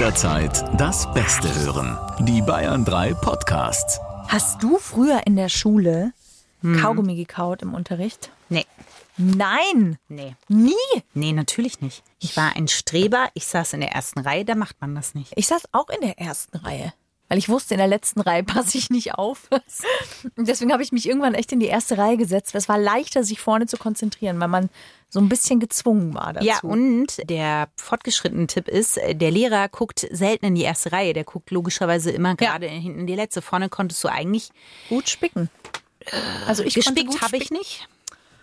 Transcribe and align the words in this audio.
jederzeit 0.00 0.64
das 0.80 1.12
Beste 1.12 1.54
hören. 1.56 1.98
Die 2.20 2.40
Bayern 2.40 2.86
3 2.86 3.12
Podcasts. 3.12 4.00
Hast 4.28 4.62
du 4.62 4.78
früher 4.78 5.26
in 5.26 5.36
der 5.36 5.50
Schule 5.50 6.14
Kaugummi 6.62 7.16
gekaut 7.16 7.60
im 7.60 7.74
Unterricht? 7.74 8.30
Nee, 8.48 8.64
Nein, 9.18 9.98
nee. 10.08 10.34
nie. 10.48 10.72
Nee, 11.12 11.32
natürlich 11.34 11.82
nicht. 11.82 12.02
Ich 12.18 12.34
war 12.34 12.56
ein 12.56 12.68
Streber, 12.68 13.28
ich 13.34 13.44
saß 13.44 13.74
in 13.74 13.80
der 13.80 13.92
ersten 13.92 14.20
Reihe, 14.20 14.46
da 14.46 14.54
macht 14.54 14.80
man 14.80 14.94
das 14.94 15.14
nicht. 15.14 15.34
Ich 15.36 15.46
saß 15.48 15.64
auch 15.72 15.90
in 15.90 16.00
der 16.00 16.18
ersten 16.18 16.56
Reihe. 16.56 16.94
Weil 17.30 17.38
ich 17.38 17.48
wusste, 17.48 17.74
in 17.74 17.78
der 17.78 17.86
letzten 17.86 18.20
Reihe 18.20 18.42
passe 18.44 18.76
ich 18.76 18.90
nicht 18.90 19.14
auf. 19.14 19.48
Und 20.36 20.48
deswegen 20.48 20.72
habe 20.72 20.82
ich 20.82 20.90
mich 20.90 21.08
irgendwann 21.08 21.34
echt 21.34 21.52
in 21.52 21.60
die 21.60 21.66
erste 21.66 21.96
Reihe 21.96 22.16
gesetzt. 22.16 22.54
Es 22.54 22.68
war 22.68 22.76
leichter, 22.76 23.22
sich 23.22 23.40
vorne 23.40 23.66
zu 23.66 23.76
konzentrieren, 23.76 24.40
weil 24.40 24.48
man 24.48 24.68
so 25.08 25.20
ein 25.20 25.28
bisschen 25.28 25.60
gezwungen 25.60 26.12
war 26.12 26.32
dazu. 26.32 26.46
Ja, 26.46 26.58
und 26.62 27.28
der 27.30 27.68
fortgeschrittene 27.76 28.48
Tipp 28.48 28.68
ist, 28.68 28.98
äh, 28.98 29.14
der 29.14 29.30
Lehrer 29.30 29.68
guckt 29.68 30.06
selten 30.10 30.46
in 30.46 30.54
die 30.56 30.62
erste 30.62 30.92
Reihe, 30.92 31.12
der 31.12 31.24
guckt 31.24 31.50
logischerweise 31.52 32.10
immer 32.10 32.34
gerade 32.34 32.66
hinten 32.66 33.00
in 33.00 33.06
die 33.06 33.14
letzte. 33.14 33.42
Vorne 33.42 33.68
konntest 33.68 34.02
du 34.02 34.08
eigentlich 34.08 34.50
gut 34.88 35.08
spicken. 35.08 35.48
Also 36.46 36.64
ich 36.64 36.74
gespickt 36.74 37.20
habe 37.22 37.36
ich 37.36 37.44
spicken. 37.44 37.64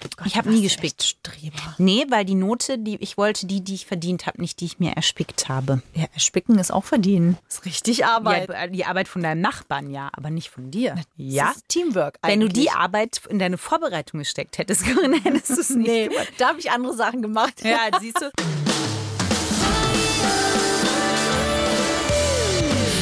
Nicht. 0.03 0.15
ich 0.25 0.37
habe 0.37 0.49
nie 0.49 0.61
gespickt. 0.61 1.03
Streber. 1.03 1.75
Nee, 1.77 2.05
weil 2.09 2.25
die 2.25 2.35
Note, 2.35 2.77
die 2.77 2.95
ich 3.01 3.17
wollte, 3.17 3.45
die, 3.47 3.61
die 3.61 3.75
ich 3.75 3.85
verdient 3.85 4.25
habe, 4.25 4.41
nicht 4.41 4.59
die 4.59 4.65
ich 4.65 4.79
mir 4.79 4.91
erspickt 4.93 5.49
habe. 5.49 5.81
Ja, 5.93 6.05
spicken 6.17 6.57
ist 6.59 6.71
auch 6.71 6.83
verdienen. 6.85 7.37
Ist 7.47 7.65
richtig 7.65 8.05
Arbeit. 8.05 8.49
Ja, 8.49 8.67
die 8.67 8.85
Arbeit 8.85 9.07
von 9.07 9.21
deinem 9.23 9.41
Nachbarn, 9.41 9.89
ja, 9.91 10.09
aber 10.13 10.29
nicht 10.29 10.49
von 10.49 10.71
dir. 10.71 10.95
Ja. 11.17 11.47
Das 11.47 11.57
ist 11.57 11.69
Teamwork 11.69 12.19
Wenn 12.21 12.39
du 12.39 12.47
die 12.49 12.69
eigentlich. 12.69 12.71
Arbeit 12.79 13.21
in 13.29 13.39
deine 13.39 13.57
Vorbereitung 13.57 14.19
gesteckt 14.19 14.57
hättest, 14.57 14.83
Corinna, 14.93 15.17
hättest 15.17 15.49
du 15.49 15.61
es 15.61 15.69
nicht 15.71 15.87
Nee, 15.87 16.07
gemacht. 16.07 16.27
da 16.37 16.49
habe 16.49 16.59
ich 16.59 16.71
andere 16.71 16.95
Sachen 16.95 17.21
gemacht. 17.21 17.63
Ja, 17.63 17.89
siehst 17.99 18.21
du. 18.21 18.31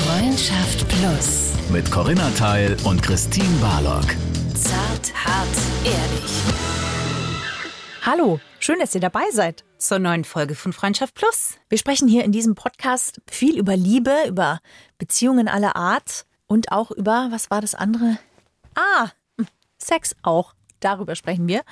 Freundschaft 0.05 0.87
Plus. 0.87 1.51
Mit 1.69 1.89
Corinna 1.91 2.29
Teil 2.31 2.77
und 2.83 3.01
Christine 3.01 3.47
Barlock. 3.61 4.05
Zart, 4.53 5.13
hart, 5.25 5.47
ehrlich. 5.83 6.31
Hallo, 8.05 8.39
schön, 8.59 8.77
dass 8.77 8.93
ihr 8.93 9.01
dabei 9.01 9.31
seid. 9.31 9.65
Zur 9.79 9.97
neuen 9.97 10.25
Folge 10.25 10.53
von 10.53 10.73
Freundschaft 10.73 11.15
Plus. 11.15 11.55
Wir 11.69 11.79
sprechen 11.79 12.07
hier 12.07 12.23
in 12.23 12.31
diesem 12.31 12.53
Podcast 12.53 13.19
viel 13.27 13.57
über 13.57 13.75
Liebe, 13.75 14.15
über 14.27 14.59
Beziehungen 14.99 15.47
aller 15.47 15.75
Art 15.75 16.27
und 16.45 16.71
auch 16.71 16.91
über, 16.91 17.29
was 17.31 17.49
war 17.49 17.61
das 17.61 17.73
andere? 17.73 18.19
Ah, 18.75 19.09
Sex 19.79 20.15
auch. 20.21 20.53
Darüber 20.81 21.15
sprechen 21.15 21.47
wir. 21.47 21.63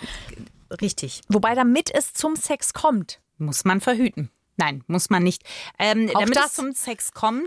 Richtig. 0.82 1.22
Wobei, 1.30 1.54
damit 1.54 1.94
es 1.94 2.14
zum 2.14 2.36
Sex 2.36 2.74
kommt, 2.74 3.22
Muss 3.38 3.64
man 3.64 3.80
verhüten. 3.80 4.32
Nein, 4.58 4.84
muss 4.88 5.12
man 5.12 5.22
nicht. 5.22 5.44
Ähm, 5.78 6.10
damit 6.12 6.36
das. 6.36 6.48
es 6.48 6.54
zum 6.54 6.74
Sex 6.74 7.12
kommt, 7.12 7.46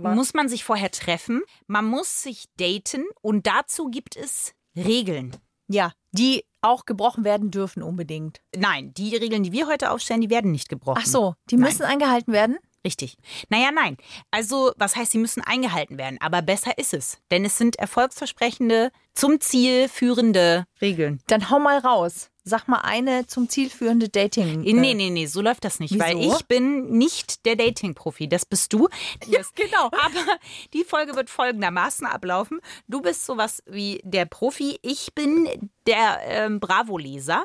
muss 0.00 0.32
man 0.32 0.48
sich 0.48 0.64
vorher 0.64 0.90
treffen. 0.90 1.42
Man 1.66 1.84
muss 1.84 2.22
sich 2.22 2.46
daten 2.56 3.04
und 3.20 3.46
dazu 3.46 3.90
gibt 3.90 4.16
es 4.16 4.54
Regeln. 4.74 5.36
ja, 5.68 5.92
die 6.12 6.46
auch 6.62 6.86
gebrochen 6.86 7.24
werden 7.24 7.50
dürfen 7.50 7.82
unbedingt. 7.82 8.40
Nein, 8.56 8.94
die 8.94 9.14
Regeln, 9.16 9.42
die 9.42 9.52
wir 9.52 9.66
heute 9.66 9.90
aufstellen, 9.90 10.20
die 10.20 10.30
werden 10.30 10.52
nicht 10.52 10.68
gebrochen. 10.68 11.00
Ach 11.02 11.06
so, 11.06 11.34
die 11.50 11.56
Nein. 11.56 11.64
müssen 11.64 11.82
eingehalten 11.82 12.32
werden? 12.32 12.56
Richtig. 12.84 13.16
Naja, 13.48 13.70
nein. 13.72 13.96
Also, 14.30 14.72
was 14.76 14.96
heißt, 14.96 15.12
sie 15.12 15.18
müssen 15.18 15.42
eingehalten 15.42 15.98
werden? 15.98 16.18
Aber 16.20 16.42
besser 16.42 16.76
ist 16.78 16.94
es. 16.94 17.18
Denn 17.30 17.44
es 17.44 17.56
sind 17.56 17.76
erfolgsversprechende, 17.76 18.90
zum 19.14 19.40
Ziel 19.40 19.88
führende 19.88 20.64
Regeln. 20.80 21.20
Dann 21.26 21.50
hau 21.50 21.58
mal 21.58 21.78
raus. 21.78 22.30
Sag 22.44 22.66
mal 22.66 22.80
eine 22.80 23.26
zum 23.28 23.48
Ziel 23.48 23.70
führende 23.70 24.08
Dating. 24.08 24.62
Nee, 24.62 24.94
nee, 24.94 25.10
nee, 25.10 25.26
so 25.26 25.40
läuft 25.42 25.64
das 25.64 25.78
nicht. 25.78 25.96
Weil 25.96 26.18
wieso? 26.18 26.36
ich 26.36 26.46
bin 26.46 26.90
nicht 26.98 27.46
der 27.46 27.54
Dating-Profi. 27.54 28.28
Das 28.28 28.44
bist 28.46 28.72
du. 28.72 28.88
Ja, 29.26 29.40
genau. 29.54 29.86
Aber 29.92 30.38
die 30.72 30.82
Folge 30.82 31.14
wird 31.14 31.30
folgendermaßen 31.30 32.04
ablaufen. 32.04 32.60
Du 32.88 33.00
bist 33.00 33.26
sowas 33.26 33.62
wie 33.66 34.00
der 34.02 34.24
Profi. 34.24 34.78
Ich 34.82 35.14
bin 35.14 35.70
der 35.86 36.18
ähm, 36.24 36.58
Bravo-Leser. 36.58 37.44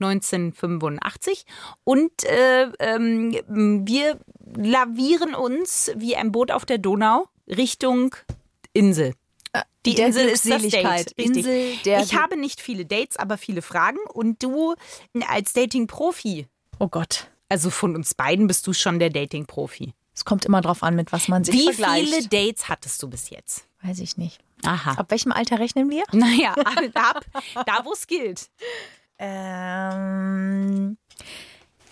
1985 0.00 1.44
und 1.84 2.24
äh, 2.24 2.70
ähm, 2.78 3.32
wir 3.86 4.18
lavieren 4.56 5.34
uns 5.34 5.90
wie 5.96 6.16
ein 6.16 6.32
Boot 6.32 6.50
auf 6.50 6.64
der 6.64 6.78
Donau 6.78 7.28
Richtung 7.48 8.14
Insel. 8.72 9.14
Die 9.86 9.94
der 9.94 10.08
Insel 10.08 10.28
ist 10.28 10.48
das 10.48 10.62
Date. 10.62 11.12
Insel 11.12 11.78
ich 11.84 12.14
habe 12.14 12.36
nicht 12.36 12.60
viele 12.60 12.84
Dates, 12.84 13.16
aber 13.16 13.38
viele 13.38 13.62
Fragen. 13.62 13.98
Und 14.12 14.42
du 14.42 14.74
als 15.26 15.52
Dating-Profi, 15.54 16.46
Oh 16.78 16.88
Gott. 16.88 17.28
also 17.48 17.70
von 17.70 17.96
uns 17.96 18.14
beiden 18.14 18.46
bist 18.46 18.66
du 18.66 18.72
schon 18.74 18.98
der 18.98 19.08
Dating-Profi. 19.10 19.94
Es 20.14 20.24
kommt 20.24 20.44
immer 20.44 20.60
drauf 20.60 20.82
an, 20.82 20.94
mit 20.96 21.12
was 21.12 21.28
man 21.28 21.44
sich 21.44 21.54
Wie 21.54 21.72
vergleicht. 21.72 22.12
viele 22.12 22.28
Dates 22.28 22.68
hattest 22.68 23.02
du 23.02 23.08
bis 23.08 23.30
jetzt? 23.30 23.66
Weiß 23.82 24.00
ich 24.00 24.16
nicht. 24.16 24.38
Aha. 24.64 24.92
Ab 24.92 25.10
welchem 25.10 25.32
Alter 25.32 25.58
rechnen 25.58 25.88
wir? 25.88 26.02
Naja, 26.12 26.52
ab, 26.94 27.24
da 27.64 27.84
wo 27.84 27.92
es 27.92 28.06
gilt. 28.06 28.50
Ähm, 29.18 30.96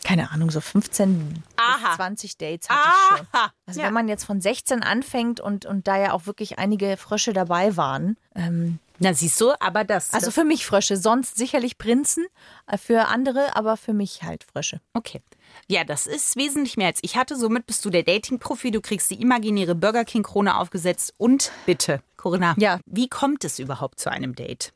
keine 0.05 0.31
Ahnung, 0.31 0.51
so 0.51 0.61
15 0.61 1.43
Aha. 1.57 1.89
bis 1.89 1.97
20 1.97 2.39
Dates 2.39 2.69
hatte 2.69 2.89
ich 2.89 3.19
schon. 3.19 3.27
Aha. 3.33 3.53
Also 3.67 3.81
Ja. 3.81 3.87
wenn 3.87 3.95
man 3.95 4.09
jetzt 4.09 4.25
von 4.25 4.41
16 4.41 4.83
anfängt 4.83 5.41
und, 5.41 5.67
und 5.67 5.89
da 5.89 5.97
ja 5.99 6.13
auch 6.13 6.27
wirklich 6.27 6.59
einige 6.59 6.97
Frösche 6.97 7.33
dabei 7.33 7.77
waren. 7.77 8.17
Ähm, 8.35 8.79
Na, 8.99 9.13
siehst 9.15 9.41
du, 9.41 9.53
aber 9.61 9.85
das. 9.85 10.13
also 10.15 10.31
für 10.31 10.45
mich 10.45 10.65
Frösche, 10.67 10.97
sonst 10.97 11.37
sicherlich 11.37 11.79
Prinzen, 11.79 12.27
äh, 12.67 12.79
für 12.79 13.07
andere, 13.09 13.55
aber 13.57 13.77
für 13.77 13.93
mich 13.93 14.23
halt 14.23 14.45
Frösche. 14.45 14.81
okay. 14.95 15.21
Ja, 15.69 15.85
das 15.85 16.07
ist 16.07 16.37
wesentlich 16.37 16.77
mehr 16.77 16.89
als 16.89 16.99
ich 17.03 17.17
hatte. 17.17 17.35
Somit 17.37 17.67
bist 17.67 17.85
du 17.85 17.91
der 17.91 18.03
Dating-Profi. 18.03 18.73
Du 18.73 18.81
kriegst 18.81 19.11
die 19.11 19.21
imaginäre 19.23 19.75
Burger 19.75 20.05
King-Krone 20.05 20.55
aufgesetzt. 20.57 21.15
Und 21.19 21.51
bitte, 21.65 22.03
Corinna, 22.17 22.55
Ja. 22.59 22.79
wie 22.85 23.09
kommt 23.09 23.43
es 23.45 23.59
überhaupt 23.59 23.99
zu 23.99 24.11
einem 24.11 24.35
Date? 24.35 24.73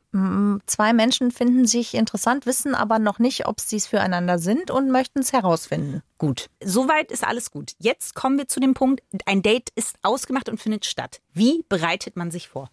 Zwei 0.66 0.92
Menschen 0.92 1.32
finden 1.32 1.66
sich 1.66 1.94
interessant, 1.94 2.46
wissen 2.46 2.74
aber 2.74 2.98
noch 2.98 3.18
nicht, 3.18 3.46
ob 3.46 3.60
sie 3.60 3.76
es 3.76 3.88
füreinander 3.88 4.38
sind 4.38 4.70
und 4.70 4.90
möchten 4.90 5.18
es 5.18 5.32
herausfinden. 5.32 6.02
Gut, 6.18 6.48
soweit 6.64 7.12
ist 7.12 7.24
alles 7.26 7.50
gut. 7.50 7.72
Jetzt 7.78 8.14
kommen 8.14 8.38
wir 8.38 8.48
zu 8.48 8.58
dem 8.60 8.72
Punkt, 8.74 9.02
ein 9.26 9.42
Date 9.42 9.70
ist 9.74 9.96
ausgemacht 10.02 10.48
und 10.48 10.60
findet 10.60 10.86
statt. 10.86 11.20
Wie 11.34 11.64
bereitet 11.68 12.16
man 12.16 12.30
sich 12.30 12.48
vor? 12.48 12.70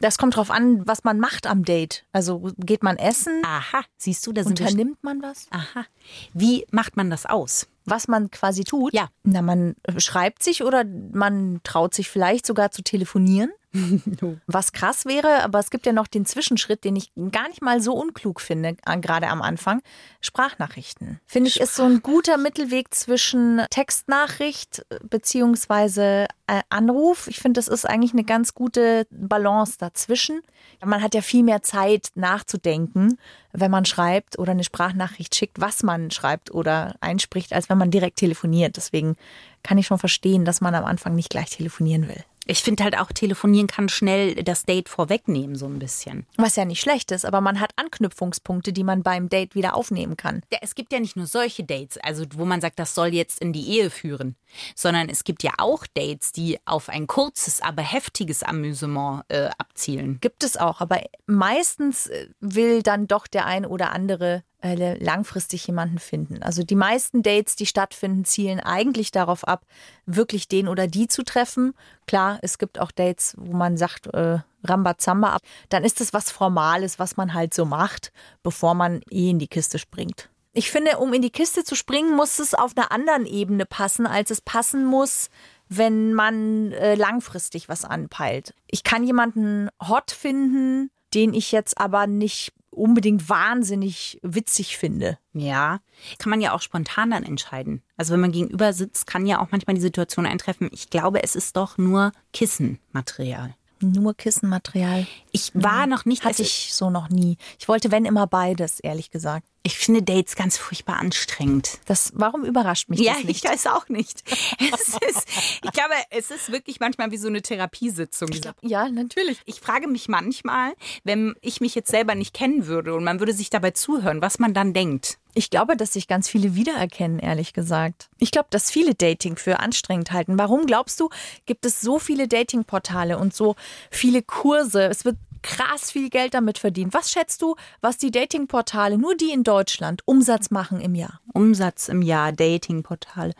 Das 0.00 0.18
kommt 0.18 0.36
drauf 0.36 0.50
an, 0.50 0.86
was 0.86 1.04
man 1.04 1.18
macht 1.18 1.46
am 1.46 1.64
Date. 1.64 2.04
Also 2.12 2.50
geht 2.58 2.82
man 2.82 2.96
essen, 2.96 3.42
Aha, 3.44 3.82
siehst 3.96 4.26
du, 4.26 4.32
da 4.32 4.44
sind 4.44 4.60
unternimmt 4.60 5.02
man 5.02 5.22
was? 5.22 5.48
Aha. 5.50 5.84
Wie 6.32 6.66
macht 6.70 6.96
man 6.96 7.10
das 7.10 7.26
aus? 7.26 7.66
was 7.90 8.08
man 8.08 8.30
quasi 8.30 8.64
tut. 8.64 8.92
Ja. 8.92 9.08
Na, 9.22 9.42
man 9.42 9.74
schreibt 9.96 10.42
sich 10.42 10.62
oder 10.62 10.84
man 10.84 11.60
traut 11.64 11.94
sich 11.94 12.10
vielleicht 12.10 12.46
sogar 12.46 12.70
zu 12.70 12.82
telefonieren. 12.82 13.50
Was 14.46 14.72
krass 14.72 15.04
wäre, 15.04 15.42
aber 15.42 15.58
es 15.58 15.70
gibt 15.70 15.86
ja 15.86 15.92
noch 15.92 16.06
den 16.06 16.26
Zwischenschritt, 16.26 16.84
den 16.84 16.96
ich 16.96 17.10
gar 17.30 17.48
nicht 17.48 17.62
mal 17.62 17.80
so 17.80 17.94
unklug 17.94 18.40
finde, 18.40 18.76
äh, 18.86 18.98
gerade 18.98 19.28
am 19.28 19.42
Anfang. 19.42 19.82
Sprachnachrichten. 20.20 21.20
Finde 21.26 21.48
ich, 21.48 21.60
ist 21.60 21.74
so 21.74 21.84
ein 21.84 22.02
guter 22.02 22.36
Mittelweg 22.36 22.94
zwischen 22.94 23.62
Textnachricht 23.70 24.84
äh, 24.90 24.98
beziehungsweise 25.08 26.26
äh, 26.46 26.62
Anruf. 26.70 27.28
Ich 27.28 27.38
finde, 27.38 27.58
das 27.58 27.68
ist 27.68 27.84
eigentlich 27.84 28.12
eine 28.12 28.24
ganz 28.24 28.54
gute 28.54 29.06
Balance 29.10 29.76
dazwischen. 29.78 30.42
Man 30.84 31.02
hat 31.02 31.14
ja 31.14 31.22
viel 31.22 31.42
mehr 31.42 31.62
Zeit 31.62 32.08
nachzudenken, 32.14 33.18
wenn 33.52 33.70
man 33.70 33.84
schreibt 33.84 34.38
oder 34.38 34.52
eine 34.52 34.64
Sprachnachricht 34.64 35.34
schickt, 35.34 35.60
was 35.60 35.82
man 35.82 36.10
schreibt 36.10 36.52
oder 36.52 36.94
einspricht, 37.00 37.52
als 37.52 37.68
wenn 37.68 37.78
man 37.78 37.90
direkt 37.90 38.18
telefoniert. 38.18 38.76
Deswegen 38.76 39.16
kann 39.62 39.78
ich 39.78 39.86
schon 39.86 39.98
verstehen, 39.98 40.44
dass 40.44 40.60
man 40.60 40.74
am 40.74 40.84
Anfang 40.84 41.14
nicht 41.14 41.30
gleich 41.30 41.50
telefonieren 41.50 42.08
will. 42.08 42.24
Ich 42.50 42.62
finde 42.62 42.82
halt 42.82 42.96
auch, 42.96 43.12
telefonieren 43.12 43.66
kann 43.66 43.90
schnell 43.90 44.34
das 44.36 44.62
Date 44.62 44.88
vorwegnehmen, 44.88 45.54
so 45.54 45.66
ein 45.66 45.78
bisschen. 45.78 46.26
Was 46.38 46.56
ja 46.56 46.64
nicht 46.64 46.80
schlecht 46.80 47.12
ist, 47.12 47.26
aber 47.26 47.42
man 47.42 47.60
hat 47.60 47.72
Anknüpfungspunkte, 47.76 48.72
die 48.72 48.84
man 48.84 49.02
beim 49.02 49.28
Date 49.28 49.54
wieder 49.54 49.74
aufnehmen 49.74 50.16
kann. 50.16 50.40
Ja, 50.50 50.58
es 50.62 50.74
gibt 50.74 50.90
ja 50.94 50.98
nicht 50.98 51.14
nur 51.14 51.26
solche 51.26 51.62
Dates, 51.62 51.98
also 51.98 52.24
wo 52.34 52.46
man 52.46 52.62
sagt, 52.62 52.78
das 52.78 52.94
soll 52.94 53.08
jetzt 53.08 53.40
in 53.40 53.52
die 53.52 53.68
Ehe 53.68 53.90
führen, 53.90 54.34
sondern 54.74 55.10
es 55.10 55.24
gibt 55.24 55.42
ja 55.42 55.52
auch 55.58 55.86
Dates, 55.92 56.32
die 56.32 56.58
auf 56.64 56.88
ein 56.88 57.06
kurzes, 57.06 57.60
aber 57.60 57.82
heftiges 57.82 58.42
Amüsement 58.42 59.24
äh, 59.28 59.50
abzielen. 59.58 60.16
Gibt 60.22 60.42
es 60.42 60.56
auch, 60.56 60.80
aber 60.80 61.02
meistens 61.26 62.06
äh, 62.06 62.28
will 62.40 62.82
dann 62.82 63.08
doch 63.08 63.26
der 63.26 63.44
ein 63.44 63.66
oder 63.66 63.92
andere 63.92 64.42
äh, 64.62 65.02
langfristig 65.02 65.66
jemanden 65.66 65.98
finden. 65.98 66.42
Also 66.42 66.62
die 66.62 66.74
meisten 66.74 67.22
Dates, 67.22 67.56
die 67.56 67.66
stattfinden, 67.66 68.24
zielen 68.24 68.60
eigentlich 68.60 69.12
darauf 69.12 69.46
ab, 69.46 69.64
wirklich 70.06 70.48
den 70.48 70.68
oder 70.68 70.86
die 70.86 71.08
zu 71.08 71.22
treffen. 71.22 71.74
Klar, 72.06 72.38
es 72.42 72.58
gibt 72.58 72.80
auch 72.80 72.90
Dates, 72.90 73.34
wo 73.38 73.56
man 73.56 73.76
sagt, 73.76 74.08
äh, 74.08 74.38
Rambazamba 74.64 75.34
ab. 75.34 75.42
Dann 75.68 75.84
ist 75.84 76.00
es 76.00 76.12
was 76.12 76.30
Formales, 76.30 76.98
was 76.98 77.16
man 77.16 77.34
halt 77.34 77.54
so 77.54 77.64
macht, 77.64 78.12
bevor 78.42 78.74
man 78.74 79.00
eh 79.10 79.30
in 79.30 79.38
die 79.38 79.46
Kiste 79.46 79.78
springt. 79.78 80.28
Ich 80.52 80.70
finde, 80.70 80.98
um 80.98 81.12
in 81.12 81.22
die 81.22 81.30
Kiste 81.30 81.62
zu 81.62 81.76
springen, 81.76 82.16
muss 82.16 82.40
es 82.40 82.54
auf 82.54 82.76
einer 82.76 82.90
anderen 82.90 83.26
Ebene 83.26 83.64
passen, 83.64 84.06
als 84.06 84.32
es 84.32 84.40
passen 84.40 84.84
muss, 84.84 85.30
wenn 85.68 86.14
man 86.14 86.72
äh, 86.72 86.94
langfristig 86.96 87.68
was 87.68 87.84
anpeilt. 87.84 88.54
Ich 88.66 88.82
kann 88.82 89.04
jemanden 89.04 89.68
hot 89.80 90.10
finden 90.10 90.90
den 91.14 91.34
ich 91.34 91.52
jetzt 91.52 91.78
aber 91.78 92.06
nicht 92.06 92.52
unbedingt 92.70 93.28
wahnsinnig 93.28 94.18
witzig 94.22 94.78
finde. 94.78 95.18
Ja, 95.32 95.80
kann 96.18 96.30
man 96.30 96.40
ja 96.40 96.54
auch 96.54 96.62
spontan 96.62 97.10
dann 97.10 97.24
entscheiden. 97.24 97.82
Also 97.96 98.12
wenn 98.12 98.20
man 98.20 98.32
gegenüber 98.32 98.72
sitzt, 98.72 99.06
kann 99.06 99.26
ja 99.26 99.40
auch 99.40 99.48
manchmal 99.50 99.74
die 99.74 99.80
Situation 99.80 100.26
eintreffen. 100.26 100.68
Ich 100.72 100.90
glaube, 100.90 101.22
es 101.22 101.34
ist 101.34 101.56
doch 101.56 101.78
nur 101.78 102.12
Kissenmaterial. 102.32 103.54
Nur 103.80 104.14
Kissenmaterial. 104.14 105.06
Ich 105.30 105.52
war 105.54 105.86
noch 105.86 106.04
nicht, 106.04 106.24
Hatte 106.24 106.42
ich 106.42 106.70
so 106.72 106.90
noch 106.90 107.10
nie. 107.10 107.36
Ich 107.60 107.68
wollte, 107.68 107.90
wenn 107.92 108.04
immer 108.04 108.26
beides, 108.26 108.80
ehrlich 108.80 109.10
gesagt. 109.10 109.46
Ich 109.68 109.76
finde 109.76 110.02
Dates 110.02 110.34
ganz 110.34 110.56
furchtbar 110.56 110.96
anstrengend. 110.98 111.78
Das, 111.84 112.12
warum 112.14 112.42
überrascht 112.46 112.88
mich 112.88 113.00
Ja, 113.00 113.12
das 113.16 113.24
nicht? 113.24 113.44
ich 113.44 113.50
weiß 113.50 113.66
auch 113.66 113.86
nicht. 113.90 114.22
Es 114.72 114.88
ist, 115.06 115.28
ich 115.62 115.72
glaube, 115.72 115.92
es 116.08 116.30
ist 116.30 116.50
wirklich 116.50 116.80
manchmal 116.80 117.10
wie 117.10 117.18
so 117.18 117.28
eine 117.28 117.42
Therapiesitzung. 117.42 118.30
dieser 118.30 118.54
ja, 118.62 118.88
natürlich. 118.88 119.38
Ich 119.44 119.60
frage 119.60 119.86
mich 119.86 120.08
manchmal, 120.08 120.72
wenn 121.04 121.34
ich 121.42 121.60
mich 121.60 121.74
jetzt 121.74 121.90
selber 121.90 122.14
nicht 122.14 122.32
kennen 122.32 122.66
würde 122.66 122.94
und 122.94 123.04
man 123.04 123.18
würde 123.20 123.34
sich 123.34 123.50
dabei 123.50 123.72
zuhören, 123.72 124.22
was 124.22 124.38
man 124.38 124.54
dann 124.54 124.72
denkt. 124.72 125.18
Ich 125.34 125.50
glaube, 125.50 125.76
dass 125.76 125.92
sich 125.92 126.08
ganz 126.08 126.28
viele 126.30 126.54
wiedererkennen, 126.54 127.18
ehrlich 127.18 127.52
gesagt. 127.52 128.08
Ich 128.18 128.30
glaube, 128.30 128.48
dass 128.50 128.70
viele 128.70 128.94
Dating 128.94 129.36
für 129.36 129.60
anstrengend 129.60 130.10
halten. 130.12 130.38
Warum 130.38 130.64
glaubst 130.66 130.98
du, 130.98 131.10
gibt 131.44 131.66
es 131.66 131.80
so 131.82 131.98
viele 131.98 132.26
Datingportale 132.26 133.18
und 133.18 133.34
so 133.34 133.54
viele 133.90 134.22
Kurse? 134.22 134.84
Es 134.84 135.04
wird 135.04 135.16
krass 135.42 135.92
viel 135.92 136.10
Geld 136.10 136.34
damit 136.34 136.58
verdient. 136.58 136.94
Was 136.94 137.10
schätzt 137.10 137.42
du, 137.42 137.54
was 137.80 137.98
die 137.98 138.10
Datingportale, 138.10 138.98
nur 138.98 139.14
die 139.16 139.32
in 139.32 139.44
Deutschland, 139.44 140.02
Umsatz 140.06 140.50
machen 140.50 140.80
im 140.80 140.94
Jahr? 140.94 141.20
Umsatz 141.32 141.88
im 141.88 142.02
Jahr, 142.02 142.32
Datingportale, 142.32 143.34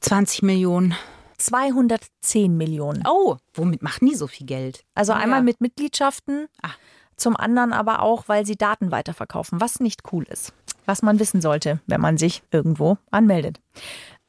20 0.00 0.42
Millionen. 0.42 0.94
210 1.38 2.56
Millionen. 2.56 3.04
Oh, 3.06 3.36
womit 3.54 3.82
machen 3.82 4.08
die 4.08 4.14
so 4.16 4.26
viel 4.26 4.46
Geld? 4.46 4.84
Also 4.94 5.12
Ja. 5.12 5.18
einmal 5.18 5.42
mit 5.42 5.60
Mitgliedschaften, 5.60 6.48
Ah. 6.62 6.70
zum 7.16 7.36
anderen 7.36 7.72
aber 7.72 8.02
auch, 8.02 8.24
weil 8.26 8.44
sie 8.44 8.56
Daten 8.56 8.90
weiterverkaufen, 8.90 9.60
was 9.60 9.80
nicht 9.80 10.02
cool 10.12 10.24
ist. 10.24 10.52
Was 10.86 11.02
man 11.02 11.18
wissen 11.20 11.40
sollte, 11.40 11.80
wenn 11.86 12.00
man 12.00 12.16
sich 12.18 12.42
irgendwo 12.50 12.98
anmeldet. 13.10 13.60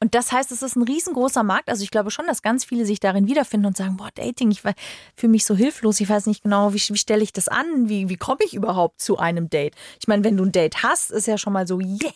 Und 0.01 0.15
das 0.15 0.31
heißt, 0.31 0.51
es 0.51 0.61
ist 0.61 0.77
ein 0.77 0.83
riesengroßer 0.83 1.43
Markt. 1.43 1.69
Also 1.69 1.83
ich 1.83 1.91
glaube 1.91 2.09
schon, 2.09 2.25
dass 2.25 2.41
ganz 2.41 2.63
viele 2.63 2.85
sich 2.85 2.99
darin 3.01 3.27
wiederfinden 3.27 3.67
und 3.67 3.75
sagen, 3.75 3.97
boah, 3.97 4.09
Dating, 4.15 4.49
ich 4.51 4.61
fühle 4.61 5.31
mich 5.31 5.43
so 5.45 5.55
hilflos, 5.55 5.99
ich 5.99 6.09
weiß 6.09 6.25
nicht 6.27 6.43
genau, 6.43 6.73
wie, 6.73 6.77
wie 6.79 6.97
stelle 6.97 7.21
ich 7.21 7.33
das 7.33 7.49
an, 7.49 7.89
wie, 7.89 8.07
wie 8.07 8.15
komme 8.15 8.39
ich 8.45 8.53
überhaupt 8.53 9.01
zu 9.01 9.17
einem 9.17 9.49
Date? 9.49 9.75
Ich 9.99 10.07
meine, 10.07 10.23
wenn 10.23 10.37
du 10.37 10.45
ein 10.45 10.53
Date 10.53 10.83
hast, 10.83 11.11
ist 11.11 11.27
ja 11.27 11.37
schon 11.37 11.51
mal 11.51 11.67
so, 11.67 11.79
yay, 11.81 12.13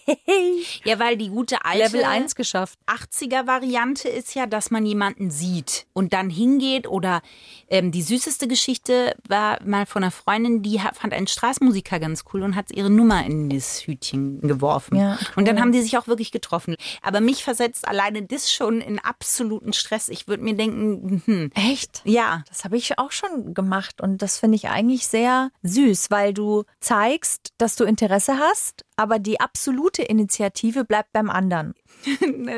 Ja, 0.85 0.97
weil 1.00 1.18
die 1.18 1.27
gute 1.30 1.65
alte 1.65 1.83
Level 1.83 2.03
1 2.06 2.35
geschafft. 2.35 2.80
80er-Variante 2.88 4.07
ist 4.07 4.33
ja, 4.36 4.45
dass 4.45 4.71
man 4.71 4.86
jemanden 4.86 5.29
sieht 5.29 5.86
und 5.94 6.13
dann 6.13 6.29
hingeht. 6.29 6.88
Oder 6.88 7.21
ähm, 7.68 7.91
die 7.91 8.01
süßeste 8.01 8.47
Geschichte 8.47 9.15
war 9.27 9.62
mal 9.63 9.86
von 9.86 10.03
einer 10.03 10.12
Freundin, 10.12 10.62
die 10.62 10.79
fand 10.94 11.13
einen 11.13 11.27
Straßenmusiker 11.27 12.00
ganz 12.00 12.24
cool 12.33 12.44
und 12.44 12.56
hat 12.56 12.71
ihre 12.71 12.89
Nummer 12.89 13.25
in 13.25 13.50
das 13.50 13.86
Hütchen 13.86 14.39
geworfen. 14.41 14.95
Ja, 14.97 15.18
Und 15.36 15.47
dann 15.47 15.56
cool. 15.56 15.62
haben 15.62 15.71
die 15.74 15.81
sich 15.81 15.97
auch 15.97 16.07
wirklich 16.07 16.31
getroffen. 16.31 16.75
Aber 17.01 17.19
mich 17.19 17.44
versetzt 17.44 17.72
alleine 17.83 18.23
das 18.23 18.51
schon 18.51 18.81
in 18.81 18.99
absoluten 18.99 19.73
Stress. 19.73 20.09
Ich 20.09 20.27
würde 20.27 20.43
mir 20.43 20.55
denken, 20.55 21.21
hm, 21.25 21.51
Echt? 21.55 22.01
ja, 22.05 22.43
Das 22.49 22.63
habe 22.63 22.77
ich 22.77 22.97
auch 22.99 23.11
schon 23.11 23.53
gemacht 23.53 24.01
und 24.01 24.21
das 24.21 24.37
finde 24.39 24.55
ich 24.55 24.69
eigentlich 24.69 25.07
sehr 25.07 25.49
süß, 25.63 26.11
weil 26.11 26.33
du 26.33 26.63
zeigst, 26.79 27.53
dass 27.57 27.75
du 27.75 27.83
Interesse 27.83 28.37
hast, 28.37 28.85
aber 28.95 29.19
die 29.19 29.39
absolute 29.39 30.03
Initiative 30.03 30.85
bleibt 30.85 31.11
beim 31.13 31.29
anderen. 31.29 31.73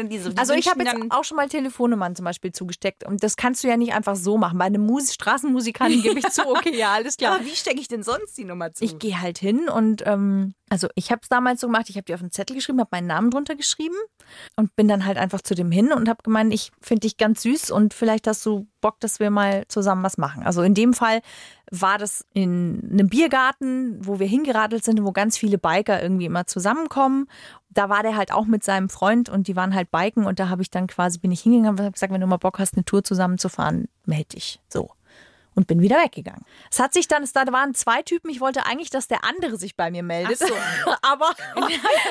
diese, 0.10 0.32
die 0.32 0.38
Also 0.38 0.54
ich 0.54 0.68
habe 0.70 0.84
jetzt 0.84 0.96
auch 1.10 1.24
schon 1.24 1.38
mal 1.38 1.48
Telefonnummern 1.48 2.16
zum 2.16 2.26
Beispiel 2.26 2.52
zugesteckt 2.52 3.06
und 3.06 3.24
das 3.24 3.36
kannst 3.38 3.64
du 3.64 3.68
ja 3.68 3.78
nicht 3.78 3.94
einfach 3.94 4.16
so 4.16 4.38
machen. 4.38 4.58
Bei 4.58 4.66
einem 4.66 4.86
Mus 4.86 5.14
Straßenmusikanten 5.14 6.02
gebe 6.02 6.20
ich 6.20 6.30
zu, 6.30 6.42
okay, 6.48 6.76
ja, 6.76 6.94
alles 6.94 7.18
klar. 7.18 7.36
Aber 7.36 7.46
wie 7.46 7.56
stecke 7.56 7.80
ich 7.80 7.88
denn 7.88 8.04
sonst 8.04 8.38
die 8.38 8.46
Nummer 8.46 8.74
zu? 8.74 8.84
Ich 8.84 8.98
gehe 9.00 9.22
halt 9.22 9.38
hin 9.38 9.70
und 9.70 10.04
ähm, 10.06 10.54
also 10.70 10.88
ich 10.96 11.12
habe 11.12 11.22
es 11.22 11.30
damals 11.30 11.62
so 11.62 11.68
gemacht, 11.68 11.90
ich 11.90 11.96
habe 11.96 12.06
die 12.06 12.14
auf 12.14 12.22
einen 12.22 12.32
Zettel 12.32 12.56
geschrieben, 12.56 12.80
habe 12.80 12.90
meinen 12.92 13.08
Namen 13.08 13.30
drunter 13.30 13.56
geschrieben 13.56 13.96
und 14.56 14.76
bin 14.76 14.88
dann 14.88 15.06
halt 15.06 15.18
einfach 15.18 15.42
zu 15.42 15.54
dem 15.54 15.72
hin 15.72 15.92
und 15.92 16.10
habe 16.10 16.24
gemeint, 16.24 16.54
ich 16.54 16.72
finde 16.82 17.02
dich 17.02 17.18
ganz 17.18 17.44
süß 17.44 17.72
und 17.72 17.94
vielleicht 17.94 18.28
hast 18.28 18.46
du 18.46 18.68
Bock, 18.82 19.00
dass 19.00 19.20
wir 19.20 19.30
mal 19.30 19.66
zusammen 19.68 20.04
was 20.04 20.18
machen. 20.18 20.44
Also 20.44 20.64
in 20.64 20.74
dem 20.74 20.94
Fall 20.94 21.22
war 21.72 21.98
das 21.98 22.26
in 22.34 22.90
einem 22.92 23.10
Biergarten, 23.10 23.98
wo 24.06 24.20
wir 24.20 24.28
hingeradelt 24.28 24.84
sind, 24.84 25.04
wo 25.04 25.12
ganz 25.12 25.38
viele 25.38 25.58
Biker 25.58 26.02
irgendwie 26.02 26.26
immer 26.26 26.48
zusammenkommen. 26.48 27.28
Da 27.70 27.90
war 27.90 28.04
der 28.04 28.16
halt 28.16 28.32
auch 28.32 28.46
mit 28.46 28.64
seinem 28.64 28.90
Freund 28.90 29.30
und 29.30 29.48
die 29.48 29.56
waren 29.56 29.74
halt 29.74 29.92
Biken 29.92 30.26
und 30.26 30.40
da 30.40 30.50
habe 30.50 30.62
ich 30.62 30.70
dann 30.70 30.88
quasi, 30.88 31.20
bin 31.20 31.32
ich 31.32 31.42
hingegangen 31.42 31.80
und 31.80 31.80
habe 31.80 31.92
gesagt, 31.92 32.14
wenn 32.14 32.22
du 32.22 32.28
mal 32.28 32.38
Bock 32.38 32.60
hast, 32.60 32.76
eine 32.76 32.86
Tour 32.86 33.04
zusammenzufahren, 33.04 33.88
melde 34.06 34.30
dich. 34.36 34.62
So 34.70 34.92
und 35.56 35.68
bin 35.68 35.82
wieder 35.82 35.98
weggegangen. 35.98 36.46
Es 36.70 36.80
hat 36.80 36.94
sich 36.94 37.08
dann, 37.08 37.24
es 37.24 37.34
da 37.34 37.46
waren 37.52 37.74
zwei 37.74 38.02
Typen, 38.04 38.30
ich 38.30 38.42
wollte 38.42 38.66
eigentlich, 38.66 38.90
dass 38.90 39.08
der 39.08 39.24
andere 39.24 39.58
sich 39.58 39.76
bei 39.76 39.90
mir 39.90 40.04
meldet. 40.04 40.40
So. 40.40 40.46
aber 41.02 41.34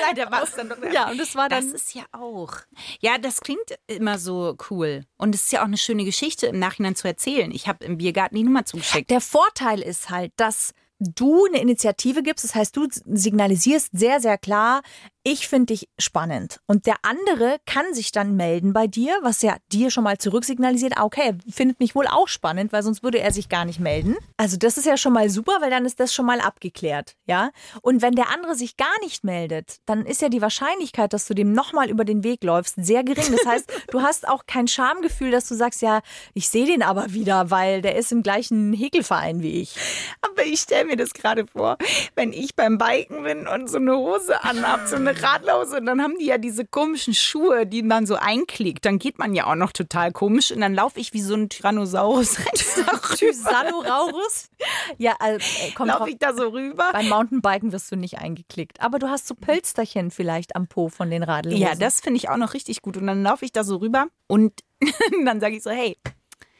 Leider 0.01 0.31
war 0.31 0.43
es 0.43 0.51
dann 0.51 0.69
doch 0.69 0.77
ja, 0.91 1.09
und 1.09 1.19
das 1.19 1.35
war 1.35 1.49
dann 1.49 1.63
Das 1.63 1.81
ist 1.81 1.93
ja 1.93 2.03
auch. 2.11 2.53
Ja, 2.99 3.17
das 3.17 3.41
klingt 3.41 3.77
immer 3.87 4.17
so 4.17 4.57
cool. 4.69 5.05
Und 5.17 5.35
es 5.35 5.45
ist 5.45 5.51
ja 5.51 5.61
auch 5.61 5.65
eine 5.65 5.77
schöne 5.77 6.05
Geschichte 6.05 6.47
im 6.47 6.59
Nachhinein 6.59 6.95
zu 6.95 7.07
erzählen. 7.07 7.51
Ich 7.51 7.67
habe 7.67 7.85
im 7.85 7.97
Biergarten 7.97 8.35
die 8.35 8.43
Nummer 8.43 8.65
zugeschickt. 8.65 9.09
der 9.09 9.21
Vorteil 9.21 9.81
ist 9.81 10.09
halt, 10.09 10.33
dass 10.37 10.73
du 10.99 11.45
eine 11.45 11.61
Initiative 11.61 12.23
gibst, 12.23 12.45
das 12.45 12.55
heißt, 12.55 12.75
du 12.75 12.87
signalisierst 12.89 13.89
sehr, 13.91 14.19
sehr 14.21 14.37
klar, 14.37 14.81
ich 15.27 15.47
finde 15.47 15.73
dich 15.73 15.89
spannend. 15.97 16.59
Und 16.67 16.85
der 16.85 16.97
andere 17.01 17.57
kann 17.65 17.95
sich 17.95 18.11
dann 18.11 18.35
melden 18.35 18.73
bei 18.73 18.85
dir, 18.85 19.17
was 19.23 19.41
ja 19.41 19.57
dir 19.71 19.89
schon 19.89 20.03
mal 20.03 20.19
zurücksignalisiert, 20.19 20.97
ah, 20.97 21.03
okay, 21.03 21.33
er 21.33 21.51
findet 21.51 21.79
mich 21.79 21.95
wohl 21.95 22.05
auch 22.05 22.27
spannend, 22.27 22.71
weil 22.71 22.83
sonst 22.83 23.01
würde 23.01 23.19
er 23.19 23.33
sich 23.33 23.49
gar 23.49 23.65
nicht 23.65 23.79
melden. 23.79 24.15
Also 24.37 24.55
das 24.55 24.77
ist 24.77 24.85
ja 24.85 24.97
schon 24.97 25.13
mal 25.13 25.31
super, 25.31 25.57
weil 25.61 25.71
dann 25.71 25.83
ist 25.83 25.99
das 25.99 26.13
schon 26.13 26.27
mal 26.27 26.39
abgeklärt, 26.39 27.15
ja. 27.25 27.49
Und 27.81 28.03
wenn 28.03 28.13
der 28.13 28.29
andere 28.29 28.53
sich 28.53 28.77
gar 28.77 28.99
nicht 29.01 29.23
meldet, 29.23 29.77
dann 29.87 30.05
ist 30.05 30.21
ja 30.21 30.29
die 30.29 30.43
Wahrscheinlichkeit, 30.43 31.11
dass 31.11 31.25
du 31.25 31.33
dem 31.33 31.53
nochmal 31.53 31.89
über 31.89 32.05
den 32.05 32.23
Weg 32.23 32.43
läufst, 32.43 32.75
sehr 32.77 33.03
gering. 33.03 33.31
Das 33.31 33.47
heißt, 33.47 33.73
du 33.89 34.01
hast 34.01 34.27
auch 34.27 34.45
kein 34.45 34.67
Schamgefühl, 34.67 35.31
dass 35.31 35.47
du 35.47 35.55
sagst, 35.55 35.81
ja, 35.81 36.01
ich 36.35 36.49
sehe 36.49 36.67
den 36.67 36.83
aber 36.83 37.13
wieder, 37.13 37.49
weil 37.49 37.81
der 37.81 37.95
ist 37.95 38.11
im 38.11 38.21
gleichen 38.21 38.73
Häkelverein 38.73 39.41
wie 39.41 39.61
ich. 39.61 39.75
Aber 40.21 40.43
ich 40.43 40.59
stelle 40.59 40.85
mir 40.85 40.97
das 40.97 41.15
gerade 41.15 41.47
vor, 41.47 41.79
wenn 42.13 42.31
ich 42.31 42.55
beim 42.55 42.77
Biken 42.77 43.23
bin 43.23 43.47
und 43.47 43.67
so 43.67 43.77
eine 43.77 43.97
Hose 43.97 44.43
anhab, 44.43 44.87
so 44.87 44.97
eine 44.97 45.14
Radlhose, 45.21 45.77
und 45.77 45.85
dann 45.85 46.01
haben 46.01 46.17
die 46.19 46.25
ja 46.25 46.37
diese 46.37 46.65
komischen 46.65 47.13
Schuhe, 47.13 47.65
die 47.65 47.83
man 47.83 48.05
so 48.05 48.15
einklickt. 48.15 48.85
Dann 48.85 48.99
geht 48.99 49.19
man 49.19 49.33
ja 49.33 49.47
auch 49.47 49.55
noch 49.55 49.71
total 49.71 50.11
komisch 50.11 50.51
und 50.51 50.61
dann 50.61 50.73
laufe 50.73 50.99
ich 50.99 51.13
wie 51.13 51.21
so 51.21 51.35
ein 51.35 51.49
Tyrannosaurus. 51.49 52.35
Tyrannosaurus? 53.17 54.49
Ja, 54.97 55.15
also, 55.19 55.37
äh, 55.37 55.71
drauf. 55.71 55.87
Laufe 55.87 56.09
ich 56.09 56.19
da 56.19 56.33
so 56.33 56.49
rüber? 56.49 56.89
Beim 56.91 57.09
Mountainbiken 57.09 57.71
wirst 57.71 57.91
du 57.91 57.95
nicht 57.95 58.19
eingeklickt. 58.19 58.81
Aber 58.81 58.99
du 58.99 59.09
hast 59.09 59.27
so 59.27 59.35
Pölsterchen 59.35 60.11
vielleicht 60.11 60.55
am 60.55 60.67
Po 60.67 60.89
von 60.89 61.09
den 61.09 61.23
Radlhosen. 61.23 61.61
Ja, 61.61 61.75
das 61.75 62.01
finde 62.01 62.17
ich 62.17 62.29
auch 62.29 62.37
noch 62.37 62.53
richtig 62.53 62.81
gut. 62.81 62.97
Und 62.97 63.07
dann 63.07 63.23
laufe 63.23 63.45
ich 63.45 63.51
da 63.51 63.63
so 63.63 63.77
rüber 63.77 64.07
und 64.27 64.53
dann 65.25 65.39
sage 65.39 65.55
ich 65.55 65.63
so, 65.63 65.71
hey, 65.71 65.97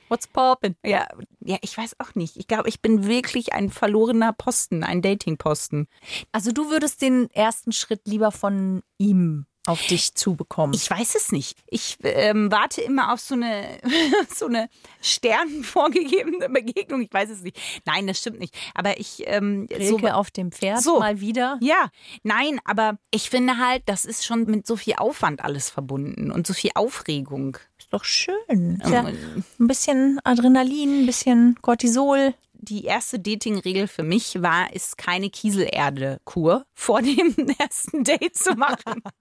What's 0.08 0.28
poppin'? 0.28 0.76
Ja, 0.86 1.08
ja, 1.40 1.58
ich 1.62 1.78
weiß 1.78 2.00
auch 2.00 2.16
nicht. 2.16 2.38
Ich 2.38 2.48
glaube, 2.48 2.70
ich 2.70 2.82
bin 2.82 3.08
wirklich 3.08 3.54
ein 3.54 3.70
verlorener 3.70 4.34
Posten, 4.34 4.84
ein 4.84 5.02
Dating-Posten. 5.02 5.88
Also 6.32 6.52
du 6.52 6.70
würdest 6.70 7.02
den 7.02 7.30
ersten 7.32 7.72
Schritt 7.72 8.02
lieber 8.08 8.32
von 8.32 8.84
ihm 8.98 9.46
auf 9.66 9.86
dich 9.88 10.16
zubekommen. 10.16 10.74
Ich 10.76 10.90
weiß 10.90 11.16
es 11.16 11.32
nicht. 11.32 11.58
Ich 11.68 11.98
ähm, 12.04 12.52
warte 12.52 12.82
immer 12.82 13.14
auf 13.14 13.20
so 13.20 13.36
eine, 13.36 13.80
so 14.34 14.46
eine 14.46 14.70
Stern 15.02 15.64
vorgegebene 15.64 16.50
Begegnung. 16.50 17.02
Ich 17.02 17.12
weiß 17.14 17.30
es 17.30 17.42
nicht. 17.42 17.60
Nein, 17.86 18.08
das 18.08 18.20
stimmt 18.20 18.40
nicht. 18.40 18.56
Aber 18.74 19.00
ich 19.00 19.24
ähm, 19.26 19.68
Rilke 19.72 20.16
auf 20.16 20.32
dem 20.32 20.52
Pferd 20.52 20.82
So. 20.82 21.00
mal 21.00 21.20
wieder. 21.20 21.58
Ja, 21.62 21.90
nein, 22.24 22.60
aber 22.66 22.98
ich 23.12 23.30
finde 23.30 23.58
halt, 23.58 23.84
das 23.86 24.06
ist 24.06 24.26
schon 24.26 24.46
mit 24.46 24.68
so 24.68 24.76
viel 24.76 24.96
Aufwand 24.98 25.44
alles 25.44 25.70
verbunden 25.70 26.32
und 26.32 26.46
so 26.48 26.54
viel 26.54 26.72
Aufregung. 26.76 27.58
Ist 27.78 27.92
doch 27.94 28.04
schön. 28.04 28.80
Ist 28.84 28.90
ja 28.92 29.06
ein 29.06 29.44
bisschen 29.68 30.20
Adrenalin, 30.24 31.02
ein 31.04 31.06
bisschen 31.06 31.58
Cortisol. 31.62 32.34
Die 32.60 32.86
erste 32.86 33.20
Dating-Regel 33.20 33.88
für 33.88 34.04
mich 34.04 34.42
war, 34.42 34.74
ist 34.74 34.98
keine 34.98 35.30
Kieselerde-Kur 35.30 36.66
vor 36.74 37.02
dem 37.02 37.36
ersten 37.60 38.04
Date 38.04 38.36
zu 38.36 38.54
machen. 38.56 39.02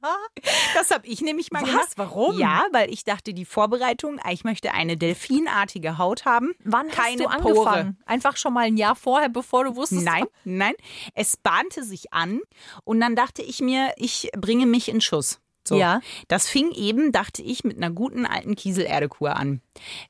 Das 0.75 0.91
habe 0.91 1.07
ich 1.07 1.21
nämlich 1.21 1.53
mal 1.53 1.63
Was? 1.63 1.71
gemacht. 1.71 1.93
Warum? 1.97 2.39
Ja, 2.39 2.65
weil 2.73 2.93
ich 2.93 3.05
dachte, 3.05 3.33
die 3.33 3.45
Vorbereitung, 3.45 4.19
ah, 4.23 4.33
ich 4.33 4.45
möchte 4.45 4.73
eine 4.73 4.97
delfinartige 4.97 5.99
Haut 5.99 6.25
haben. 6.25 6.53
Wann 6.65 6.89
keine 6.89 7.25
hast 7.29 7.39
du 7.39 7.43
Pore. 7.43 7.69
angefangen? 7.71 7.99
Einfach 8.05 8.37
schon 8.37 8.53
mal 8.53 8.65
ein 8.67 8.77
Jahr 8.77 8.97
vorher, 8.97 9.29
bevor 9.29 9.65
du 9.65 9.77
wusstest. 9.77 10.05
Nein, 10.05 10.25
nein. 10.45 10.75
Es 11.15 11.37
bahnte 11.37 11.85
sich 11.85 12.13
an 12.13 12.41
und 12.85 13.01
dann 13.01 13.17
dachte 13.17 13.43
ich 13.43 13.61
mir, 13.61 13.93
ich 13.97 14.31
bringe 14.37 14.67
mich 14.67 14.89
in 14.89 15.01
Schuss. 15.01 15.41
So. 15.67 15.77
Ja. 15.77 16.01
Das 16.29 16.49
fing 16.49 16.73
eben, 16.73 17.13
dachte 17.13 17.43
ich, 17.43 17.65
mit 17.65 17.77
einer 17.77 17.91
guten 17.91 18.27
alten 18.27 18.55
Kieselerdekur 18.57 19.35
an. 19.37 19.63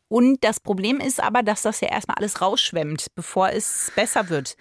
Und 0.09 0.45
das 0.45 0.61
Problem 0.61 1.01
ist 1.01 1.23
aber, 1.23 1.43
dass 1.43 1.63
das 1.63 1.81
ja 1.81 1.89
erstmal 1.89 2.17
alles 2.19 2.41
rausschwemmt, 2.41 3.09
bevor 3.15 3.51
es 3.51 3.91
besser 3.97 4.29
wird. 4.29 4.57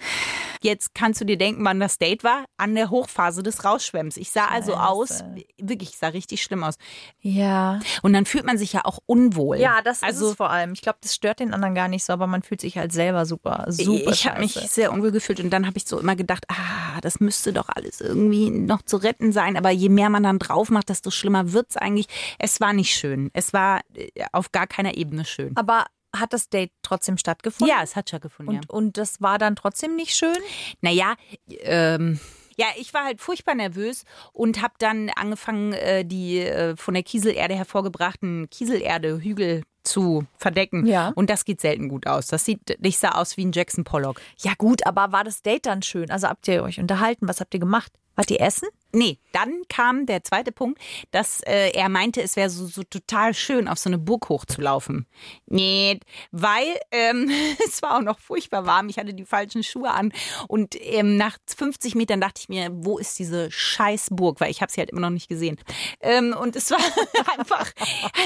Jetzt 0.62 0.96
kannst 0.96 1.20
du 1.20 1.26
dir 1.26 1.38
denken, 1.38 1.64
wann 1.66 1.80
das 1.80 1.98
Date 1.98 2.24
war? 2.24 2.46
An 2.58 2.74
der 2.74 2.90
Hochphase 2.90 3.44
des 3.44 3.66
Rausschwemmens. 3.66 4.16
Ich 4.16 4.32
sah 4.32 4.46
also 4.46 4.72
Scheiße. 4.72 4.84
aus, 4.84 5.24
wirklich, 5.60 5.90
ich 5.90 5.98
sah 5.98 6.08
richtig 6.08 6.42
schlimm 6.42 6.64
aus. 6.64 6.76
Ja. 7.20 7.82
Und 8.02 8.14
dann 8.14 8.26
fühlt 8.26 8.46
man 8.46 8.58
sich 8.58 8.72
ja 8.74 8.86
auch 8.86 9.00
unwohl. 9.06 9.58
Ja, 9.58 9.82
das 9.84 10.02
also, 10.02 10.26
ist 10.26 10.32
es 10.32 10.38
vor 10.38 10.50
allem. 10.50 10.72
Ich 10.74 10.82
glaube, 10.82 11.00
das 11.02 11.14
stört 11.14 11.40
den 11.40 11.54
anderen 11.54 11.76
gar 11.76 11.90
nicht 11.90 12.06
so, 12.06 12.14
aber 12.14 12.28
man 12.28 12.44
fühlt 12.44 12.62
sich 12.62 12.78
halt 12.78 12.94
selber 12.94 13.26
super, 13.26 13.66
super 13.68 14.12
ich 14.12 14.26
habe 14.26 14.40
mich 14.40 14.54
sehr 14.54 14.94
unwohl 14.94 15.12
gefühlt 15.12 15.40
und 15.42 15.50
dann 15.50 15.68
habe 15.68 15.78
ich 15.78 15.86
so 15.86 16.00
immer 16.00 16.16
gedacht, 16.16 16.46
ah, 16.48 17.02
das 17.02 17.20
müsste 17.20 17.52
doch 17.52 17.68
alles 17.68 18.00
irgendwie 18.00 18.50
noch 18.50 18.82
zu 18.84 18.98
retten 18.98 19.34
sein. 19.34 19.58
Aber 19.58 19.70
je 19.70 19.90
mehr 19.90 20.10
man 20.10 20.24
dann 20.24 20.40
drauf 20.40 20.70
macht, 20.70 20.90
desto 20.90 21.12
schlimmer 21.12 21.52
wird's 21.52 21.76
eigentlich. 21.76 22.08
Es 22.40 22.62
war 22.62 22.72
nicht 22.72 22.96
schön. 22.96 23.30
Es 23.34 23.52
war 23.52 23.82
äh, 23.96 24.10
auf 24.32 24.52
gar 24.52 24.68
keiner 24.68 24.93
Ebene 24.96 25.26
schön. 25.26 25.56
Aber 25.56 25.86
hat 26.16 26.34
das 26.34 26.50
Date 26.50 26.72
trotzdem 26.84 27.18
stattgefunden? 27.18 27.76
Ja, 27.76 27.84
es 27.84 27.96
hat 27.96 28.10
stattgefunden. 28.10 28.58
Und, 28.58 28.70
und 28.70 28.98
das 28.98 29.22
war 29.22 29.38
dann 29.38 29.56
trotzdem 29.56 29.96
nicht 29.96 30.16
schön? 30.16 30.38
Naja, 30.82 31.16
ähm, 31.62 32.20
ja, 32.56 32.68
ich 32.78 32.94
war 32.94 33.04
halt 33.04 33.20
furchtbar 33.20 33.56
nervös 33.56 34.04
und 34.32 34.62
habe 34.62 34.76
dann 34.78 35.10
angefangen, 35.16 35.74
äh, 35.74 36.06
die 36.06 36.40
äh, 36.40 36.76
von 36.76 36.94
der 36.94 37.04
Kieselerde 37.04 37.56
hervorgebrachten 37.56 38.48
Kieselerde-Hügel 38.50 39.64
zu 39.84 40.26
verdecken. 40.38 40.86
Ja. 40.86 41.12
Und 41.16 41.30
das 41.30 41.46
geht 41.46 41.62
selten 41.62 41.90
gut 41.90 42.08
aus. 42.08 42.28
Das 42.28 42.46
sieht 42.46 42.80
nicht 42.80 43.00
so 43.00 43.08
aus 43.08 43.38
wie 43.38 43.46
ein 43.46 43.52
Jackson 43.52 43.84
Pollock. 43.84 44.22
Ja 44.38 44.54
gut, 44.58 44.86
aber 44.86 45.12
war 45.12 45.24
das 45.24 45.42
Date 45.42 45.66
dann 45.66 45.82
schön? 45.82 46.10
Also 46.10 46.28
habt 46.28 46.48
ihr 46.48 46.64
euch 46.64 46.80
unterhalten? 46.80 47.28
Was 47.28 47.42
habt 47.42 47.54
ihr 47.54 47.60
gemacht? 47.60 47.92
Wart 48.16 48.30
ihr 48.32 48.42
essen? 48.42 48.68
Nee, 48.96 49.18
dann 49.32 49.64
kam 49.70 50.06
der 50.06 50.24
zweite 50.24 50.52
Punkt, 50.52 50.80
dass 51.10 51.42
äh, 51.42 51.72
er 51.72 51.90
meinte, 51.90 52.22
es 52.22 52.36
wäre 52.36 52.52
so, 52.52 52.68
so 52.68 52.84
total 52.84 53.34
schön, 53.34 53.68
auf 53.68 53.80
so 53.80 53.90
eine 53.90 53.98
Burg 53.98 54.30
hochzulaufen. 54.30 55.08
Nee, 55.48 56.00
weil 56.32 56.80
ähm, 56.92 57.32
es 57.68 57.82
war 57.82 57.98
auch 57.98 58.04
noch 58.04 58.20
furchtbar 58.20 58.68
warm. 58.68 58.90
Ich 58.90 59.00
hatte 59.00 59.16
die 59.16 59.26
falschen 59.26 59.64
Schuhe 59.64 59.90
an. 59.90 60.14
Und 60.48 60.76
ähm, 60.80 61.18
nach 61.18 61.38
50 61.58 61.96
Metern 61.96 62.22
dachte 62.22 62.42
ich 62.42 62.50
mir, 62.50 62.70
wo 62.72 63.00
ist 63.00 63.18
diese 63.18 63.50
scheiß 63.50 64.10
Burg? 64.12 64.40
Weil 64.40 64.52
ich 64.52 64.62
habe 64.62 64.72
sie 64.72 64.80
halt 64.80 64.92
immer 64.92 65.02
noch 65.02 65.10
nicht 65.10 65.28
gesehen. 65.28 65.60
Ähm, 66.00 66.36
und 66.40 66.56
es 66.56 66.70
war 66.70 66.78
einfach, 67.40 67.72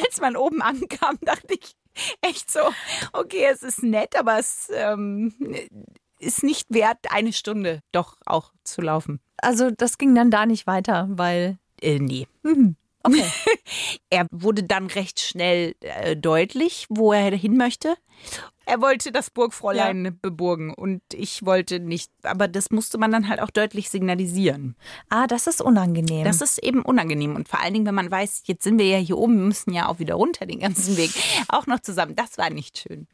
als 0.04 0.20
man 0.20 0.36
oben 0.36 0.62
ankam, 0.62 1.18
dachte 1.22 1.54
ich 1.54 1.78
echt 2.22 2.52
so, 2.52 2.60
okay, 3.14 3.48
es 3.50 3.64
ist 3.64 3.84
nett, 3.84 4.18
aber 4.18 4.38
es 4.38 4.70
ähm, 4.74 5.34
ist 6.20 6.44
nicht 6.44 6.68
wert, 6.70 6.98
eine 7.10 7.34
Stunde 7.34 7.82
doch 7.92 8.18
auch 8.26 8.52
zu 8.64 8.82
laufen. 8.82 9.20
Also 9.38 9.72
das 9.72 9.98
ging 9.98 10.16
dann 10.16 10.32
da 10.32 10.46
nicht 10.46 10.68
weiter, 10.68 11.08
weil... 11.12 11.58
Äh, 11.82 12.00
nee. 12.00 12.28
Okay. 13.04 13.24
Er 14.10 14.26
wurde 14.32 14.64
dann 14.64 14.88
recht 14.88 15.20
schnell 15.20 15.76
äh, 15.82 16.16
deutlich, 16.16 16.86
wo 16.90 17.12
er 17.12 17.36
hin 17.36 17.58
möchte. 17.58 17.96
Er 18.66 18.82
wollte 18.82 19.12
das 19.12 19.30
Burgfräulein 19.30 20.18
beburgen 20.22 20.74
und 20.74 21.02
ich 21.14 21.46
wollte 21.46 21.80
nicht. 21.80 22.12
Aber 22.24 22.48
das 22.50 22.70
musste 22.70 22.98
man 22.98 23.12
dann 23.12 23.30
halt 23.30 23.42
auch 23.42 23.50
deutlich 23.50 23.90
signalisieren. 23.90 24.76
ah, 25.10 25.28
das 25.28 25.48
ist 25.48 25.62
unangenehm. 25.62 26.26
Das 26.26 26.42
ist 26.42 26.58
eben 26.58 26.82
unangenehm. 26.82 27.36
Und 27.36 27.48
vor 27.48 27.62
allen 27.62 27.74
Dingen, 27.74 27.86
wenn 27.86 27.96
man 27.96 28.12
weiß, 28.12 28.44
jetzt 28.46 28.64
sind 28.64 28.78
wir 28.78 28.88
ja 28.88 28.98
hier 28.98 29.18
oben, 29.18 29.38
wir 29.38 29.46
müssen 29.46 29.74
ja 29.74 29.88
auch 29.88 30.00
wieder 30.00 30.16
runter 30.16 30.46
den 30.46 30.60
ganzen 30.60 30.98
Weg. 30.98 31.12
Auch 31.48 31.66
noch 31.68 31.80
zusammen. 31.80 32.16
Das 32.16 32.38
war 32.38 32.50
nicht 32.50 32.78
schön. 32.80 33.08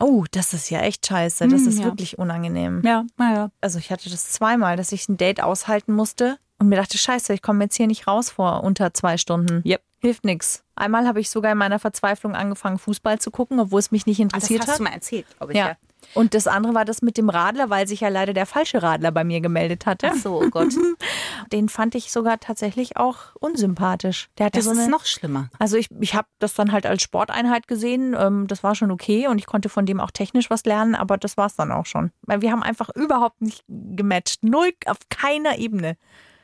Oh, 0.00 0.24
das 0.30 0.52
ist 0.54 0.70
ja 0.70 0.80
echt 0.80 1.06
scheiße. 1.06 1.46
Das 1.48 1.62
Hm, 1.62 1.68
ist 1.68 1.78
ja. 1.80 1.84
wirklich 1.84 2.18
unangenehm. 2.18 2.82
Ja, 2.84 3.04
naja. 3.16 3.50
Also 3.60 3.78
ich 3.78 3.90
hatte 3.90 4.10
das 4.10 4.30
zweimal, 4.30 4.76
dass 4.76 4.92
ich 4.92 5.08
ein 5.08 5.16
Date 5.16 5.42
aushalten 5.42 5.92
musste 5.94 6.38
und 6.58 6.68
mir 6.68 6.76
dachte, 6.76 6.98
scheiße, 6.98 7.32
ich 7.34 7.42
komme 7.42 7.64
jetzt 7.64 7.76
hier 7.76 7.86
nicht 7.86 8.06
raus 8.06 8.30
vor 8.30 8.62
unter 8.64 8.94
zwei 8.94 9.16
Stunden. 9.16 9.62
Yep. 9.66 9.82
Hilft 10.00 10.24
nix. 10.24 10.62
Einmal 10.76 11.06
habe 11.06 11.20
ich 11.20 11.30
sogar 11.30 11.52
in 11.52 11.58
meiner 11.58 11.78
Verzweiflung 11.78 12.34
angefangen, 12.34 12.78
Fußball 12.78 13.18
zu 13.20 13.30
gucken, 13.30 13.58
obwohl 13.58 13.78
es 13.80 13.90
mich 13.90 14.04
nicht 14.06 14.20
Ah, 14.20 14.24
das 14.24 14.34
interessiert 14.34 14.62
hast 14.62 14.68
hat. 14.74 14.78
du 14.80 14.82
mal 14.84 14.92
erzählt, 14.92 15.26
glaube 15.38 15.52
ich. 15.52 15.58
ja. 15.58 15.68
Ja. 15.68 15.76
Und 16.12 16.34
das 16.34 16.46
andere 16.46 16.74
war 16.74 16.84
das 16.84 17.00
mit 17.00 17.16
dem 17.16 17.30
Radler, 17.30 17.70
weil 17.70 17.88
sich 17.88 18.00
ja 18.00 18.08
leider 18.10 18.34
der 18.34 18.44
falsche 18.44 18.82
Radler 18.82 19.10
bei 19.10 19.24
mir 19.24 19.40
gemeldet 19.40 19.86
hatte. 19.86 20.10
Ach 20.12 20.16
so, 20.16 20.42
oh 20.42 20.50
Gott. 20.50 20.68
Den 21.52 21.68
fand 21.68 21.94
ich 21.94 22.10
sogar 22.12 22.40
tatsächlich 22.40 22.96
auch 22.96 23.34
unsympathisch. 23.40 24.28
Der 24.38 24.46
hatte 24.46 24.58
Das 24.58 24.66
so 24.66 24.72
ist 24.72 24.78
eine, 24.78 24.90
noch 24.90 25.04
schlimmer. 25.04 25.50
Also 25.58 25.76
ich, 25.76 25.88
ich 26.00 26.14
habe 26.14 26.28
das 26.38 26.54
dann 26.54 26.72
halt 26.72 26.86
als 26.86 27.02
Sporteinheit 27.02 27.68
gesehen. 27.68 28.14
Ähm, 28.18 28.46
das 28.46 28.62
war 28.62 28.74
schon 28.74 28.90
okay 28.90 29.28
und 29.28 29.38
ich 29.38 29.46
konnte 29.46 29.68
von 29.68 29.86
dem 29.86 30.00
auch 30.00 30.10
technisch 30.10 30.50
was 30.50 30.64
lernen, 30.64 30.94
aber 30.94 31.16
das 31.16 31.36
war 31.36 31.46
es 31.46 31.56
dann 31.56 31.72
auch 31.72 31.86
schon. 31.86 32.10
Weil 32.22 32.42
wir 32.42 32.52
haben 32.52 32.62
einfach 32.62 32.90
überhaupt 32.94 33.40
nicht 33.40 33.64
gematcht. 33.68 34.42
Null 34.42 34.72
auf 34.86 34.98
keiner 35.08 35.58
Ebene. 35.58 35.96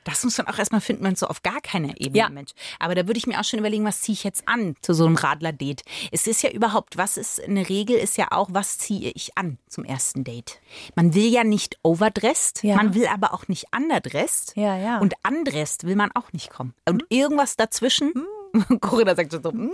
Das 0.05 0.25
muss 0.25 0.39
man 0.39 0.47
auch 0.49 0.59
erstmal 0.59 0.81
finden, 0.81 1.03
man 1.03 1.15
so 1.17 1.27
auf 1.27 1.43
gar 1.43 1.61
keiner 1.61 1.93
Ebene, 2.01 2.19
Ja. 2.19 2.29
Mensch. 2.31 2.53
Aber 2.79 2.95
da 2.95 3.07
würde 3.07 3.19
ich 3.19 3.27
mir 3.27 3.39
auch 3.39 3.45
schon 3.45 3.59
überlegen, 3.59 3.85
was 3.85 4.01
ziehe 4.01 4.15
ich 4.15 4.25
jetzt 4.25 4.47
an 4.49 4.75
zu 4.81 4.95
so 4.95 5.05
einem 5.07 5.17
Radler-Date. 5.17 5.83
Es 6.11 6.27
ist 6.27 6.43
ja 6.43 6.51
überhaupt, 6.51 6.97
was 6.97 7.17
ist 7.17 7.43
eine 7.43 7.69
Regel, 7.69 7.97
ist 7.97 8.17
ja 8.17 8.29
auch, 8.31 8.49
was 8.53 8.79
ziehe 8.79 9.13
ich 9.15 9.37
an 9.37 9.59
zum 9.69 9.85
ersten 9.85 10.25
Date. 10.25 10.61
Man 10.95 11.15
will 11.15 11.27
ja 11.27 11.45
nicht 11.45 11.79
overdressed, 11.83 12.63
Ja. 12.63 12.77
man 12.77 12.95
will 12.95 13.07
aber 13.07 13.35
auch 13.35 13.49
nicht 13.49 13.67
underdressed. 13.77 14.57
Ja, 14.57 14.77
ja. 14.77 14.99
Und 14.99 15.15
undressed 15.29 15.85
will 15.85 15.97
man 15.97 16.11
auch 16.15 16.33
nicht 16.33 16.51
kommen. 16.51 16.75
Und 16.89 17.05
irgendwas 17.11 17.57
dazwischen. 17.57 18.13
Corinna 18.81 19.15
sagt 19.15 19.33
schon 19.33 19.43
so, 19.43 19.53
hm, 19.53 19.71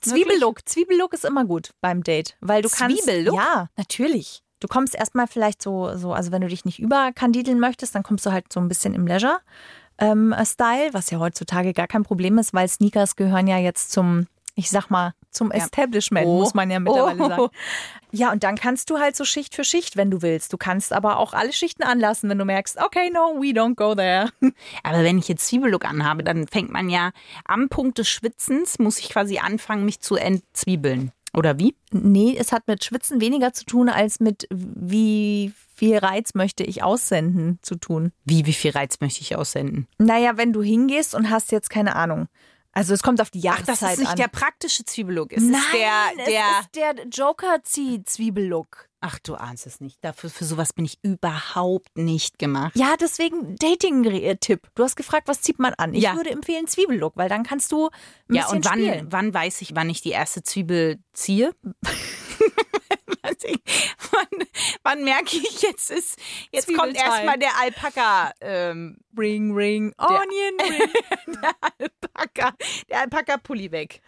Zwiebellook. 0.00 0.66
Zwiebellook 0.68 1.12
ist 1.12 1.24
immer 1.24 1.44
gut 1.44 1.70
beim 1.80 2.02
Date, 2.02 2.36
weil 2.40 2.62
du 2.62 2.68
kannst. 2.68 3.02
Zwiebellook? 3.02 3.34
Ja, 3.36 3.68
natürlich. 3.76 4.42
Du 4.60 4.68
kommst 4.68 4.94
erstmal 4.94 5.26
vielleicht 5.26 5.62
so, 5.62 5.94
so, 5.96 6.12
also 6.12 6.32
wenn 6.32 6.40
du 6.42 6.48
dich 6.48 6.64
nicht 6.64 6.78
überkandideln 6.78 7.60
möchtest, 7.60 7.94
dann 7.94 8.02
kommst 8.02 8.24
du 8.26 8.32
halt 8.32 8.52
so 8.52 8.60
ein 8.60 8.68
bisschen 8.68 8.94
im 8.94 9.06
Leisure. 9.06 9.38
Ähm, 9.98 10.34
Style, 10.44 10.90
was 10.92 11.10
ja 11.10 11.18
heutzutage 11.18 11.72
gar 11.72 11.86
kein 11.86 12.02
Problem 12.02 12.38
ist, 12.38 12.52
weil 12.54 12.68
Sneakers 12.68 13.16
gehören 13.16 13.46
ja 13.46 13.58
jetzt 13.58 13.92
zum, 13.92 14.26
ich 14.54 14.70
sag 14.70 14.88
mal, 14.90 15.12
zum 15.30 15.50
Establishment, 15.50 16.26
Oh. 16.26 16.38
muss 16.38 16.54
man 16.54 16.70
ja 16.70 16.80
mittlerweile 16.80 17.22
Oh. 17.22 17.28
sagen. 17.28 17.48
Ja, 18.12 18.32
und 18.32 18.42
dann 18.42 18.56
kannst 18.56 18.88
du 18.88 18.98
halt 18.98 19.14
so 19.16 19.24
Schicht 19.26 19.54
für 19.54 19.64
Schicht, 19.64 19.98
wenn 19.98 20.10
du 20.10 20.22
willst. 20.22 20.50
Du 20.52 20.56
kannst 20.56 20.94
aber 20.94 21.18
auch 21.18 21.34
alle 21.34 21.52
Schichten 21.52 21.82
anlassen, 21.82 22.30
wenn 22.30 22.38
du 22.38 22.46
merkst, 22.46 22.78
okay, 22.82 23.10
no, 23.10 23.36
we 23.38 23.48
don't 23.52 23.74
go 23.74 23.94
there. 23.94 24.30
Aber 24.82 25.02
wenn 25.04 25.18
ich 25.18 25.28
jetzt 25.28 25.46
Zwiebellook 25.48 25.84
anhabe, 25.84 26.22
dann 26.24 26.46
fängt 26.48 26.70
man 26.70 26.88
ja 26.88 27.10
am 27.44 27.68
Punkt 27.68 27.98
des 27.98 28.08
Schwitzens, 28.08 28.78
muss 28.78 28.98
ich 28.98 29.10
quasi 29.10 29.38
anfangen, 29.38 29.84
mich 29.84 30.00
zu 30.00 30.16
entzwiebeln. 30.16 31.12
Oder 31.36 31.58
wie? 31.58 31.76
Nee, 31.92 32.34
es 32.38 32.50
hat 32.50 32.66
mit 32.66 32.82
Schwitzen 32.82 33.20
weniger 33.20 33.52
zu 33.52 33.64
tun, 33.66 33.88
als 33.90 34.20
mit 34.20 34.48
wie 34.50 35.52
viel 35.74 35.98
Reiz 35.98 36.34
möchte 36.34 36.64
ich 36.64 36.82
aussenden 36.82 37.58
zu 37.60 37.74
tun. 37.76 38.12
Wie, 38.24 38.46
wie 38.46 38.54
viel 38.54 38.70
Reiz 38.70 39.00
möchte 39.00 39.20
ich 39.20 39.36
aussenden? 39.36 39.86
Naja, 39.98 40.38
wenn 40.38 40.54
du 40.54 40.62
hingehst 40.62 41.14
und 41.14 41.28
hast 41.28 41.52
jetzt 41.52 41.68
keine 41.68 41.94
Ahnung. 41.94 42.28
Also 42.72 42.94
es 42.94 43.02
kommt 43.02 43.20
auf 43.20 43.30
die 43.30 43.40
Ach, 43.40 43.44
Jahreszeit 43.58 43.68
das 43.82 43.92
ist 43.92 43.98
nicht 44.00 44.10
an. 44.10 44.16
der 44.16 44.28
praktische 44.28 44.84
Zwiebellook. 44.84 45.32
Es 45.32 45.42
Nein, 45.42 45.60
ist 45.60 45.72
der, 45.72 46.24
der. 46.26 46.42
es 46.58 46.60
ist 46.64 46.74
der 46.74 47.06
Joker-Zieh-Zwiebellook. 47.10 48.88
Ach, 49.08 49.20
du 49.20 49.36
ahnst 49.36 49.66
es 49.68 49.80
nicht. 49.80 50.02
Dafür, 50.02 50.30
für 50.30 50.44
sowas 50.44 50.72
bin 50.72 50.84
ich 50.84 50.98
überhaupt 51.02 51.96
nicht 51.96 52.40
gemacht. 52.40 52.72
Ja, 52.74 52.96
deswegen 53.00 53.54
Dating-Tipp. 53.54 54.66
Du 54.74 54.82
hast 54.82 54.96
gefragt, 54.96 55.28
was 55.28 55.42
zieht 55.42 55.60
man 55.60 55.74
an? 55.74 55.94
Ich 55.94 56.02
Ja. 56.02 56.16
würde 56.16 56.30
empfehlen 56.30 56.66
Zwiebellook, 56.66 57.12
weil 57.16 57.28
dann 57.28 57.44
kannst 57.44 57.70
du 57.70 57.86
ein 58.28 58.34
Ja, 58.34 58.42
bisschen 58.42 58.56
und 58.56 58.64
wann, 58.64 58.72
spielen. 58.80 59.06
wann 59.12 59.32
weiß 59.32 59.62
ich, 59.62 59.76
wann 59.76 59.88
ich 59.90 60.02
die 60.02 60.10
erste 60.10 60.42
Zwiebel 60.42 60.98
ziehe? 61.12 61.54
Ich. 63.44 63.60
wann, 64.10 64.46
wann 64.82 65.04
merke 65.04 65.36
ich, 65.36 65.62
jetzt 65.62 65.90
ist, 65.90 66.18
jetzt 66.52 66.74
kommt 66.74 66.96
erstmal 66.96 67.38
der 67.38 67.58
Alpaka, 67.60 68.32
ähm, 68.40 68.98
Ring, 69.16 69.52
ring, 69.54 69.94
Onion 69.98 70.60
Ring. 70.60 71.36
der 71.42 71.54
Alpaka, 71.78 72.54
der 72.90 73.00
Alpaka-Pulli 73.00 73.70
weg. 73.72 74.00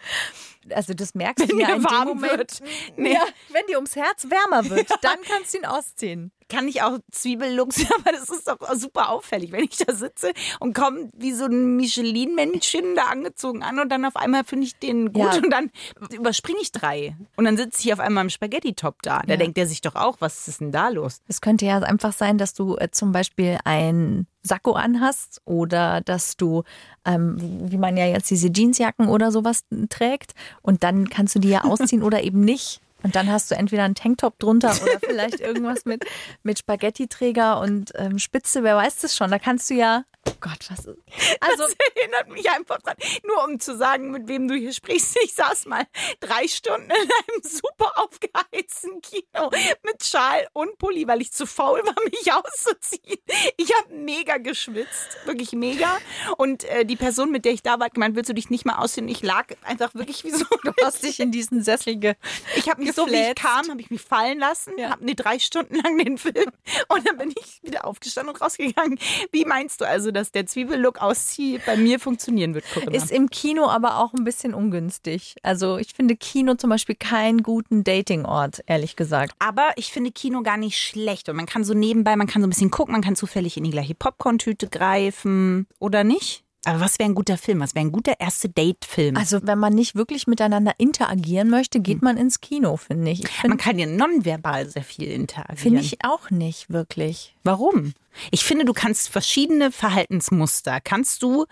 Also 0.71 0.93
das 0.95 1.15
merkst 1.15 1.45
du 1.45 1.49
Wenn 1.57 1.61
ja 1.61 1.69
in 1.75 1.83
dem 1.83 1.85
warm 1.91 2.09
Moment. 2.09 2.39
wird. 2.39 2.61
Nee. 2.97 3.15
Ja, 3.15 3.25
wenn 3.51 3.67
dir 3.67 3.77
ums 3.77 3.97
Herz 3.97 4.27
wärmer 4.29 4.69
wird, 4.69 4.89
dann 5.03 5.19
kannst 5.23 5.55
du 5.55 5.59
ihn 5.59 5.65
ausziehen. 5.65 6.31
Kann 6.51 6.67
ich 6.69 6.83
auch 6.83 6.99
Zwiebellooks, 7.13 7.85
aber 7.99 8.13
das 8.13 8.29
ist 8.31 8.49
doch 8.49 8.59
super 8.75 9.11
auffällig, 9.11 9.53
wenn 9.53 9.65
ich 9.65 9.77
da 9.77 9.93
sitze 9.93 10.33
und 10.61 10.75
komme 10.75 11.11
wie 11.17 11.33
so 11.33 11.45
ein 11.45 11.77
Michelin-Männchen 11.77 12.95
da 12.97 13.05
angezogen 13.05 13.63
an 13.63 13.79
und 13.79 13.91
dann 13.91 14.05
auf 14.05 14.17
einmal 14.17 14.45
finde 14.45 14.67
ich 14.67 14.79
den 14.79 15.13
gut 15.13 15.23
Ja. 15.35 15.37
und 15.37 15.51
dann 15.51 15.71
überspringe 16.11 16.59
ich 16.61 16.73
drei. 16.73 17.17
Und 17.37 17.45
dann 17.45 17.57
sitze 17.57 17.81
ich 17.87 17.93
auf 17.93 18.01
einmal 18.01 18.25
im 18.25 18.31
Spaghetti-Top 18.31 19.03
da. 19.03 19.21
Da 19.27 19.33
Ja. 19.33 19.37
denkt 19.37 19.59
er 19.59 19.67
sich 19.67 19.81
doch 19.81 19.95
auch, 19.95 20.17
was 20.21 20.49
ist 20.49 20.61
denn 20.61 20.73
da 20.73 20.89
los? 20.89 21.21
Es 21.29 21.41
könnte 21.41 21.67
ja 21.67 21.79
einfach 21.81 22.13
sein, 22.13 22.39
dass 22.39 22.55
du 22.55 22.77
äh, 22.77 22.91
zum 22.91 23.13
Beispiel 23.13 23.59
ein 23.65 24.27
Sakko 24.43 24.73
anhast 24.73 25.43
oder 25.45 26.01
dass 26.01 26.37
du, 26.37 26.63
ähm, 27.05 27.37
wie 27.71 27.77
man 27.77 27.97
ja 27.97 28.07
jetzt 28.07 28.31
diese 28.31 28.49
Jeansjacken 28.51 29.09
oder 29.09 29.31
sowas 29.33 29.65
trägt 29.91 30.33
und 30.63 30.83
dann 30.83 31.09
kannst 31.11 31.35
du 31.35 31.39
die 31.41 31.51
ja 31.51 31.65
ausziehen 31.65 32.03
oder 32.03 32.23
eben 32.23 32.41
nicht. 32.41 32.81
Und 33.03 33.15
dann 33.15 33.31
hast 33.31 33.51
du 33.51 33.55
entweder 33.55 33.85
einen 33.85 33.95
Tanktop 33.95 34.39
drunter 34.39 34.71
oder 34.83 34.99
vielleicht 35.01 35.41
irgendwas 35.41 35.85
mit, 35.85 36.05
mit 36.43 36.59
Spaghetti-Träger 36.59 37.61
und 37.61 37.93
ähm, 37.95 38.19
Spitze, 38.19 38.65
wer 38.65 38.77
weiß 38.77 38.99
das 38.99 39.17
schon. 39.17 39.31
Da 39.31 39.39
kannst 39.39 39.71
du 39.71 39.75
ja 39.75 40.05
Gott, 40.41 40.59
was 40.71 40.87
ist. 40.87 40.99
Also, 41.41 41.65
das 41.65 41.77
erinnert 41.95 42.29
mich 42.29 42.51
einfach 42.51 42.79
dran. 42.83 42.97
Nur 43.27 43.45
um 43.45 43.61
zu 43.61 43.77
sagen, 43.77 44.11
mit 44.11 44.29
wem 44.29 44.49
du 44.49 44.55
hier 44.55 44.73
sprichst. 44.73 45.17
Ich 45.23 45.35
saß 45.35 45.67
mal 45.67 45.87
drei 46.21 46.49
Stunden 46.49 46.91
in 46.91 46.97
einem 46.97 47.43
super 47.43 47.93
aufgeheizten 47.97 49.01
Kino 49.03 49.51
mit 49.83 50.05
Schal 50.05 50.49
und 50.53 50.79
Pulli, 50.79 51.07
weil 51.07 51.21
ich 51.21 51.33
zu 51.33 51.47
faul 51.47 51.81
war, 51.85 51.95
mich 52.05 52.33
auszuziehen. 52.33 53.19
Ich 53.57 53.73
habe 53.77 53.95
mega 53.95 54.39
geschwitzt. 54.39 55.19
Wirklich 55.27 55.53
mega. 55.53 55.99
Und 56.37 56.65
äh, 56.65 56.85
die 56.85 56.97
Person, 56.97 57.31
mit 57.31 57.45
der 57.45 57.53
ich 57.53 57.63
da 57.63 57.79
war, 57.79 57.87
hat 57.87 57.95
gemeint, 57.95 58.17
willst 58.17 58.31
du 58.31 58.35
dich 58.35 58.51
nicht 58.51 58.65
mal 58.65 58.77
ausziehen? 58.77 59.09
Ich 59.09 59.23
lag 59.23 59.47
einfach 59.63 59.95
wirklich 59.95 60.25
wie 60.25 60.31
so. 60.31 60.45
du 60.45 60.73
hast 60.85 61.03
dich 61.03 61.21
in 61.21 61.31
diesen 61.31 61.63
Sessel 61.63 61.97
ge 61.97 62.15
Ich 62.57 62.69
habe 62.69 62.83
mich 62.83 62.95
so, 62.95 63.07
wie 63.07 63.15
ich 63.17 63.35
kam, 63.35 63.69
habe 63.71 63.81
ich 63.81 63.91
mich 63.91 64.01
fallen 64.03 64.39
lassen, 64.39 64.73
Ja. 64.79 64.91
habe 64.91 65.05
ne 65.05 65.15
drei 65.15 65.39
Stunden 65.39 65.77
lang 65.77 65.99
den 65.99 66.19
Film 66.19 66.51
und 66.89 67.07
dann 67.07 67.17
bin 67.19 67.33
ich 67.39 67.63
wieder 67.63 67.87
aufgestanden 67.87 68.35
und 68.35 68.41
rausgegangen. 68.41 68.99
Wie 69.33 69.45
meinst 69.45 69.81
du 69.81 69.87
also, 69.87 70.11
dass 70.11 70.28
der 70.35 70.47
Zwiebellook 70.47 71.01
auszieh 71.01 71.61
bei 71.65 71.77
mir 71.77 72.01
funktionieren 72.01 72.55
wird, 72.55 72.65
Corinna? 72.73 72.93
Ist 72.93 73.11
im 73.11 73.31
Kino 73.31 73.69
aber 73.69 73.99
auch 73.99 74.15
ein 74.15 74.25
bisschen 74.25 74.55
ungünstig. 74.55 75.37
Also 75.43 75.79
ich 75.79 75.95
finde 75.95 76.17
Kino 76.17 76.55
zum 76.55 76.71
Beispiel 76.71 76.95
keinen 76.95 77.43
guten 77.43 77.85
Datingort, 77.85 78.63
ehrlich 78.67 78.97
gesagt. 78.97 79.35
aber 79.39 79.71
ich 79.77 79.93
finde 79.93 80.11
Kino 80.11 80.43
gar 80.43 80.57
nicht 80.57 80.79
schlecht 80.79 81.29
und 81.29 81.37
man 81.37 81.47
kann 81.47 81.65
so 81.65 81.75
nebenbei, 81.75 82.17
man 82.17 82.27
kann 82.27 82.43
so 82.43 82.47
ein 82.47 82.51
bisschen 82.51 82.71
gucken, 82.71 82.93
man 82.93 83.03
kann 83.03 83.17
zufällig 83.17 83.57
in 83.57 83.65
die 83.65 83.71
gleiche 83.71 83.95
Popcorn-Tüte 83.95 84.69
greifen 84.69 85.67
oder 85.79 86.05
nicht? 86.05 86.45
Aber 86.69 86.81
was 86.81 86.99
wäre 86.99 87.09
ein 87.09 87.15
guter 87.15 87.39
Film? 87.39 87.61
Was 87.61 87.75
wäre 87.75 87.87
ein 87.87 87.93
guter 87.93 88.21
erste 88.21 88.51
Date-Film? 88.51 89.17
Also 89.17 89.41
wenn 89.43 89.59
man 89.59 89.73
nicht 89.73 89.95
wirklich 89.95 90.27
miteinander 90.27 90.75
interagieren 90.77 91.49
möchte, 91.49 91.81
geht 91.81 92.03
man 92.03 92.19
ins 92.19 92.41
Kino, 92.41 92.77
finde 92.77 93.11
ich. 93.11 93.21
ich 93.21 93.43
man 93.43 93.53
finde 93.53 93.57
kann 93.57 93.79
ja 93.79 93.87
nonverbal 93.87 94.69
sehr 94.69 94.83
viel 94.83 95.11
interagieren. 95.11 95.57
find 95.57 95.81
ich 95.81 96.05
auch 96.05 96.31
nicht 96.31 96.71
wirklich. 96.71 97.35
Warum? 97.43 97.95
Ich 98.31 98.45
finde, 98.45 98.65
du 98.65 98.73
kannst 98.75 99.09
verschiedene 99.09 99.73
Verhaltensmuster, 99.73 100.81
kannst 100.83 101.23
du 101.23 101.47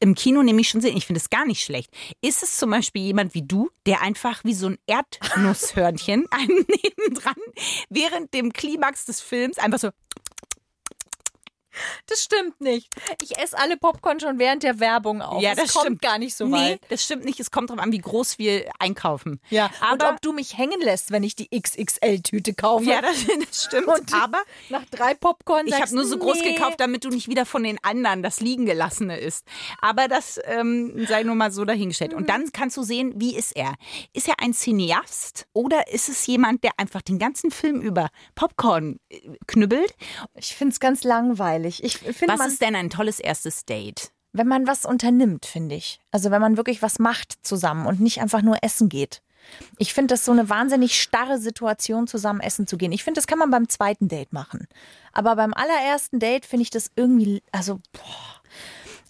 im 0.00 0.14
Kino 0.14 0.42
nämlich 0.42 0.68
schon 0.68 0.80
sehen. 0.80 0.96
Ich 0.96 1.06
finde 1.06 1.20
es 1.20 1.28
gar 1.28 1.44
nicht 1.44 1.62
schlecht. 1.62 1.90
Ist 2.22 2.42
es 2.42 2.56
zum 2.56 2.70
Beispiel 2.70 3.02
jemand 3.02 3.34
wie 3.34 3.42
du, 3.42 3.68
der 3.84 4.00
einfach 4.00 4.42
wie 4.44 4.54
so 4.54 4.68
ein 4.68 4.78
Erdnusshörnchen 4.86 6.26
einem 6.30 6.64
nebendran 6.66 7.34
während 7.90 8.32
dem 8.32 8.52
Klimax 8.52 9.04
des 9.04 9.20
Films 9.20 9.58
einfach 9.58 9.80
so 9.80 9.90
Das 12.06 12.22
stimmt 12.22 12.60
nicht. 12.60 12.94
Ich 13.22 13.38
esse 13.38 13.58
alle 13.58 13.76
Popcorn 13.76 14.20
schon 14.20 14.38
während 14.38 14.62
der 14.62 14.80
Werbung 14.80 15.22
auf. 15.22 15.42
Ja, 15.42 15.52
Es 15.52 15.56
das 15.58 15.72
kommt 15.72 15.84
stimmt. 15.86 16.02
gar 16.02 16.18
nicht 16.18 16.36
so 16.36 16.46
nee, 16.46 16.72
weit. 16.72 16.80
das 16.88 17.02
stimmt 17.04 17.24
nicht. 17.24 17.40
Es 17.40 17.50
kommt 17.50 17.70
darauf 17.70 17.82
an, 17.82 17.92
wie 17.92 17.98
groß 17.98 18.38
wir 18.38 18.70
einkaufen. 18.78 19.40
Ja, 19.50 19.66
und 19.66 20.02
aber 20.02 20.10
ob 20.10 20.20
du 20.20 20.32
mich 20.32 20.58
hängen 20.58 20.80
lässt, 20.80 21.10
wenn 21.10 21.22
ich 21.22 21.34
die 21.36 21.48
XXL-Tüte 21.50 22.54
kaufe. 22.54 22.84
ja, 22.84 23.00
das, 23.00 23.24
das 23.48 23.64
stimmt. 23.64 23.86
Und 23.88 24.14
aber 24.14 24.42
nach 24.68 24.84
drei 24.90 25.14
Popcorn 25.14 25.66
Ich 25.66 25.74
habe 25.80 25.94
nur 25.94 26.04
so 26.04 26.18
groß 26.18 26.40
nee. 26.40 26.54
gekauft, 26.54 26.80
damit 26.80 27.04
du 27.04 27.08
nicht 27.08 27.28
wieder 27.28 27.46
von 27.46 27.62
den 27.62 27.78
anderen 27.82 28.22
das 28.22 28.40
liegen 28.40 28.66
gelassene 28.66 29.18
isst. 29.18 29.46
Aber 29.80 30.08
das 30.08 30.40
ähm, 30.44 31.06
sei 31.08 31.22
nur 31.22 31.34
mal 31.34 31.50
so 31.52 31.64
dahingestellt. 31.64 32.14
Und 32.14 32.28
dann 32.28 32.50
kannst 32.52 32.76
du 32.76 32.82
sehen, 32.82 33.12
wie 33.16 33.36
ist 33.36 33.56
er? 33.56 33.74
Ist 34.12 34.28
er 34.28 34.34
ein 34.40 34.52
Cineast 34.52 35.46
oder 35.52 35.88
ist 35.92 36.08
es 36.08 36.26
jemand, 36.26 36.64
der 36.64 36.72
einfach 36.76 37.02
den 37.02 37.18
ganzen 37.18 37.50
Film 37.50 37.80
über 37.80 38.08
Popcorn 38.34 38.98
äh, 39.08 39.20
knüppelt? 39.46 39.94
Ich 40.34 40.54
finde 40.54 40.72
es 40.72 40.80
ganz 40.80 41.04
langweilig. 41.04 41.61
Ich 41.68 41.98
finde, 41.98 42.34
Was 42.38 42.46
ist 42.46 42.62
denn 42.62 42.74
ein 42.76 42.90
tolles 42.90 43.20
erstes 43.20 43.64
Date? 43.64 44.12
wenn 44.32 44.48
man 44.48 44.66
was 44.66 44.84
unternimmt, 44.84 45.46
finde 45.46 45.74
ich. 45.74 46.00
Also 46.10 46.30
wenn 46.30 46.40
man 46.40 46.56
wirklich 46.56 46.82
was 46.82 46.98
macht 46.98 47.34
zusammen 47.42 47.86
und 47.86 48.00
nicht 48.00 48.20
einfach 48.20 48.42
nur 48.42 48.56
essen 48.62 48.88
geht. 48.88 49.22
Ich 49.76 49.92
finde 49.92 50.14
das 50.14 50.24
so 50.24 50.32
eine 50.32 50.48
wahnsinnig 50.48 51.00
starre 51.00 51.38
Situation, 51.38 52.06
zusammen 52.06 52.40
essen 52.40 52.66
zu 52.66 52.76
gehen. 52.76 52.92
Ich 52.92 53.04
finde, 53.04 53.18
das 53.18 53.26
kann 53.26 53.38
man 53.38 53.50
beim 53.50 53.68
zweiten 53.68 54.08
Date 54.08 54.32
machen. 54.32 54.68
Aber 55.12 55.36
beim 55.36 55.52
allerersten 55.52 56.20
Date 56.20 56.46
finde 56.46 56.62
ich 56.62 56.70
das 56.70 56.90
irgendwie, 56.96 57.42
also, 57.50 57.80
boah. 57.92 58.40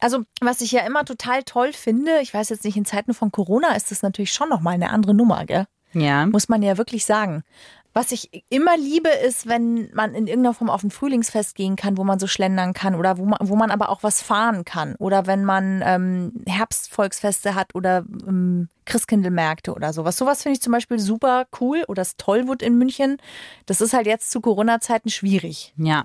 Also, 0.01 0.25
was 0.41 0.63
ich 0.63 0.73
ja 0.73 0.85
immer 0.85 1.05
total 1.05 1.45
toll 1.45 1.73
finde, 1.73 2.21
ich 2.23 2.35
weiß 2.35 2.49
jetzt 2.49 2.65
nicht, 2.65 2.77
in 2.77 2.85
Zeiten 2.85 3.15
von 3.15 3.31
Corona 3.31 3.77
ist 3.77 3.93
das 3.93 4.03
natürlich 4.03 4.33
schon 4.33 4.49
nochmal 4.49 4.75
eine 4.75 4.91
andere 4.91 5.15
Nummer, 5.15 5.45
gell? 5.45 5.67
Ja. 5.93 6.27
muss 6.27 6.49
man 6.49 6.63
ja 6.63 6.79
wirklich 6.79 7.05
sagen. 7.05 7.45
Was 7.95 8.11
ich 8.11 8.45
immer 8.49 8.77
liebe, 8.77 9.09
ist, 9.09 9.47
wenn 9.47 9.91
man 9.93 10.15
in 10.15 10.27
irgendeiner 10.27 10.55
Form 10.55 10.71
auf 10.71 10.83
ein 10.83 10.91
Frühlingsfest 10.91 11.55
gehen 11.55 11.77
kann, 11.77 11.99
wo 11.99 12.05
man 12.05 12.19
so 12.19 12.27
schlendern 12.27 12.73
kann 12.73 12.95
oder 12.95 13.19
wo 13.19 13.27
man, 13.27 13.39
wo 13.43 13.55
man 13.55 13.71
aber 13.71 13.91
auch 13.91 14.03
was 14.03 14.23
fahren 14.23 14.65
kann. 14.65 14.95
Oder 14.99 15.27
wenn 15.27 15.45
man 15.45 15.83
ähm, 15.85 16.33
Herbstvolksfeste 16.47 17.55
hat 17.55 17.75
oder 17.75 18.05
ähm, 18.27 18.69
Christkindlmärkte 18.85 19.75
oder 19.75 19.93
sowas. 19.93 20.17
Sowas 20.17 20.43
finde 20.43 20.55
ich 20.57 20.63
zum 20.63 20.73
Beispiel 20.73 20.99
super 20.99 21.47
cool. 21.61 21.85
Oder 21.89 22.03
das 22.03 22.17
Tollwood 22.17 22.63
in 22.63 22.79
München. 22.79 23.19
Das 23.67 23.81
ist 23.81 23.93
halt 23.93 24.07
jetzt 24.07 24.31
zu 24.31 24.41
Corona-Zeiten 24.41 25.09
schwierig. 25.09 25.73
Ja. 25.77 26.05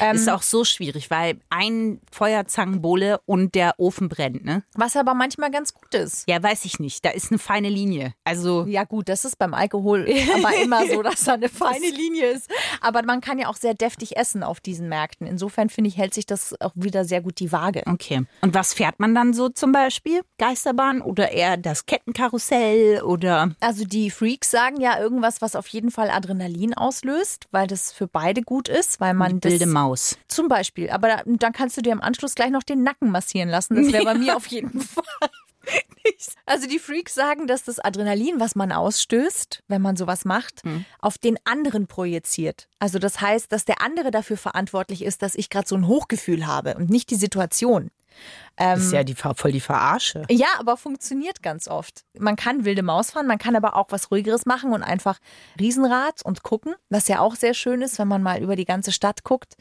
Ähm, 0.00 0.16
ist 0.16 0.28
auch 0.28 0.42
so 0.42 0.64
schwierig, 0.64 1.10
weil 1.10 1.38
ein 1.48 2.00
Feuerzangenbowle 2.12 3.20
und 3.26 3.54
der 3.54 3.74
Ofen 3.78 4.08
brennt, 4.08 4.44
ne? 4.44 4.62
Was 4.74 4.96
aber 4.96 5.14
manchmal 5.14 5.50
ganz 5.50 5.72
gut 5.72 5.94
ist. 5.94 6.28
Ja, 6.28 6.42
weiß 6.42 6.64
ich 6.64 6.78
nicht. 6.78 7.04
Da 7.04 7.10
ist 7.10 7.30
eine 7.30 7.38
feine 7.38 7.68
Linie. 7.68 8.14
Also, 8.24 8.64
Ja 8.66 8.84
gut, 8.84 9.08
das 9.08 9.24
ist 9.24 9.38
beim 9.38 9.54
Alkohol 9.54 10.06
aber 10.34 10.54
immer 10.62 10.86
so, 10.86 11.02
dass 11.02 11.24
da 11.24 11.34
eine 11.34 11.48
feine 11.48 11.88
Linie 11.96 12.26
ist. 12.32 12.50
Aber 12.80 13.02
man 13.02 13.20
kann 13.20 13.38
ja 13.38 13.48
auch 13.48 13.56
sehr 13.56 13.74
deftig 13.74 14.16
essen 14.16 14.42
auf 14.42 14.60
diesen 14.60 14.88
Märkten. 14.88 15.26
Insofern 15.26 15.68
finde 15.70 15.88
ich, 15.88 15.96
hält 15.96 16.14
sich 16.14 16.26
das 16.26 16.60
auch 16.60 16.72
wieder 16.74 17.04
sehr 17.04 17.20
gut 17.20 17.40
die 17.40 17.52
Waage. 17.52 17.82
Okay. 17.86 18.24
Und 18.42 18.54
was 18.54 18.74
fährt 18.74 19.00
man 19.00 19.14
dann 19.14 19.32
so 19.32 19.48
zum 19.48 19.72
Beispiel? 19.72 20.20
Geisterbahn 20.38 21.00
oder 21.00 21.30
eher 21.32 21.56
das 21.56 21.86
Kettenkarussell 22.18 23.02
oder? 23.02 23.54
Also 23.60 23.84
die 23.84 24.10
Freaks 24.10 24.50
sagen 24.50 24.80
ja 24.80 24.98
irgendwas, 24.98 25.40
was 25.40 25.54
auf 25.54 25.68
jeden 25.68 25.90
Fall 25.90 26.10
Adrenalin 26.10 26.74
auslöst, 26.74 27.46
weil 27.52 27.66
das 27.66 27.92
für 27.92 28.08
beide 28.08 28.42
gut 28.42 28.68
ist, 28.68 29.00
weil 29.00 29.14
man 29.14 29.40
Die 29.40 29.48
wilde 29.48 29.66
Maus. 29.66 30.18
zum 30.26 30.48
Beispiel. 30.48 30.90
Aber 30.90 31.08
da, 31.08 31.22
dann 31.24 31.52
kannst 31.52 31.76
du 31.76 31.82
dir 31.82 31.92
im 31.92 32.00
Anschluss 32.00 32.34
gleich 32.34 32.50
noch 32.50 32.62
den 32.62 32.82
Nacken 32.82 33.10
massieren 33.10 33.48
lassen. 33.48 33.76
Das 33.76 33.92
wäre 33.92 34.04
bei 34.04 34.14
mir 34.14 34.36
auf 34.36 34.46
jeden 34.46 34.80
Fall. 34.80 35.04
nicht. 36.04 36.30
Also 36.46 36.66
die 36.66 36.78
Freaks 36.78 37.14
sagen, 37.14 37.46
dass 37.46 37.64
das 37.64 37.78
Adrenalin, 37.78 38.40
was 38.40 38.56
man 38.56 38.72
ausstößt, 38.72 39.62
wenn 39.68 39.82
man 39.82 39.96
sowas 39.96 40.24
macht, 40.24 40.62
auf 41.00 41.18
den 41.18 41.38
anderen 41.44 41.86
projiziert. 41.86 42.68
Also 42.78 42.98
das 42.98 43.20
heißt, 43.20 43.52
dass 43.52 43.64
der 43.64 43.82
andere 43.82 44.10
dafür 44.10 44.36
verantwortlich 44.36 45.02
ist, 45.04 45.22
dass 45.22 45.34
ich 45.34 45.50
gerade 45.50 45.68
so 45.68 45.76
ein 45.76 45.86
Hochgefühl 45.86 46.46
habe 46.46 46.74
und 46.76 46.90
nicht 46.90 47.10
die 47.10 47.16
Situation. 47.16 47.90
Das 48.58 48.80
ist 48.80 48.92
ja 48.92 49.04
die, 49.04 49.14
voll 49.14 49.52
die 49.52 49.60
Verarsche. 49.60 50.24
Ja, 50.30 50.48
aber 50.58 50.76
funktioniert 50.76 51.42
ganz 51.42 51.68
oft. 51.68 52.04
Man 52.18 52.36
kann 52.36 52.64
wilde 52.64 52.82
Maus 52.82 53.12
fahren, 53.12 53.26
man 53.26 53.38
kann 53.38 53.54
aber 53.56 53.76
auch 53.76 53.86
was 53.90 54.10
Ruhigeres 54.10 54.46
machen 54.46 54.72
und 54.72 54.82
einfach 54.82 55.18
Riesenrad 55.58 56.22
und 56.24 56.42
gucken, 56.42 56.74
was 56.90 57.08
ja 57.08 57.20
auch 57.20 57.34
sehr 57.36 57.54
schön 57.54 57.82
ist, 57.82 57.98
wenn 57.98 58.08
man 58.08 58.22
mal 58.22 58.42
über 58.42 58.56
die 58.56 58.64
ganze 58.64 58.92
Stadt 58.92 59.24
guckt. 59.24 59.54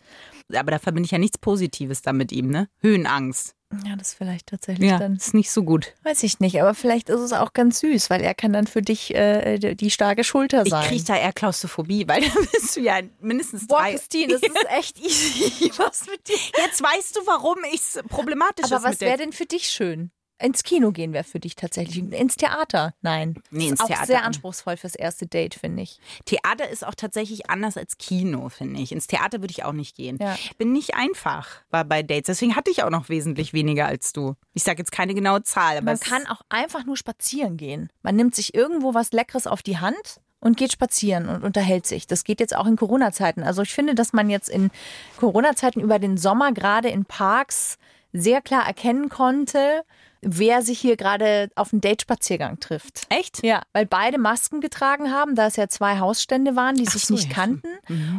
Aber 0.53 0.71
da 0.71 0.79
verbinde 0.79 1.05
ich 1.05 1.11
ja 1.11 1.17
nichts 1.17 1.37
Positives 1.37 2.01
dann 2.01 2.17
mit 2.17 2.31
ihm, 2.31 2.49
ne? 2.49 2.69
Höhenangst. 2.81 3.53
Ja, 3.85 3.97
das 3.97 4.13
vielleicht 4.13 4.47
tatsächlich 4.47 4.89
Ja, 4.89 4.97
dann. 4.97 5.17
ist 5.17 5.33
nicht 5.33 5.51
so 5.51 5.61
gut. 5.61 5.93
Weiß 6.03 6.23
ich 6.23 6.39
nicht, 6.39 6.61
aber 6.61 6.73
vielleicht 6.73 7.09
ist 7.09 7.19
es 7.19 7.33
auch 7.33 7.51
ganz 7.51 7.81
süß, 7.81 8.09
weil 8.09 8.21
er 8.21 8.33
kann 8.33 8.53
dann 8.53 8.65
für 8.65 8.81
dich 8.81 9.13
äh, 9.13 9.57
die 9.75 9.91
starke 9.91 10.23
Schulter 10.23 10.63
Ich 10.65 10.69
sein. 10.71 10.87
kriege 10.87 11.03
da 11.03 11.17
eher 11.17 11.33
Klaustrophobie, 11.33 12.07
weil 12.07 12.21
da 12.29 12.29
bist 12.53 12.77
du 12.77 12.79
ja 12.79 12.99
mindestens 13.19 13.67
Boah, 13.67 13.79
drei. 13.81 13.91
Christine, 13.91 14.31
das 14.39 14.41
ist 14.41 14.65
echt 14.69 14.97
easy. 14.99 15.69
Was 15.77 16.05
mit 16.09 16.25
dir? 16.29 16.37
Jetzt 16.65 16.81
weißt 16.81 17.17
du, 17.17 17.19
warum 17.27 17.57
ich 17.73 17.81
es 17.81 17.99
problematisch 18.07 18.71
Aber 18.71 18.77
ist 18.77 18.85
was 18.89 18.99
wäre 19.01 19.17
denn 19.17 19.33
für 19.33 19.45
dich 19.45 19.67
schön? 19.67 20.11
Ins 20.39 20.61
Kino 20.61 20.91
gehen 20.91 21.13
wäre 21.13 21.23
für 21.23 21.39
dich 21.39 21.55
tatsächlich. 21.55 21.97
Ins 21.97 22.35
Theater? 22.35 22.93
Nein. 23.01 23.41
Nee, 23.49 23.71
Das 23.71 23.71
ins 23.71 23.79
ist 23.79 23.81
auch 23.81 23.87
Theater. 23.87 24.05
sehr 24.05 24.23
anspruchsvoll 24.23 24.77
fürs 24.77 24.93
erste 24.93 25.25
Date, 25.25 25.55
finde 25.55 25.81
ich. 25.81 25.99
Theater 26.25 26.69
ist 26.69 26.85
auch 26.85 26.93
tatsächlich 26.93 27.49
anders 27.49 27.75
als 27.75 27.97
Kino, 27.97 28.49
finde 28.49 28.79
ich. 28.79 28.91
Ins 28.91 29.07
Theater 29.07 29.41
würde 29.41 29.49
ich 29.51 29.63
auch 29.65 29.73
nicht 29.73 29.95
gehen. 29.95 30.19
Ja. 30.21 30.35
Ich 30.35 30.55
bin 30.55 30.73
nicht 30.73 30.93
einfach 30.93 31.47
war 31.71 31.85
bei 31.85 32.03
Dates. 32.03 32.25
Deswegen 32.27 32.55
hatte 32.55 32.69
ich 32.69 32.83
auch 32.83 32.91
noch 32.91 33.09
wesentlich 33.09 33.53
weniger 33.53 33.87
als 33.87 34.13
du. 34.13 34.35
Ich 34.53 34.61
sage 34.61 34.77
jetzt 34.77 34.91
keine 34.91 35.15
genaue 35.15 35.41
Zahl, 35.41 35.77
aber 35.77 35.85
Man 35.85 35.99
kann 35.99 36.27
auch 36.27 36.41
einfach 36.49 36.85
nur 36.85 36.97
spazieren 36.97 37.57
gehen. 37.57 37.89
Man 38.03 38.15
nimmt 38.15 38.35
sich 38.35 38.53
irgendwo 38.53 38.93
was 38.93 39.11
Leckeres 39.13 39.47
auf 39.47 39.63
die 39.63 39.79
Hand 39.79 40.21
und 40.39 40.55
geht 40.55 40.71
spazieren 40.71 41.29
und 41.29 41.43
unterhält 41.43 41.87
sich. 41.87 42.05
Das 42.05 42.23
geht 42.23 42.39
jetzt 42.39 42.55
auch 42.55 42.67
in 42.67 42.75
Corona-Zeiten. 42.75 43.41
Also 43.41 43.63
ich 43.63 43.73
finde, 43.73 43.95
dass 43.95 44.13
man 44.13 44.29
jetzt 44.29 44.49
in 44.49 44.69
Corona-Zeiten 45.17 45.79
über 45.79 45.97
den 45.97 46.15
Sommer 46.17 46.51
gerade 46.51 46.89
in 46.89 47.05
Parks 47.05 47.79
sehr 48.13 48.41
klar 48.41 48.65
erkennen 48.65 49.09
konnte, 49.09 49.83
wer 50.21 50.61
sich 50.61 50.79
hier 50.79 50.97
gerade 50.97 51.49
auf 51.55 51.71
einen 51.71 51.81
Date-Spaziergang 51.81 52.59
trifft. 52.59 53.05
echt? 53.09 53.43
Ja, 53.43 53.61
weil 53.73 53.85
beide 53.85 54.17
Masken 54.17 54.61
getragen 54.61 55.11
haben, 55.11 55.35
da 55.35 55.47
es 55.47 55.55
ja 55.55 55.67
zwei 55.67 55.99
Hausstände 55.99 56.55
waren, 56.55 56.75
die 56.75 56.85
sich 56.85 57.05
so, 57.05 57.13
nicht 57.13 57.29
ja, 57.29 57.33
kannten. 57.35 57.69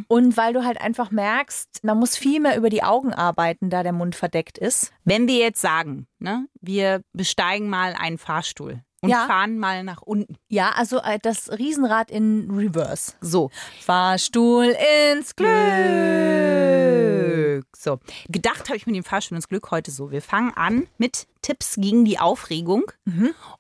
Und 0.09 0.37
weil 0.37 0.53
du 0.53 0.65
halt 0.65 0.81
einfach 0.81 1.11
merkst, 1.11 1.83
man 1.83 1.99
muss 1.99 2.17
viel 2.17 2.41
mehr 2.41 2.57
über 2.57 2.71
die 2.71 2.83
Augen 2.83 3.13
arbeiten, 3.13 3.71
da 3.71 3.83
der 3.83 3.93
Mund 3.93 4.15
verdeckt 4.15 4.59
ist. 4.59 4.93
Wenn 5.05 5.27
wir 5.27 5.39
jetzt 5.39 5.61
sagen, 5.61 6.07
ne, 6.19 6.47
wir 6.61 7.03
besteigen 7.13 7.69
mal 7.69 7.95
einen 7.99 8.19
Fahrstuhl 8.19 8.83
und 9.01 9.11
Ja. 9.11 9.27
fahren 9.27 9.59
mal 9.59 9.85
nach 9.85 10.03
unten. 10.03 10.37
Ja, 10.49 10.71
also 10.71 10.99
äh, 10.99 11.19
das 11.21 11.51
Riesenrad 11.51 12.11
in 12.11 12.51
Reverse. 12.51 13.13
So. 13.21 13.51
Fahrstuhl 13.81 14.75
ins 15.13 15.35
Glück. 15.37 15.49
So. 17.77 17.99
Gedacht 18.29 18.69
habe 18.69 18.77
ich 18.77 18.87
mit 18.87 18.95
dem 18.97 19.05
Fahrstuhl 19.05 19.37
ins 19.37 19.49
Glück 19.49 19.71
heute 19.71 19.91
so. 19.91 20.11
Wir 20.11 20.23
fangen 20.23 20.53
an 20.55 20.87
mit 20.99 21.27
Tipps 21.43 21.77
gegen 21.77 22.05
die 22.05 22.19
Aufregung 22.19 22.85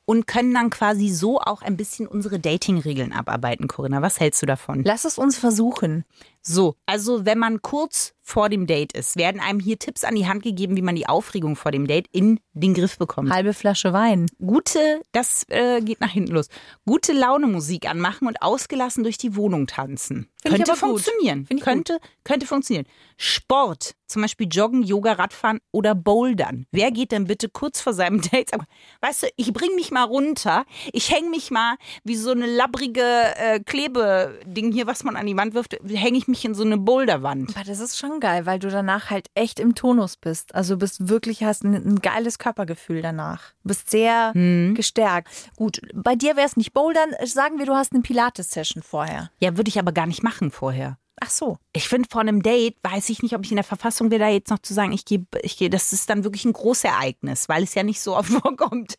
und 0.04 0.26
können 0.26 0.52
dann 0.54 0.70
quasi 0.70 1.08
so 1.08 1.40
auch 1.40 1.62
ein 1.62 1.76
bisschen 1.76 2.06
unsere 2.08 2.38
Dating-Regeln 2.38 3.12
abarbeiten, 3.12 3.68
Corinna. 3.68 4.02
Was 4.02 4.20
hältst 4.20 4.42
du 4.42 4.46
davon? 4.46 4.82
Lass 4.84 5.04
es 5.04 5.16
uns 5.18 5.38
versuchen. 5.38 6.04
So, 6.42 6.74
also 6.86 7.24
wenn 7.24 7.38
man 7.38 7.62
kurz 7.62 8.14
vor 8.28 8.50
dem 8.50 8.66
Date 8.66 8.92
ist, 8.92 9.16
werden 9.16 9.40
einem 9.40 9.58
hier 9.58 9.78
Tipps 9.78 10.04
an 10.04 10.14
die 10.14 10.28
Hand 10.28 10.42
gegeben, 10.42 10.76
wie 10.76 10.82
man 10.82 10.94
die 10.94 11.08
Aufregung 11.08 11.56
vor 11.56 11.72
dem 11.72 11.86
Date 11.86 12.08
in 12.12 12.40
den 12.52 12.74
Griff 12.74 12.98
bekommt. 12.98 13.30
Halbe 13.32 13.54
Flasche 13.54 13.92
Wein. 13.92 14.26
Gute, 14.38 15.00
das 15.12 15.46
äh, 15.48 15.80
geht 15.80 16.00
nach 16.00 16.10
hinten 16.10 16.32
los. 16.32 16.48
Gute 16.84 17.12
Laune 17.12 17.46
Musik 17.46 17.88
anmachen 17.88 18.28
und 18.28 18.42
ausgelassen 18.42 19.02
durch 19.02 19.16
die 19.16 19.34
Wohnung 19.34 19.66
tanzen. 19.66 20.28
Find 20.42 20.54
ich 20.54 20.64
könnte 20.64 20.76
funktionieren. 20.78 21.48
Könnte, 21.60 21.98
könnte 22.22 22.46
funktionieren. 22.46 22.86
Sport, 23.16 23.96
zum 24.06 24.22
Beispiel 24.22 24.46
Joggen, 24.48 24.84
Yoga, 24.84 25.12
Radfahren 25.12 25.58
oder 25.72 25.96
Bouldern. 25.96 26.66
Wer 26.70 26.92
geht 26.92 27.10
denn 27.10 27.26
bitte 27.26 27.48
kurz 27.48 27.80
vor 27.80 27.92
seinem 27.92 28.20
Date? 28.30 28.52
Weißt 29.00 29.24
du, 29.24 29.26
ich 29.34 29.52
bring 29.52 29.74
mich 29.74 29.90
mal 29.90 30.04
runter. 30.04 30.64
Ich 30.92 31.10
hänge 31.10 31.28
mich 31.28 31.50
mal 31.50 31.74
wie 32.04 32.14
so 32.14 32.30
eine 32.30 32.46
labbrige 32.46 33.02
äh, 33.02 33.58
Klebeding 33.58 34.70
hier, 34.70 34.86
was 34.86 35.02
man 35.02 35.16
an 35.16 35.26
die 35.26 35.36
Wand 35.36 35.54
wirft, 35.54 35.76
hänge 35.84 36.16
ich 36.16 36.28
mich 36.28 36.44
in 36.44 36.54
so 36.54 36.62
eine 36.62 36.78
Boulderwand. 36.78 37.56
Aber 37.56 37.64
das 37.64 37.80
ist 37.80 37.98
schon 37.98 38.20
geil, 38.20 38.46
weil 38.46 38.60
du 38.60 38.70
danach 38.70 39.10
halt 39.10 39.26
echt 39.34 39.58
im 39.58 39.74
Tonus 39.74 40.16
bist. 40.16 40.54
Also 40.54 40.74
du 40.74 40.78
bist 40.78 41.08
wirklich, 41.08 41.42
hast 41.42 41.64
ein, 41.64 41.74
ein 41.74 42.00
geiles 42.00 42.38
Körpergefühl 42.38 43.02
danach. 43.02 43.52
Du 43.64 43.68
bist 43.70 43.90
sehr 43.90 44.32
gestärkt. 44.74 45.28
Gut, 45.56 45.80
bei 45.92 46.14
dir 46.14 46.36
wäre 46.36 46.46
es 46.46 46.56
nicht 46.56 46.72
Bouldern. 46.72 47.10
Sagen 47.24 47.58
wir, 47.58 47.66
du 47.66 47.74
hast 47.74 47.92
eine 47.92 48.02
Pilates-Session 48.02 48.84
vorher. 48.84 49.30
Ja, 49.40 49.56
würde 49.56 49.68
ich 49.68 49.78
aber 49.80 49.90
gar 49.90 50.06
nicht 50.06 50.22
machen 50.22 50.37
vorher. 50.50 50.98
Ach 51.20 51.30
so. 51.30 51.58
Ich 51.72 51.88
finde, 51.88 52.08
vor 52.08 52.20
einem 52.20 52.44
Date 52.44 52.76
weiß 52.84 53.08
ich 53.10 53.24
nicht, 53.24 53.34
ob 53.34 53.44
ich 53.44 53.50
in 53.50 53.56
der 53.56 53.64
Verfassung 53.64 54.12
wäre, 54.12 54.20
da 54.20 54.28
jetzt 54.28 54.50
noch 54.50 54.60
zu 54.60 54.72
sagen, 54.72 54.92
ich 54.92 55.04
gehe, 55.04 55.26
ich 55.42 55.56
gehe, 55.56 55.68
das 55.68 55.92
ist 55.92 56.08
dann 56.08 56.22
wirklich 56.22 56.44
ein 56.44 56.52
Großereignis, 56.52 57.48
weil 57.48 57.64
es 57.64 57.74
ja 57.74 57.82
nicht 57.82 58.00
so 58.00 58.16
oft 58.16 58.28
vorkommt. 58.42 58.94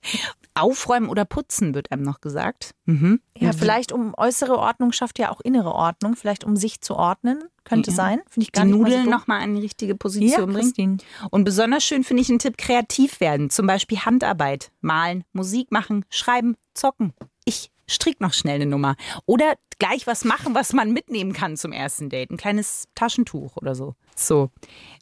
Aufräumen 0.53 1.07
oder 1.07 1.23
putzen 1.23 1.73
wird 1.73 1.91
einem 1.93 2.03
noch 2.03 2.19
gesagt. 2.19 2.71
Mhm. 2.85 3.21
Ja, 3.37 3.53
vielleicht 3.53 3.93
um 3.93 4.13
äußere 4.17 4.57
Ordnung 4.57 4.91
schafft 4.91 5.17
ja 5.17 5.31
auch 5.31 5.39
innere 5.39 5.71
Ordnung. 5.73 6.17
Vielleicht 6.17 6.43
um 6.43 6.57
sich 6.57 6.81
zu 6.81 6.95
ordnen. 6.97 7.41
Könnte 7.63 7.91
Ja. 7.91 7.95
sein. 7.95 8.19
Finde 8.29 8.43
ich 8.43 8.51
gar 8.51 8.65
Die 8.65 8.71
nicht 8.71 8.79
Nudeln 8.79 8.97
mal 8.97 9.05
so 9.05 9.09
nochmal 9.11 9.41
an 9.41 9.55
die 9.55 9.61
richtige 9.61 9.93
Ja, 9.93 9.97
Position 9.97 10.47
bringen. 10.51 10.65
Christine. 10.65 10.97
Und 11.29 11.45
besonders 11.45 11.85
schön 11.85 12.03
finde 12.03 12.21
ich 12.23 12.29
einen 12.29 12.39
Tipp, 12.39 12.57
kreativ 12.57 13.21
werden. 13.21 13.49
Zum 13.49 13.65
Beispiel 13.67 13.99
Handarbeit, 13.99 14.71
malen, 14.81 15.23
Musik 15.31 15.71
machen, 15.71 16.03
schreiben, 16.09 16.57
zocken. 16.73 17.13
Ich 17.45 17.71
strick 17.89 18.21
noch 18.21 18.33
schnell 18.33 18.55
eine 18.55 18.65
Nummer. 18.65 18.95
Oder 19.25 19.55
gleich 19.79 20.07
was 20.07 20.25
machen, 20.25 20.55
was 20.55 20.73
man 20.73 20.91
mitnehmen 20.91 21.33
kann 21.33 21.57
zum 21.57 21.71
ersten 21.71 22.09
Date. 22.09 22.31
Ein 22.31 22.37
kleines 22.37 22.87
Taschentuch 22.95 23.57
oder 23.57 23.75
so. 23.75 23.95
So. 24.15 24.49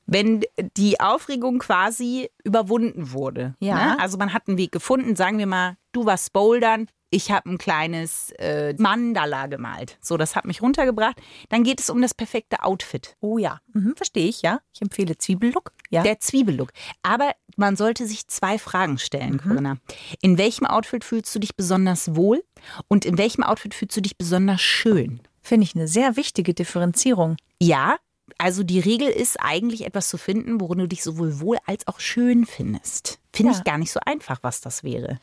Wenn 0.05 0.43
die 0.77 0.99
Aufregung 0.99 1.59
quasi 1.59 2.29
überwunden 2.43 3.11
wurde. 3.11 3.55
Ja. 3.59 3.75
Ne? 3.93 3.99
Also 3.99 4.17
man 4.17 4.33
hat 4.33 4.47
einen 4.47 4.57
Weg 4.57 4.71
gefunden, 4.71 5.15
sagen 5.15 5.37
wir 5.37 5.47
mal, 5.47 5.77
du 5.91 6.05
warst 6.05 6.31
bouldern, 6.31 6.87
ich 7.09 7.31
habe 7.31 7.49
ein 7.49 7.57
kleines 7.57 8.31
äh, 8.39 8.73
Mandala 8.77 9.47
gemalt. 9.47 9.97
So, 10.01 10.17
das 10.17 10.35
hat 10.35 10.45
mich 10.45 10.61
runtergebracht. 10.61 11.17
Dann 11.49 11.63
geht 11.63 11.79
es 11.79 11.89
um 11.89 12.01
das 12.01 12.13
perfekte 12.13 12.63
Outfit. 12.63 13.15
Oh 13.21 13.37
ja, 13.37 13.59
mhm, 13.73 13.95
verstehe 13.95 14.27
ich, 14.27 14.41
ja. 14.41 14.59
Ich 14.73 14.81
empfehle 14.81 15.17
Zwiebellook. 15.17 15.71
Ja. 15.89 16.03
Der 16.03 16.19
Zwiebellook. 16.19 16.71
Aber 17.03 17.31
man 17.55 17.75
sollte 17.75 18.05
sich 18.07 18.27
zwei 18.27 18.59
Fragen 18.59 18.97
stellen, 18.97 19.39
Corinna. 19.41 19.77
In 20.21 20.37
welchem 20.37 20.65
Outfit 20.65 21.03
fühlst 21.05 21.33
du 21.33 21.39
dich 21.39 21.55
besonders 21.55 22.15
wohl 22.15 22.43
und 22.87 23.05
in 23.05 23.17
welchem 23.17 23.43
Outfit 23.43 23.73
fühlst 23.73 23.95
du 23.95 24.01
dich 24.01 24.17
besonders 24.17 24.61
schön? 24.61 25.21
Finde 25.41 25.63
ich 25.63 25.75
eine 25.75 25.87
sehr 25.87 26.17
wichtige 26.17 26.53
Differenzierung. 26.53 27.37
Ja, 27.61 27.95
also 28.37 28.63
die 28.63 28.81
Regel 28.81 29.07
ist 29.07 29.37
eigentlich 29.39 29.85
etwas 29.85 30.09
zu 30.09 30.17
finden, 30.17 30.59
worin 30.59 30.79
du 30.79 30.87
dich 30.87 31.01
sowohl 31.01 31.39
wohl 31.39 31.57
als 31.65 31.87
auch 31.87 32.01
schön 32.01 32.45
findest. 32.45 33.19
Finde 33.33 33.53
Ja. 33.53 33.57
ich 33.57 33.63
gar 33.63 33.77
nicht 33.77 33.91
so 33.93 34.01
einfach, 34.05 34.39
was 34.41 34.59
das 34.59 34.83
wäre. 34.83 35.19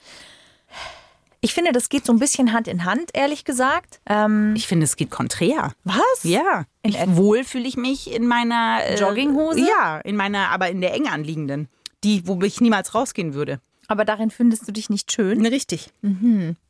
Ich 1.45 1.53
finde, 1.53 1.73
das 1.73 1.91
geht 1.91 2.07
so 2.07 2.13
ein 2.15 2.19
bisschen 2.19 2.55
Hand 2.55 2.69
in 2.69 2.85
Hand, 2.87 3.11
ehrlich 3.13 3.45
gesagt. 3.45 4.01
Ähm, 4.07 4.55
Ich 4.57 4.67
finde, 4.67 4.85
es 4.85 4.97
geht 4.97 5.11
konträr. 5.11 5.73
was? 5.85 6.03
Ja, 6.23 6.65
ich, 6.83 6.97
wohl 7.09 7.45
fühle 7.45 7.69
ich 7.69 7.77
mich 7.77 8.11
in 8.11 8.27
meiner 8.27 8.79
äh, 8.83 8.99
Jogginghose? 8.99 9.61
Ja, 9.61 9.99
in 9.99 10.17
meiner, 10.17 10.49
aber 10.49 10.71
in 10.71 10.81
der 10.81 10.95
eng 10.95 11.07
anliegenden, 11.07 11.69
die, 12.03 12.27
wo 12.27 12.41
ich 12.41 12.63
niemals 12.63 12.95
rausgehen 12.95 13.35
würde. 13.35 13.61
Aber 13.89 14.07
darin 14.07 14.31
findest 14.31 14.67
du 14.67 14.73
dich 14.73 14.89
nicht 14.89 15.13
schön. 15.13 15.45
Richtig. 15.45 15.91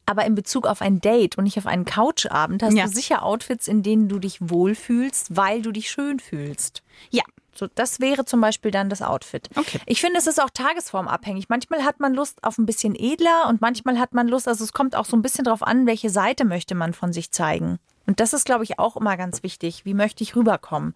Aber 0.07 0.25
in 0.27 0.35
Bezug 0.35 0.67
auf 0.67 0.83
ein 0.83 1.01
Date 1.01 1.39
und 1.39 1.45
nicht 1.45 1.57
auf 1.57 1.67
einen 1.67 1.85
Couchabend 1.85 2.65
hast 2.65 2.75
Ja. 2.75 2.87
du 2.87 2.91
sicher 2.91 3.23
Outfits, 3.23 3.69
in 3.69 3.85
denen 3.85 4.09
du 4.09 4.19
dich 4.19 4.39
wohlfühlst, 4.41 5.37
weil 5.37 5.63
du 5.63 5.71
dich 5.71 5.89
schön 5.89 6.19
fühlst. 6.19 6.83
Ja, 7.11 7.23
So, 7.57 7.69
das 7.75 8.01
wäre 8.01 8.25
zum 8.25 8.41
Beispiel 8.41 8.71
dann 8.71 8.89
das 8.89 9.03
Outfit. 9.03 9.49
Okay. 9.55 9.81
Ich 9.87 10.01
finde, 10.01 10.19
es 10.19 10.27
ist 10.27 10.43
auch 10.43 10.51
tagesformabhängig. 10.51 11.49
Manchmal 11.49 11.85
hat 11.85 12.01
man 12.01 12.15
Lust 12.15 12.43
auf 12.43 12.59
ein 12.59 12.67
bisschen 12.67 12.95
edler 12.95 13.49
und 13.49 13.61
manchmal 13.61 13.99
hat 13.99 14.15
man 14.15 14.29
Lust, 14.29 14.49
also 14.49 14.65
es 14.65 14.73
kommt 14.73 14.97
auch 14.97 15.05
so 15.05 15.17
ein 15.17 15.23
bisschen 15.23 15.45
drauf 15.45 15.63
an, 15.63 15.87
welche 15.87 16.11
Seite 16.11 16.45
möchte 16.45 16.75
man 16.75 16.95
von 16.95 17.13
sich 17.13 17.31
zeigen. 17.31 17.79
Und 18.07 18.21
das 18.21 18.33
ist, 18.33 18.45
glaube 18.45 18.65
ich, 18.65 18.79
auch 18.79 18.97
immer 18.97 19.17
ganz 19.17 19.43
wichtig. 19.43 19.85
Wie 19.85 19.95
möchte 19.95 20.23
ich 20.23 20.37
rüberkommen? 20.37 20.95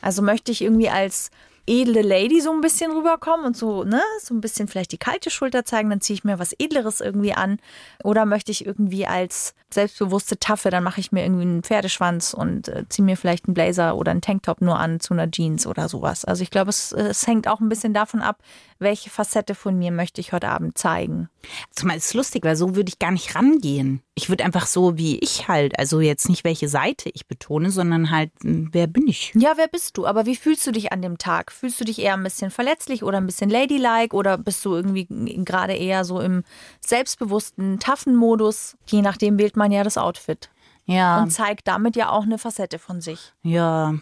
Also 0.00 0.22
möchte 0.22 0.52
ich 0.52 0.62
irgendwie 0.62 0.90
als 0.90 1.30
edle 1.66 2.02
Lady 2.02 2.40
so 2.40 2.52
ein 2.52 2.60
bisschen 2.60 2.92
rüberkommen 2.92 3.46
und 3.46 3.56
so, 3.56 3.84
ne, 3.84 4.02
so 4.20 4.34
ein 4.34 4.40
bisschen 4.40 4.68
vielleicht 4.68 4.92
die 4.92 4.98
kalte 4.98 5.30
Schulter 5.30 5.64
zeigen, 5.64 5.90
dann 5.90 6.00
ziehe 6.00 6.14
ich 6.14 6.24
mir 6.24 6.38
was 6.38 6.52
Edleres 6.58 7.00
irgendwie 7.00 7.32
an. 7.32 7.58
Oder 8.02 8.26
möchte 8.26 8.52
ich 8.52 8.66
irgendwie 8.66 9.06
als 9.06 9.54
selbstbewusste 9.72 10.38
Taffe, 10.38 10.70
dann 10.70 10.84
mache 10.84 11.00
ich 11.00 11.12
mir 11.12 11.24
irgendwie 11.24 11.42
einen 11.42 11.62
Pferdeschwanz 11.62 12.32
und 12.32 12.68
äh, 12.68 12.84
ziehe 12.88 13.04
mir 13.04 13.16
vielleicht 13.16 13.46
einen 13.46 13.54
Blazer 13.54 13.96
oder 13.96 14.12
einen 14.12 14.20
Tanktop 14.20 14.60
nur 14.60 14.78
an 14.78 15.00
zu 15.00 15.14
einer 15.14 15.30
Jeans 15.30 15.66
oder 15.66 15.88
sowas. 15.88 16.24
Also 16.24 16.42
ich 16.42 16.50
glaube, 16.50 16.70
es, 16.70 16.92
es 16.92 17.26
hängt 17.26 17.48
auch 17.48 17.60
ein 17.60 17.68
bisschen 17.68 17.92
davon 17.92 18.22
ab, 18.22 18.38
welche 18.78 19.10
Facette 19.10 19.54
von 19.54 19.76
mir 19.78 19.90
möchte 19.90 20.20
ich 20.20 20.32
heute 20.32 20.48
Abend 20.48 20.78
zeigen. 20.78 21.28
Zumal 21.70 21.96
ist 21.96 22.14
lustig, 22.14 22.44
weil 22.44 22.56
so 22.56 22.76
würde 22.76 22.88
ich 22.88 22.98
gar 22.98 23.10
nicht 23.10 23.34
rangehen. 23.34 24.02
Ich 24.14 24.28
würde 24.28 24.44
einfach 24.44 24.66
so 24.66 24.96
wie 24.96 25.18
ich 25.18 25.48
halt, 25.48 25.78
also 25.78 26.00
jetzt 26.00 26.28
nicht 26.28 26.44
welche 26.44 26.68
Seite 26.68 27.10
ich 27.12 27.26
betone, 27.26 27.70
sondern 27.70 28.10
halt, 28.10 28.30
m, 28.42 28.68
wer 28.72 28.86
bin 28.86 29.08
ich? 29.08 29.32
Ja, 29.34 29.54
wer 29.56 29.68
bist 29.68 29.96
du? 29.96 30.06
Aber 30.06 30.26
wie 30.26 30.36
fühlst 30.36 30.66
du 30.66 30.72
dich 30.72 30.92
an 30.92 31.02
dem 31.02 31.18
Tag? 31.18 31.52
Fühlst 31.54 31.80
du 31.80 31.84
dich 31.84 31.98
eher 32.00 32.14
ein 32.14 32.22
bisschen 32.22 32.50
verletzlich 32.50 33.02
oder 33.02 33.18
ein 33.18 33.26
bisschen 33.26 33.48
ladylike 33.50 34.14
oder 34.14 34.36
bist 34.36 34.64
du 34.64 34.74
irgendwie 34.74 35.06
gerade 35.44 35.72
eher 35.74 36.04
so 36.04 36.20
im 36.20 36.42
selbstbewussten, 36.84 37.78
taffen 37.80 38.16
Modus? 38.16 38.76
Je 38.86 39.02
nachdem 39.02 39.38
wählt 39.38 39.56
man 39.56 39.72
ja 39.72 39.82
das 39.84 39.98
Outfit 39.98 40.50
Ja, 40.86 41.22
und 41.22 41.30
zeigt 41.30 41.66
damit 41.68 41.96
ja 41.96 42.10
auch 42.10 42.22
eine 42.24 42.38
Facette 42.38 42.78
von 42.78 43.00
sich. 43.00 43.32
ja. 43.42 43.94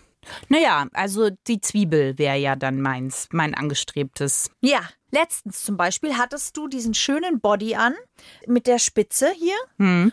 Naja, 0.48 0.86
also 0.92 1.30
die 1.48 1.60
Zwiebel 1.60 2.16
wäre 2.16 2.36
ja 2.36 2.54
dann 2.54 2.80
meins, 2.80 3.26
mein 3.32 3.56
angestrebtes. 3.56 4.52
Ja, 4.60 4.78
letztens 5.10 5.64
zum 5.64 5.76
Beispiel 5.76 6.16
hattest 6.16 6.56
du 6.56 6.68
diesen 6.68 6.94
schönen 6.94 7.40
Body 7.40 7.74
an 7.74 7.92
mit 8.46 8.66
der 8.66 8.78
Spitze 8.78 9.30
hier 9.30 9.54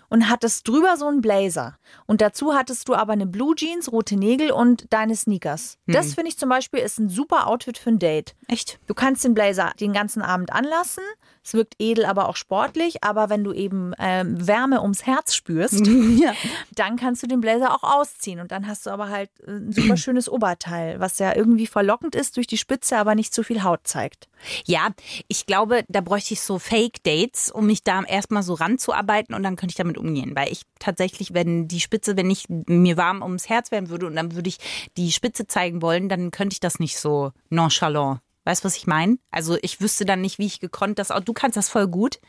und 0.10 0.30
hattest 0.30 0.68
drüber 0.68 0.98
so 0.98 1.08
einen 1.08 1.22
Blazer. 1.22 1.78
Und 2.06 2.22
dazu 2.22 2.54
hattest 2.54 2.88
du 2.88 2.94
aber 2.96 3.14
eine 3.14 3.26
Blue 3.26 3.56
Jeans, 3.56 3.92
rote 3.92 4.16
Nägel 4.16 4.52
und 4.52 4.86
deine 4.92 5.16
Sneakers. 5.16 5.78
Das 5.88 6.14
finde 6.14 6.30
ich 6.30 6.38
zum 6.38 6.50
Beispiel 6.50 6.80
ist 6.80 7.00
ein 7.00 7.10
super 7.10 7.48
Outfit 7.48 7.78
für 7.78 7.90
ein 7.90 8.00
Date. 8.00 8.36
Echt? 8.48 8.80
Du 8.88 8.94
kannst 8.94 9.24
den 9.24 9.34
Blazer 9.34 9.72
den 9.80 9.94
ganzen 9.94 10.22
Abend 10.22 10.52
anlassen. 10.54 11.04
Es 11.44 11.54
wirkt 11.54 11.76
edel, 11.80 12.06
aber 12.06 12.28
auch 12.30 12.36
sportlich. 12.36 13.04
Aber 13.04 13.30
wenn 13.30 13.44
du 13.44 13.54
eben 13.54 13.94
ähm, 13.98 14.46
Wärme 14.46 14.82
ums 14.82 15.06
Herz 15.08 15.34
spürst, 15.34 15.86
Ja. 16.20 16.34
dann 16.76 16.96
kannst 16.98 17.24
du 17.24 17.28
den 17.28 17.42
Blazer 17.42 17.74
auch 17.74 17.84
ausziehen. 17.84 18.40
Und 18.40 18.52
dann 18.52 18.68
hast 18.68 18.86
du 18.86 18.90
aber 18.92 19.10
halt 19.10 19.30
äh, 19.48 19.52
ein 19.52 19.72
super 19.72 19.98
schönes 19.98 20.30
Oberteil, 20.30 21.00
was 21.00 21.18
ja 21.18 21.36
irgendwie 21.36 21.66
verlockend 21.66 22.14
ist 22.14 22.38
durch 22.38 22.46
die 22.48 22.58
Spitze, 22.58 22.98
aber 22.98 23.16
nicht 23.16 23.34
zu 23.34 23.44
viel 23.44 23.64
Haut 23.64 23.82
zeigt. 23.84 24.28
Ja, 24.66 24.90
ich 25.28 25.46
glaube, 25.46 25.84
da 25.88 26.02
bräuchte 26.02 26.34
ich 26.34 26.42
so 26.42 26.60
Fake-Dates, 26.60 27.52
um 27.52 27.66
mich 27.66 27.84
da 27.84 27.99
erstmal 28.06 28.44
so 28.44 28.54
ranzuarbeiten 28.54 29.36
und 29.36 29.44
dann 29.44 29.56
könnte 29.56 29.72
ich 29.72 29.78
damit 29.78 29.98
umgehen. 29.98 30.36
Weil 30.36 30.52
ich 30.52 30.64
tatsächlich, 30.80 31.34
wenn 31.34 31.68
die 31.68 31.80
Spitze, 31.80 32.18
wenn 32.18 32.30
ich 32.30 32.46
mir 32.50 32.98
warm 32.98 33.22
ums 33.22 33.50
Herz 33.50 33.72
werden 33.72 33.90
würde 33.90 34.08
und 34.08 34.16
dann 34.16 34.36
würde 34.36 34.50
ich 34.50 34.58
die 34.98 35.12
Spitze 35.12 35.48
zeigen 35.48 35.82
wollen, 35.82 36.10
dann 36.10 36.32
könnte 36.32 36.54
ich 36.54 36.60
das 36.60 36.80
nicht 36.80 36.98
so 36.98 37.32
nonchalant. 37.50 38.20
Weißt 38.50 38.64
du, 38.64 38.66
was 38.66 38.78
ich 38.78 38.88
meine? 38.88 39.20
Also 39.30 39.60
ich 39.62 39.80
wüsste 39.80 40.06
dann 40.06 40.22
nicht, 40.22 40.40
wie 40.40 40.48
ich 40.48 40.60
gekonnt 40.60 40.98
das 40.98 41.12
auch. 41.12 41.20
Du 41.20 41.34
kannst 41.34 41.56
das 41.56 41.70
voll 41.70 41.88
gut. 41.88 42.20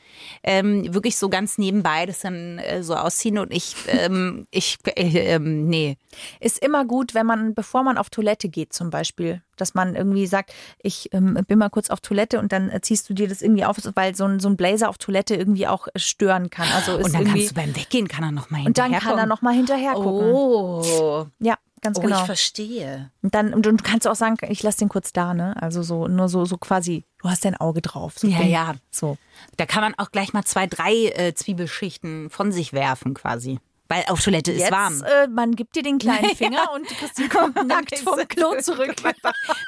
Ähm, 0.43 0.93
wirklich 0.93 1.17
so 1.17 1.31
ganz 1.31 1.57
nebenbei 1.57 2.05
das 2.05 2.21
dann 2.21 2.59
äh, 2.59 2.83
so 2.83 2.95
ausziehen 2.95 3.39
und 3.39 3.51
ich, 3.51 3.75
ähm, 3.87 4.47
ich, 4.51 4.77
äh, 4.85 5.35
ähm, 5.35 5.67
nee. 5.67 5.97
Ist 6.39 6.59
immer 6.59 6.85
gut, 6.85 7.15
wenn 7.15 7.25
man, 7.25 7.55
bevor 7.55 7.85
man 7.85 7.97
auf 7.97 8.11
Toilette 8.11 8.51
geht 8.51 8.75
zum 8.75 8.91
Beispiel, 8.91 9.41
dass 9.57 9.73
man 9.73 9.95
irgendwie 9.95 10.27
sagt, 10.27 10.53
ich 10.83 11.09
ähm, 11.15 11.39
bin 11.49 11.59
mal 11.59 11.71
kurz 11.71 11.89
auf 11.89 12.01
Toilette 12.01 12.39
und 12.39 12.53
dann 12.53 12.69
äh, 12.69 12.83
ziehst 12.83 13.09
du 13.09 13.15
dir 13.15 13.27
das 13.27 13.41
irgendwie 13.41 13.65
auf, 13.65 13.79
weil 13.95 14.15
so 14.15 14.27
ein, 14.27 14.41
so 14.41 14.51
ein 14.51 14.59
Blazer 14.59 14.91
auf 14.91 14.99
Toilette 14.99 15.37
irgendwie 15.37 15.67
auch 15.69 15.89
äh, 15.89 15.99
stören 15.99 16.51
kann. 16.51 16.69
Also 16.75 16.99
Und 16.99 17.15
dann 17.15 17.25
kannst 17.25 17.53
du 17.53 17.55
beim 17.55 17.75
Weggehen, 17.75 18.09
kann 18.09 18.25
er 18.25 18.33
noch 18.33 18.51
mal 18.51 18.67
und 18.67 18.77
dann 18.77 18.93
kann 18.93 19.17
er 19.17 19.25
noch 19.25 19.41
mal 19.41 19.55
hinterher 19.55 19.95
gucken. 19.95 20.33
Oh, 20.35 21.27
Ja, 21.39 21.57
ganz 21.81 21.99
oh 21.99 22.03
genau. 22.03 22.21
ich 22.21 22.27
verstehe. 22.27 23.11
Und 23.23 23.35
dann 23.35 23.55
und 23.55 23.67
du 23.67 23.77
kannst 23.77 24.07
auch 24.07 24.15
sagen, 24.15 24.37
ich 24.49 24.63
lass 24.63 24.77
den 24.77 24.89
kurz 24.89 25.13
da, 25.13 25.35
ne? 25.35 25.55
Also 25.61 25.83
so 25.83 26.09
nur 26.09 26.29
so 26.29 26.45
so 26.45 26.59
quasi, 26.59 27.05
du 27.23 27.29
hast 27.29 27.45
dein 27.45 27.57
Auge 27.57 27.81
drauf. 27.83 28.19
So 28.19 28.27
Ja, 28.29 28.43
ja. 28.43 28.75
So. 28.91 29.17
Da 29.57 29.67
kann 29.67 29.83
man 29.83 29.95
auch 29.97 30.11
gleich 30.13 30.33
mal 30.33 30.45
zwei, 30.45 30.67
drei 30.67 31.07
äh, 31.07 31.35
Zwiebelschichten 31.35 32.31
von 32.31 32.53
sich 32.53 32.73
werfen 32.73 33.15
quasi. 33.15 33.59
Weil 33.89 34.05
auf 34.07 34.23
Toilette 34.23 34.53
ist 34.53 34.61
Jetzt, 34.61 34.71
warm. 34.71 35.03
äh, 35.03 35.27
man 35.27 35.57
gibt 35.57 35.75
dir 35.75 35.83
den 35.83 35.99
kleinen 35.99 36.31
Finger 36.37 36.71
und 36.75 36.87
Christine 36.87 37.29
kommt 37.31 37.57
nackt 37.67 37.99
vom 37.99 38.19
Klo 38.29 38.55
zurück. 38.61 38.95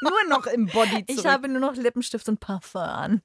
Nur 0.00 0.12
noch 0.28 0.46
im 0.46 0.66
Body 0.66 1.04
Ich 1.08 1.26
habe 1.26 1.48
nur 1.48 1.60
noch 1.60 1.74
Lippenstift 1.74 2.28
und 2.28 2.38
Parfum 2.38 2.82
an. 2.82 3.22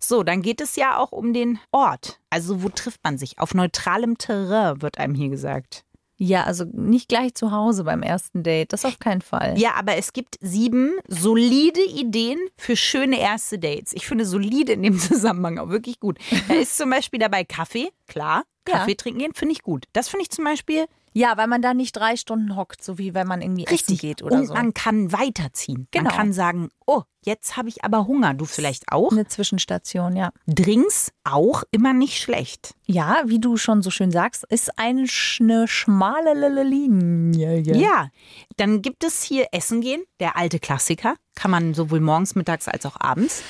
so, 0.00 0.22
dann 0.24 0.42
geht 0.42 0.60
es 0.60 0.74
ja 0.76 0.96
auch 0.98 1.12
um 1.12 1.32
den 1.32 1.60
Ort. 1.70 2.20
Also 2.28 2.62
wo 2.62 2.68
trifft 2.68 3.00
man 3.04 3.18
sich? 3.18 3.38
Auf 3.38 3.54
neutralem 3.54 4.18
Terrain, 4.18 4.82
wird 4.82 4.98
einem 4.98 5.14
hier 5.14 5.28
gesagt. 5.28 5.84
Ja, 6.22 6.44
also 6.44 6.66
nicht 6.74 7.08
gleich 7.08 7.34
zu 7.34 7.50
Hause 7.50 7.84
beim 7.84 8.02
ersten 8.02 8.42
Date. 8.42 8.74
Das 8.74 8.84
auf 8.84 8.98
keinen 8.98 9.22
Fall. 9.22 9.58
Ja, 9.58 9.72
aber 9.76 9.96
es 9.96 10.12
gibt 10.12 10.36
sieben 10.42 10.92
solide 11.08 11.80
Ideen 11.82 12.38
für 12.58 12.76
schöne 12.76 13.18
erste 13.18 13.58
Dates. 13.58 13.94
Ich 13.94 14.06
finde 14.06 14.26
solide 14.26 14.74
in 14.74 14.82
dem 14.82 14.98
Zusammenhang 14.98 15.58
auch 15.58 15.70
wirklich 15.70 15.98
gut. 15.98 16.18
Da 16.46 16.54
ist 16.56 16.76
zum 16.76 16.90
Beispiel 16.90 17.18
dabei 17.18 17.44
Kaffee, 17.44 17.88
klar. 18.06 18.44
Ja. 18.68 18.76
Kaffee 18.76 18.96
trinken 18.96 19.20
gehen, 19.20 19.32
finde 19.34 19.54
ich 19.54 19.62
gut. 19.62 19.86
Das 19.94 20.08
finde 20.10 20.24
ich 20.24 20.30
zum 20.30 20.44
Beispiel 20.44 20.84
Ja, 21.12 21.36
weil 21.36 21.46
man 21.46 21.62
da 21.62 21.74
nicht 21.74 21.96
drei 21.96 22.16
Stunden 22.16 22.56
hockt, 22.56 22.82
so 22.84 22.98
wie 22.98 23.14
wenn 23.14 23.26
man 23.26 23.42
irgendwie 23.42 23.64
essen 23.64 23.72
richtig 23.72 24.00
geht 24.00 24.22
oder 24.22 24.36
Und 24.36 24.46
so. 24.46 24.54
man 24.54 24.74
kann 24.74 25.12
weiterziehen. 25.12 25.88
Genau. 25.90 26.04
Man 26.04 26.16
kann 26.16 26.32
sagen, 26.32 26.68
oh, 26.86 27.02
jetzt 27.22 27.56
habe 27.56 27.68
ich 27.68 27.84
aber 27.84 28.06
Hunger. 28.06 28.34
Du 28.34 28.44
vielleicht 28.44 28.92
auch. 28.92 29.10
Eine 29.10 29.26
Zwischenstation, 29.26 30.16
ja. 30.16 30.30
Drinks 30.46 31.12
auch 31.24 31.64
immer 31.72 31.92
nicht 31.92 32.20
schlecht. 32.20 32.74
Ja, 32.86 33.22
wie 33.26 33.40
du 33.40 33.56
schon 33.56 33.82
so 33.82 33.90
schön 33.90 34.10
sagst, 34.10 34.44
ist 34.48 34.78
eine, 34.78 35.06
eine 35.40 35.68
schmale 35.68 36.62
Linie. 36.62 37.60
Ja, 37.60 38.10
dann 38.56 38.82
gibt 38.82 39.04
es 39.04 39.22
hier 39.22 39.48
Essen 39.52 39.80
gehen, 39.80 40.02
der 40.20 40.36
alte 40.36 40.58
Klassiker. 40.58 41.16
Kann 41.34 41.50
man 41.50 41.74
sowohl 41.74 42.00
morgens, 42.00 42.34
mittags 42.34 42.68
als 42.68 42.86
auch 42.86 42.96
abends. 43.00 43.42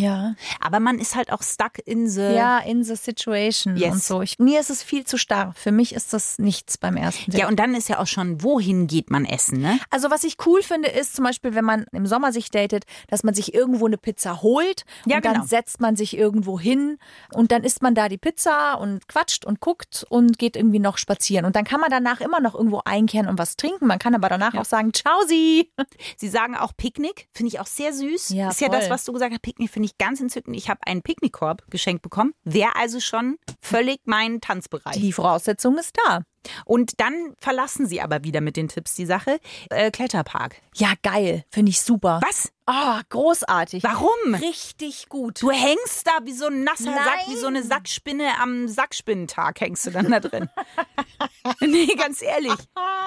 Ja. 0.00 0.34
Aber 0.60 0.80
man 0.80 0.98
ist 0.98 1.14
halt 1.14 1.32
auch 1.32 1.42
stuck 1.42 1.78
in 1.84 2.08
the. 2.08 2.20
Ja, 2.20 2.58
in 2.58 2.82
the 2.84 2.96
situation 2.96 3.76
Yes. 3.76 3.92
und 3.92 4.02
so. 4.02 4.22
Ich, 4.22 4.38
mir 4.38 4.60
ist 4.60 4.70
es 4.70 4.82
viel 4.82 5.04
zu 5.04 5.18
starr. 5.18 5.52
Für 5.56 5.72
mich 5.72 5.94
ist 5.94 6.12
das 6.12 6.38
nichts 6.38 6.78
beim 6.78 6.96
ersten 6.96 7.30
Date. 7.30 7.40
Ja, 7.40 7.48
und 7.48 7.58
dann 7.58 7.74
ist 7.74 7.88
ja 7.88 7.98
auch 7.98 8.06
schon, 8.06 8.42
wohin 8.42 8.86
geht 8.86 9.10
man 9.10 9.24
essen, 9.24 9.60
ne? 9.60 9.78
Also 9.90 10.10
was 10.10 10.24
ich 10.24 10.36
cool 10.46 10.62
finde, 10.62 10.88
ist 10.88 11.14
zum 11.14 11.24
Beispiel, 11.24 11.54
wenn 11.54 11.64
man 11.64 11.84
im 11.92 12.06
Sommer 12.06 12.32
sich 12.32 12.50
datet, 12.50 12.84
dass 13.08 13.22
man 13.22 13.34
sich 13.34 13.54
irgendwo 13.54 13.86
eine 13.86 13.98
Pizza 13.98 14.42
holt 14.42 14.84
Ja, 15.06 15.16
und 15.16 15.24
dann 15.24 15.34
genau. 15.34 15.46
setzt 15.46 15.80
man 15.80 15.96
sich 15.96 16.16
irgendwo 16.16 16.58
hin 16.58 16.98
und 17.32 17.52
dann 17.52 17.62
isst 17.64 17.82
man 17.82 17.94
da 17.94 18.08
die 18.08 18.18
Pizza 18.18 18.74
und 18.74 19.06
quatscht 19.08 19.44
und 19.44 19.60
guckt 19.60 20.06
und 20.08 20.38
geht 20.38 20.56
irgendwie 20.56 20.78
noch 20.78 20.98
spazieren. 20.98 21.44
Und 21.44 21.56
dann 21.56 21.64
kann 21.64 21.80
man 21.80 21.90
danach 21.90 22.20
immer 22.20 22.40
noch 22.40 22.54
irgendwo 22.54 22.80
einkehren 22.84 23.28
und 23.28 23.38
was 23.38 23.56
trinken. 23.56 23.86
Man 23.86 23.98
kann 23.98 24.14
aber 24.14 24.28
danach 24.28 24.54
auch 24.54 24.64
sagen, 24.64 24.92
ciao 24.92 25.22
sie. 25.26 25.70
Sie 26.16 26.28
sagen 26.28 26.54
auch 26.56 26.72
Picknick, 26.76 27.28
finde 27.32 27.48
ich 27.48 27.60
auch 27.60 27.66
sehr 27.66 27.92
süß. 27.92 28.30
Ja, 28.30 28.50
ist 28.50 28.60
ja 28.60 28.68
voll. 28.68 28.78
das, 28.78 28.90
was 28.90 29.04
du 29.04 29.12
gesagt 29.12 29.32
hast. 29.32 29.42
Picknick 29.42 29.70
finde 29.70 29.86
ich 29.86 29.89
ganz 29.98 30.20
entzückend. 30.20 30.56
Ich 30.56 30.68
habe 30.68 30.80
einen 30.86 31.02
Picknickkorb 31.02 31.64
geschenkt 31.70 32.02
bekommen. 32.02 32.32
Wäre 32.44 32.76
also 32.76 33.00
schon 33.00 33.36
völlig 33.60 34.00
mein 34.04 34.40
Tanzbereich. 34.40 34.96
Die 34.96 35.12
Voraussetzung 35.12 35.78
ist 35.78 35.96
da. 36.06 36.22
Und 36.64 37.00
dann 37.00 37.34
verlassen 37.38 37.86
sie 37.86 38.00
aber 38.00 38.24
wieder 38.24 38.40
mit 38.40 38.56
den 38.56 38.68
Tipps 38.68 38.94
die 38.94 39.06
Sache. 39.06 39.38
Äh, 39.70 39.90
Kletterpark. 39.90 40.56
Ja, 40.74 40.94
geil. 41.02 41.44
Finde 41.50 41.70
ich 41.70 41.80
super. 41.82 42.20
Was? 42.26 42.50
Ah, 42.66 43.00
großartig. 43.08 43.82
Warum? 43.82 44.34
Richtig 44.34 45.08
gut. 45.08 45.42
Du 45.42 45.50
hängst 45.50 46.06
da 46.06 46.24
wie 46.24 46.32
so 46.32 46.46
ein 46.46 46.62
nasser 46.62 46.84
Nein. 46.92 47.04
Sack, 47.04 47.28
wie 47.28 47.36
so 47.36 47.48
eine 47.48 47.62
Sackspinne 47.64 48.38
am 48.40 48.68
Sackspinnentag 48.68 49.60
hängst 49.60 49.86
du 49.86 49.90
dann 49.90 50.08
da 50.10 50.20
drin. 50.20 50.48
nee, 51.60 51.86
ganz 51.96 52.22
ehrlich. 52.22 52.52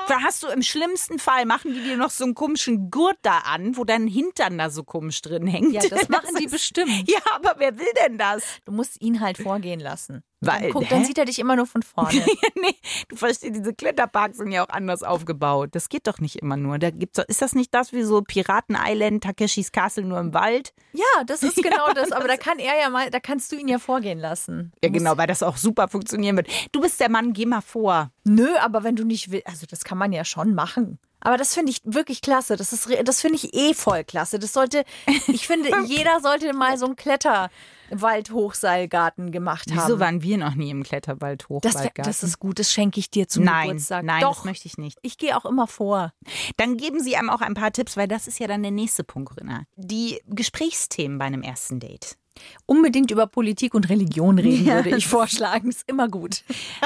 Da 0.10 0.19
hast 0.22 0.43
du 0.43 0.48
im 0.48 0.62
schlimmsten 0.63 1.17
Fall, 1.17 1.46
machen 1.46 1.74
die 1.74 1.82
dir 1.82 1.96
noch 1.96 2.10
so 2.10 2.26
einen 2.26 2.36
komischen 2.36 2.91
Gurt 2.91 3.15
da 3.22 3.38
an, 3.38 3.78
wo 3.78 3.86
dein 3.86 4.06
Hintern 4.06 4.58
da 4.58 4.69
so 4.69 4.84
komisch 4.84 5.22
drin 5.22 5.48
hängt. 5.48 5.72
Ja, 5.72 5.80
das 5.89 6.10
machen 6.10 6.36
die 6.38 6.43
ist- 6.43 6.52
bestimmt. 6.52 7.10
Ja, 7.10 7.19
aber 7.34 7.54
wer 7.58 7.80
will 7.80 7.88
denn 8.06 8.17
das? 8.17 8.43
Du 8.65 8.74
musst 8.74 9.00
ihn 9.02 9.22
halt 9.22 9.38
vorgehen 9.38 9.80
lassen. 9.80 10.22
Weil- 10.45 10.62
dann, 10.62 10.71
guck, 10.71 10.89
dann 10.89 11.06
sieht 11.06 11.17
er 11.17 11.25
dich 11.25 11.39
immer 11.39 11.56
nur 11.56 11.65
von 11.65 11.82
vorne. 11.84 12.23
nee, 12.62 12.75
du 13.10 13.15
verstehst, 13.15 13.56
diese 13.56 13.73
Kletterparks 13.73 14.38
sind 14.38 14.51
ja 14.51 14.63
auch 14.63 14.69
anders 14.69 15.03
aufgebaut. 15.03 15.69
Das 15.73 15.89
geht 15.89 16.08
doch 16.08 16.19
nicht 16.19 16.38
immer 16.38 16.58
nur. 16.58 16.79
Da 16.79 16.89
gibt's 16.91 17.19
ist 17.27 17.41
das 17.41 17.53
nicht 17.56 17.73
das 17.73 17.93
wie 17.93 18.03
so 18.03 18.21
Piraten 18.21 18.77
Island, 18.79 19.23
Takeshis 19.23 19.71
Castle 19.71 20.03
nur 20.06 20.19
im 20.19 20.34
Wald? 20.34 20.73
ja, 20.93 21.23
das 21.25 21.43
ist 21.43 21.56
genau 21.63 21.93
das. 21.93 22.12
Aber 22.12 22.27
da 22.27 22.38
kann 22.38 22.60
er 22.60 22.79
ja 22.79 22.89
mal, 22.89 23.10
da 23.10 23.19
kannst 23.19 23.51
du 23.51 23.56
ihn 23.56 23.67
ja 23.67 23.79
vorgehen 23.79 24.19
lassen. 24.19 24.71
Ja, 24.84 24.89
genau, 24.89 25.17
weil 25.17 25.27
das 25.27 25.43
auch 25.43 25.58
super 25.58 25.88
funktionieren 25.88 26.36
wird. 26.38 26.47
Du 26.71 26.82
bist 26.82 26.99
der 26.99 27.10
Mann, 27.10 27.34
geh 27.34 27.45
mal 27.45 27.62
vor. 27.62 28.12
Nö, 28.25 28.47
aber 28.62 28.84
wenn 28.84 28.95
du 28.95 29.03
nicht 29.03 29.32
willst, 29.32 29.47
also 29.47 29.65
das 29.69 29.84
kann 29.84 29.97
man 29.97 30.12
ja 30.13 30.23
schon 30.25 30.53
machen. 30.53 30.99
Aber 31.26 31.38
das 31.38 31.54
finde 31.54 31.72
ich 31.72 31.80
wirklich 31.86 32.22
klasse. 32.22 32.58
Das 32.58 32.74
ist, 32.74 32.90
das 33.06 33.22
finde 33.22 33.38
ich 33.38 33.54
eh 33.54 33.74
voll 33.74 34.04
klasse. 34.04 34.40
Das 34.40 34.52
sollte, 34.52 34.84
ich 35.28 35.48
finde, 35.48 35.70
jeder 35.88 36.20
sollte 36.20 36.52
mal 36.54 36.78
so 36.78 36.86
einen 36.86 36.98
Kletterwald-Hochseilgarten 36.98 39.32
gemacht 39.32 39.72
haben. 39.72 39.78
Wieso 39.78 40.02
waren 40.02 40.22
wir 40.22 40.38
noch 40.38 40.56
nie 40.56 40.70
im 40.70 40.84
Kletterwald 40.84 41.44
das, 41.44 41.50
wär, 41.50 41.58
Hochwaldgarten? 41.58 42.04
das 42.04 42.24
ist 42.24 42.40
gut, 42.40 42.60
das 42.60 42.74
schenke 42.74 43.00
ich 43.00 43.10
dir 43.10 43.30
zum 43.30 43.46
nein, 43.46 43.70
Geburtstag. 43.70 44.04
nein, 44.04 44.20
Doch, 44.22 44.36
das 44.36 44.44
möchte 44.46 44.68
ich 44.68 44.78
nicht. 44.78 45.00
ich 45.02 45.18
gehe 45.18 45.38
auch 45.38 45.46
immer 45.46 45.68
vor. 45.68 46.12
Dann 46.58 46.76
geben 46.76 47.00
Sie 47.00 47.16
einem 47.16 47.30
auch 47.30 47.40
ein 47.42 47.54
paar 47.54 47.72
Tipps, 47.72 47.96
weil 47.96 48.10
das 48.10 48.28
ist 48.28 48.40
ja 48.40 48.48
dann 48.48 48.62
der 48.62 48.72
nächste 48.72 49.06
Punkt, 49.06 49.30
Corinna. 49.30 49.64
Die 49.78 50.22
Gesprächsthemen 50.28 51.18
bei 51.18 51.24
einem 51.26 51.42
ersten 51.42 51.80
Date. 51.80 52.18
Unbedingt 52.65 53.12
über 53.12 53.28
Politik 53.28 53.74
und 53.74 53.89
Religion 53.89 54.39
reden, 54.39 54.65
würde 54.65 54.96
ich 54.98 55.08
vorschlagen. 55.08 55.69
Ist 55.69 55.84
immer 55.88 56.08
gut. 56.10 56.43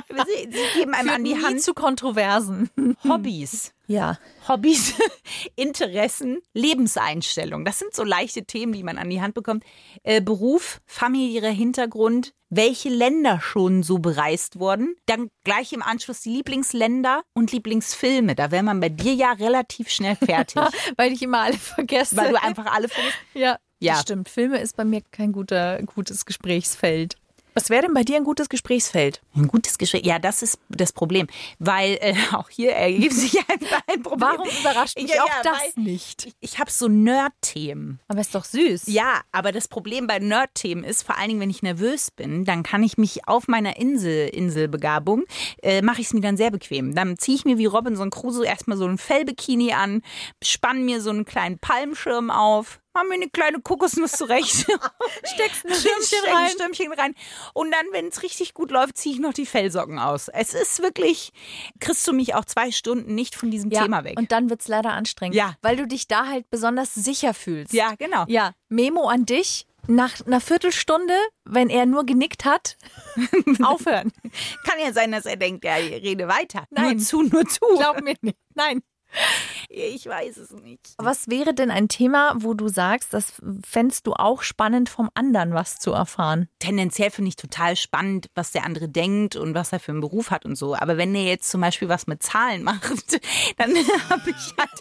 Sie, 0.09 0.49
Sie 0.51 0.79
geben 0.79 0.93
einem 0.93 1.09
an 1.09 1.23
die 1.23 1.41
Hand 1.41 1.61
zu 1.61 1.73
Kontroversen. 1.73 2.69
Hobbys. 3.07 3.73
Ja. 3.87 4.17
Hobbys, 4.47 4.95
Interessen, 5.55 6.39
Lebenseinstellung. 6.53 7.63
Das 7.63 7.79
sind 7.79 7.93
so 7.95 8.03
leichte 8.03 8.43
Themen, 8.43 8.73
die 8.73 8.83
man 8.83 8.97
an 8.97 9.09
die 9.09 9.21
Hand 9.21 9.33
bekommt. 9.33 9.63
Äh, 10.03 10.21
Beruf, 10.21 10.81
familiärer 10.85 11.49
Hintergrund, 11.51 12.33
welche 12.49 12.89
Länder 12.89 13.39
schon 13.41 13.83
so 13.83 13.99
bereist 13.99 14.59
wurden. 14.59 14.95
Dann 15.05 15.29
gleich 15.45 15.71
im 15.71 15.81
Anschluss 15.81 16.21
die 16.21 16.31
Lieblingsländer 16.31 17.23
und 17.33 17.51
Lieblingsfilme. 17.53 18.35
Da 18.35 18.51
wäre 18.51 18.63
man 18.63 18.79
bei 18.81 18.89
dir 18.89 19.13
ja 19.13 19.31
relativ 19.31 19.89
schnell 19.89 20.15
fertig, 20.17 20.61
Weil 20.97 21.13
ich 21.13 21.21
immer 21.21 21.39
alle 21.41 21.57
vergesse. 21.57 22.17
weil 22.17 22.31
du 22.31 22.41
einfach 22.41 22.65
alle 22.65 22.89
vergisst. 22.89 23.17
Ja, 23.33 23.57
Ja. 23.79 23.93
das 23.93 24.01
stimmt. 24.03 24.29
Filme 24.29 24.59
ist 24.59 24.75
bei 24.75 24.85
mir 24.85 25.01
kein 25.11 25.31
guter, 25.31 25.81
gutes 25.83 26.25
Gesprächsfeld. 26.25 27.15
Was 27.57 27.71
wäre 27.71 27.81
denn 27.81 27.95
bei 27.95 28.03
dir 28.03 28.17
ein 28.17 28.23
gutes 28.23 28.49
Gesprächsfeld? 28.49 29.19
Ein 29.35 29.47
gutes 29.47 29.79
Gespräch. 29.79 30.05
Ja, 30.05 30.19
das 30.19 30.43
ist 30.43 30.59
das 30.69 30.93
Problem. 30.93 31.25
Weil 31.57 31.97
äh, 32.01 32.13
auch 32.33 32.49
hier 32.49 32.73
ergibt 32.73 33.15
sich 33.15 33.35
ein, 33.39 33.59
ein 33.87 34.03
Problem. 34.03 34.29
Warum 34.29 34.47
überrascht 34.47 34.95
mich 34.95 35.11
Ja, 35.11 35.23
auch 35.23 35.27
ja, 35.27 35.41
das 35.41 35.75
nicht? 35.75 36.27
Ich, 36.27 36.35
ich 36.39 36.59
habe 36.59 36.69
so 36.69 36.87
Nerd-Themen. 36.87 37.99
Aber 38.09 38.21
ist 38.21 38.35
doch 38.35 38.45
süß. 38.45 38.83
Ja, 38.85 39.21
aber 39.31 39.51
das 39.51 39.67
Problem 39.67 40.05
bei 40.05 40.19
Nerd-Themen 40.19 40.83
ist, 40.83 41.01
vor 41.01 41.17
allen 41.17 41.29
Dingen, 41.29 41.39
wenn 41.39 41.49
ich 41.49 41.63
nervös 41.63 42.11
bin, 42.11 42.45
dann 42.45 42.61
kann 42.61 42.83
ich 42.83 42.99
mich 42.99 43.27
auf 43.27 43.47
meiner 43.47 43.77
Insel, 43.77 44.27
Inselbegabung, 44.27 45.23
äh, 45.63 45.81
mache 45.81 46.01
ich 46.01 46.07
es 46.07 46.13
mir 46.13 46.21
dann 46.21 46.37
sehr 46.37 46.51
bequem. 46.51 46.93
Dann 46.93 47.17
ziehe 47.17 47.37
ich 47.37 47.45
mir 47.45 47.57
wie 47.57 47.65
Robinson 47.65 48.11
Crusoe 48.11 48.45
erstmal 48.45 48.77
so 48.77 48.85
ein 48.85 48.99
Fellbikini 48.99 49.73
an, 49.73 50.03
spann 50.43 50.85
mir 50.85 51.01
so 51.01 51.09
einen 51.09 51.25
kleinen 51.25 51.57
Palmschirm 51.57 52.29
auf, 52.29 52.81
mach 52.97 53.07
mir 53.07 53.15
eine 53.15 53.29
kleine 53.29 53.59
Kokosnuss 53.61 54.13
zurecht. 54.13 54.65
Steckst 55.23 55.65
ein 55.65 55.73
Stürmchen 55.73 56.03
Stürmchen 56.03 56.33
rein. 56.33 56.49
Stürmchen 56.49 56.93
rein. 56.93 57.15
Und 57.53 57.71
dann, 57.71 57.85
wenn 57.91 58.07
es 58.07 58.23
richtig 58.23 58.53
gut 58.53 58.71
läuft, 58.71 58.97
ziehe 58.97 59.13
ich 59.15 59.21
noch 59.21 59.33
die 59.33 59.45
Fellsocken 59.45 59.99
aus. 59.99 60.27
Es 60.29 60.53
ist 60.53 60.81
wirklich, 60.81 61.31
kriegst 61.79 62.07
du 62.07 62.13
mich 62.13 62.33
auch 62.35 62.45
zwei 62.45 62.71
Stunden 62.71 63.13
nicht 63.15 63.35
von 63.35 63.51
diesem 63.51 63.69
Ja, 63.71 63.83
Thema 63.83 64.03
weg. 64.03 64.17
und 64.17 64.31
dann 64.31 64.49
wird 64.49 64.61
es 64.61 64.67
leider 64.67 64.91
anstrengend. 64.93 65.35
Ja. 65.35 65.53
Weil 65.61 65.75
du 65.77 65.85
dich 65.87 66.07
da 66.07 66.27
halt 66.27 66.49
besonders 66.49 66.93
sicher 66.95 67.33
fühlst. 67.33 67.73
ja, 67.73 67.93
genau. 67.95 68.25
Ja, 68.27 68.53
Memo 68.69 69.07
an 69.07 69.25
dich. 69.25 69.65
Nach 69.89 70.13
einer 70.25 70.41
Viertelstunde, 70.41 71.13
wenn 71.45 71.69
er 71.69 71.85
nur 71.85 72.05
genickt 72.05 72.43
hat, 72.43 72.75
aufhören. 73.63 74.11
Kann 74.65 74.79
ja 74.83 74.91
sein, 74.91 75.13
dass 75.13 75.25
er 75.25 75.37
denkt, 75.37 75.63
er 75.63 75.77
rede 75.77 76.27
weiter. 76.27 76.65
Nein. 76.71 76.97
Nur 76.97 77.05
zu, 77.05 77.21
nur 77.21 77.45
zu. 77.45 77.59
Glaub 77.77 78.01
mir 78.01 78.15
nicht. 78.19 78.35
Nein. 78.53 78.81
Ich 79.69 80.05
weiß 80.05 80.37
es 80.37 80.51
nicht. 80.51 80.93
Was 80.97 81.27
wäre 81.27 81.53
denn 81.53 81.71
ein 81.71 81.89
Thema, 81.89 82.33
wo 82.37 82.53
du 82.53 82.69
sagst, 82.69 83.13
das 83.13 83.33
fändst 83.67 84.07
du 84.07 84.13
auch 84.13 84.41
spannend 84.41 84.87
vom 84.87 85.09
anderen 85.13 85.53
was 85.53 85.75
zu 85.77 85.91
erfahren? 85.91 86.47
Tendenziell 86.59 87.11
finde 87.11 87.27
ich 87.29 87.35
total 87.35 87.75
spannend, 87.75 88.29
was 88.33 88.51
der 88.51 88.63
andere 88.63 88.87
denkt 88.87 89.35
und 89.35 89.55
was 89.55 89.73
er 89.73 89.81
für 89.81 89.91
einen 89.91 89.99
Beruf 89.99 90.31
hat 90.31 90.45
und 90.45 90.55
so. 90.55 90.73
Aber 90.75 90.95
wenn 90.97 91.13
er 91.15 91.23
jetzt 91.25 91.49
zum 91.51 91.59
Beispiel 91.59 91.89
was 91.89 92.07
mit 92.07 92.23
Zahlen 92.23 92.63
macht, 92.63 93.19
dann 93.57 93.71
habe 94.09 94.29
ich 94.29 94.53
halt, 94.57 94.71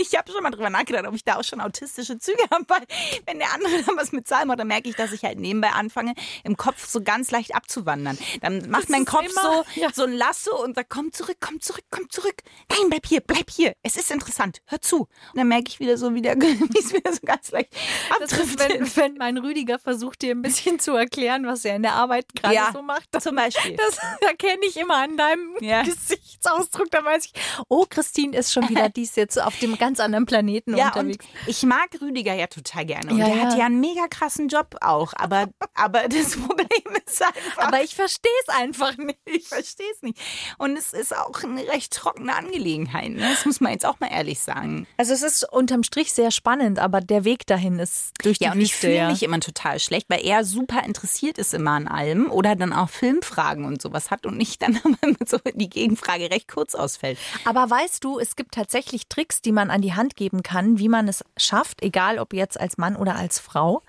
ich 0.00 0.16
habe 0.18 0.32
schon 0.32 0.42
mal 0.42 0.50
drüber 0.50 0.70
nachgedacht, 0.70 1.06
ob 1.06 1.14
ich 1.14 1.22
da 1.24 1.36
auch 1.36 1.44
schon 1.44 1.60
autistische 1.60 2.18
Züge 2.18 2.42
habe. 2.50 2.64
Weil 2.66 2.82
wenn 3.26 3.38
der 3.38 3.54
andere 3.54 3.80
dann 3.84 3.96
was 3.96 4.10
mit 4.10 4.26
Zahlen 4.26 4.48
macht, 4.48 4.58
dann 4.58 4.68
merke 4.68 4.88
ich, 4.88 4.96
dass 4.96 5.12
ich 5.12 5.22
halt 5.24 5.38
nebenbei 5.38 5.70
anfange, 5.70 6.14
im 6.42 6.56
Kopf 6.56 6.84
so 6.86 7.00
ganz 7.02 7.30
leicht 7.30 7.54
abzuwandern. 7.54 8.18
Dann 8.40 8.68
macht 8.70 8.82
Das 8.84 8.88
mein 8.90 9.04
Kopf 9.04 9.30
immer- 9.30 9.64
so, 9.74 9.80
ja. 9.80 9.88
so 9.92 10.02
ein 10.02 10.12
Lasso 10.12 10.60
und 10.64 10.74
sagt, 10.74 10.90
komm 10.90 11.12
zurück, 11.12 11.36
komm 11.38 11.60
zurück, 11.60 11.84
komm 11.90 12.10
zurück. 12.10 12.42
Nein, 12.70 12.90
bleib 12.90 13.06
hier, 13.06 13.20
bleib 13.20 13.48
hier. 13.50 13.72
Es 13.84 13.99
ist 14.00 14.10
interessant. 14.10 14.60
Hör 14.66 14.80
zu. 14.80 15.00
Und 15.00 15.08
dann 15.34 15.48
merke 15.48 15.68
ich 15.68 15.80
wieder 15.80 15.96
so, 15.96 16.14
wieder, 16.14 16.34
wie 16.36 16.78
es 16.78 16.92
wieder 16.92 17.12
so 17.12 17.20
ganz 17.24 17.50
leicht 17.50 17.72
abdriftet. 18.10 18.68
wenn, 18.68 18.96
wenn 18.96 19.14
mein 19.16 19.38
Rüdiger 19.38 19.78
versucht, 19.78 20.22
dir 20.22 20.32
ein 20.34 20.42
bisschen 20.42 20.78
zu 20.78 20.92
erklären, 20.92 21.46
was 21.46 21.64
er 21.64 21.76
in 21.76 21.82
der 21.82 21.94
Arbeit 21.94 22.26
gerade 22.34 22.54
Ja, 22.54 22.70
so 22.72 22.82
macht. 22.82 23.08
zum 23.22 23.36
Beispiel. 23.36 23.76
Das 23.76 23.98
erkenne 24.28 24.64
ich 24.66 24.76
immer 24.76 24.96
an 24.96 25.16
deinem 25.16 25.56
Ja. 25.60 25.82
Gesichtsausdruck. 25.82 26.90
Da 26.90 27.04
weiß 27.04 27.26
ich, 27.26 27.32
oh, 27.68 27.86
Christine 27.88 28.36
ist 28.36 28.52
schon 28.52 28.68
wieder 28.68 28.88
dies 28.94 29.16
jetzt. 29.16 29.40
auf 29.40 29.58
dem 29.58 29.76
ganz 29.78 30.00
anderen 30.00 30.26
Planeten 30.26 30.76
Ja, 30.76 30.88
unterwegs. 30.88 31.24
und 31.24 31.48
ich 31.48 31.62
mag 31.62 31.88
Rüdiger 32.00 32.34
ja 32.34 32.46
total 32.46 32.84
gerne. 32.86 33.10
Und 33.12 33.18
Ja, 33.18 33.26
der 33.26 33.42
hat 33.42 33.58
ja 33.58 33.66
einen 33.66 33.80
mega 33.80 34.06
krassen 34.08 34.48
Job 34.48 34.76
auch. 34.80 35.12
Aber, 35.16 35.48
aber 35.74 36.08
das 36.08 36.36
Problem 36.36 36.68
ist 37.06 37.22
einfach, 37.22 37.58
Aber 37.66 37.82
ich 37.82 37.94
verstehe 37.94 38.30
es 38.46 38.54
einfach 38.54 38.96
nicht. 38.96 39.18
ich 39.24 39.48
verstehe 39.48 39.90
es 39.94 40.02
nicht. 40.02 40.18
Und 40.58 40.76
es 40.76 40.92
ist 40.92 41.14
auch 41.16 41.42
eine 41.42 41.66
recht 41.68 41.92
trockene 41.92 42.34
Angelegenheit. 42.34 43.10
Ne? 43.10 43.20
Das 43.28 43.44
muss 43.44 43.60
man 43.60 43.72
jetzt 43.72 43.86
auch 43.86 43.89
mal 43.98 44.08
ehrlich 44.08 44.40
sagen. 44.40 44.86
Also 44.96 45.12
es 45.12 45.22
ist 45.22 45.50
unterm 45.50 45.82
Strich 45.82 46.12
sehr 46.12 46.30
spannend, 46.30 46.78
aber 46.78 47.00
der 47.00 47.24
Weg 47.24 47.46
dahin 47.46 47.78
ist 47.78 48.12
durch 48.22 48.38
die 48.38 48.44
Ja, 48.44 48.52
und 48.52 48.60
ich 48.60 48.74
fühle 48.74 49.08
mich 49.08 49.22
immer 49.22 49.40
total 49.40 49.80
schlecht, 49.80 50.06
weil 50.08 50.24
er 50.24 50.44
super 50.44 50.84
interessiert 50.84 51.38
ist 51.38 51.54
immer 51.54 51.72
an 51.72 51.88
allem 51.88 52.30
oder 52.30 52.54
dann 52.54 52.72
auch 52.72 52.90
Filmfragen 52.90 53.64
und 53.64 53.82
sowas 53.82 54.10
hat 54.10 54.26
und 54.26 54.36
nicht 54.36 54.62
dann 54.62 54.78
aber 54.84 55.16
so 55.26 55.38
die 55.54 55.68
Gegenfrage 55.68 56.30
recht 56.30 56.48
kurz 56.48 56.74
ausfällt. 56.74 57.18
Aber 57.44 57.68
weißt 57.68 58.04
du, 58.04 58.18
es 58.18 58.36
gibt 58.36 58.54
tatsächlich 58.54 59.08
Tricks, 59.08 59.42
die 59.42 59.52
man 59.52 59.70
an 59.70 59.80
die 59.80 59.94
Hand 59.94 60.16
geben 60.16 60.42
kann, 60.42 60.78
wie 60.78 60.88
man 60.88 61.08
es 61.08 61.24
schafft, 61.36 61.82
egal 61.82 62.18
ob 62.18 62.32
jetzt 62.34 62.60
als 62.60 62.78
Mann 62.78 62.96
oder 62.96 63.16
als 63.16 63.38
Frau, 63.38 63.82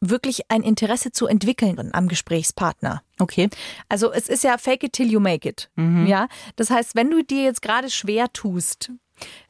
wirklich 0.00 0.50
ein 0.50 0.62
Interesse 0.62 1.12
zu 1.12 1.26
entwickeln 1.26 1.90
am 1.92 2.08
Gesprächspartner. 2.08 3.02
Okay. 3.18 3.48
Also 3.88 4.12
es 4.12 4.28
ist 4.28 4.44
ja 4.44 4.58
fake 4.58 4.84
it 4.84 4.92
till 4.92 5.10
you 5.10 5.20
make 5.20 5.48
it. 5.48 5.70
Ja, 6.06 6.28
das 6.56 6.70
heißt, 6.70 6.94
wenn 6.94 7.10
du 7.10 7.22
dir 7.22 7.42
jetzt 7.44 7.62
gerade 7.62 7.90
schwer 7.90 8.32
tust, 8.32 8.90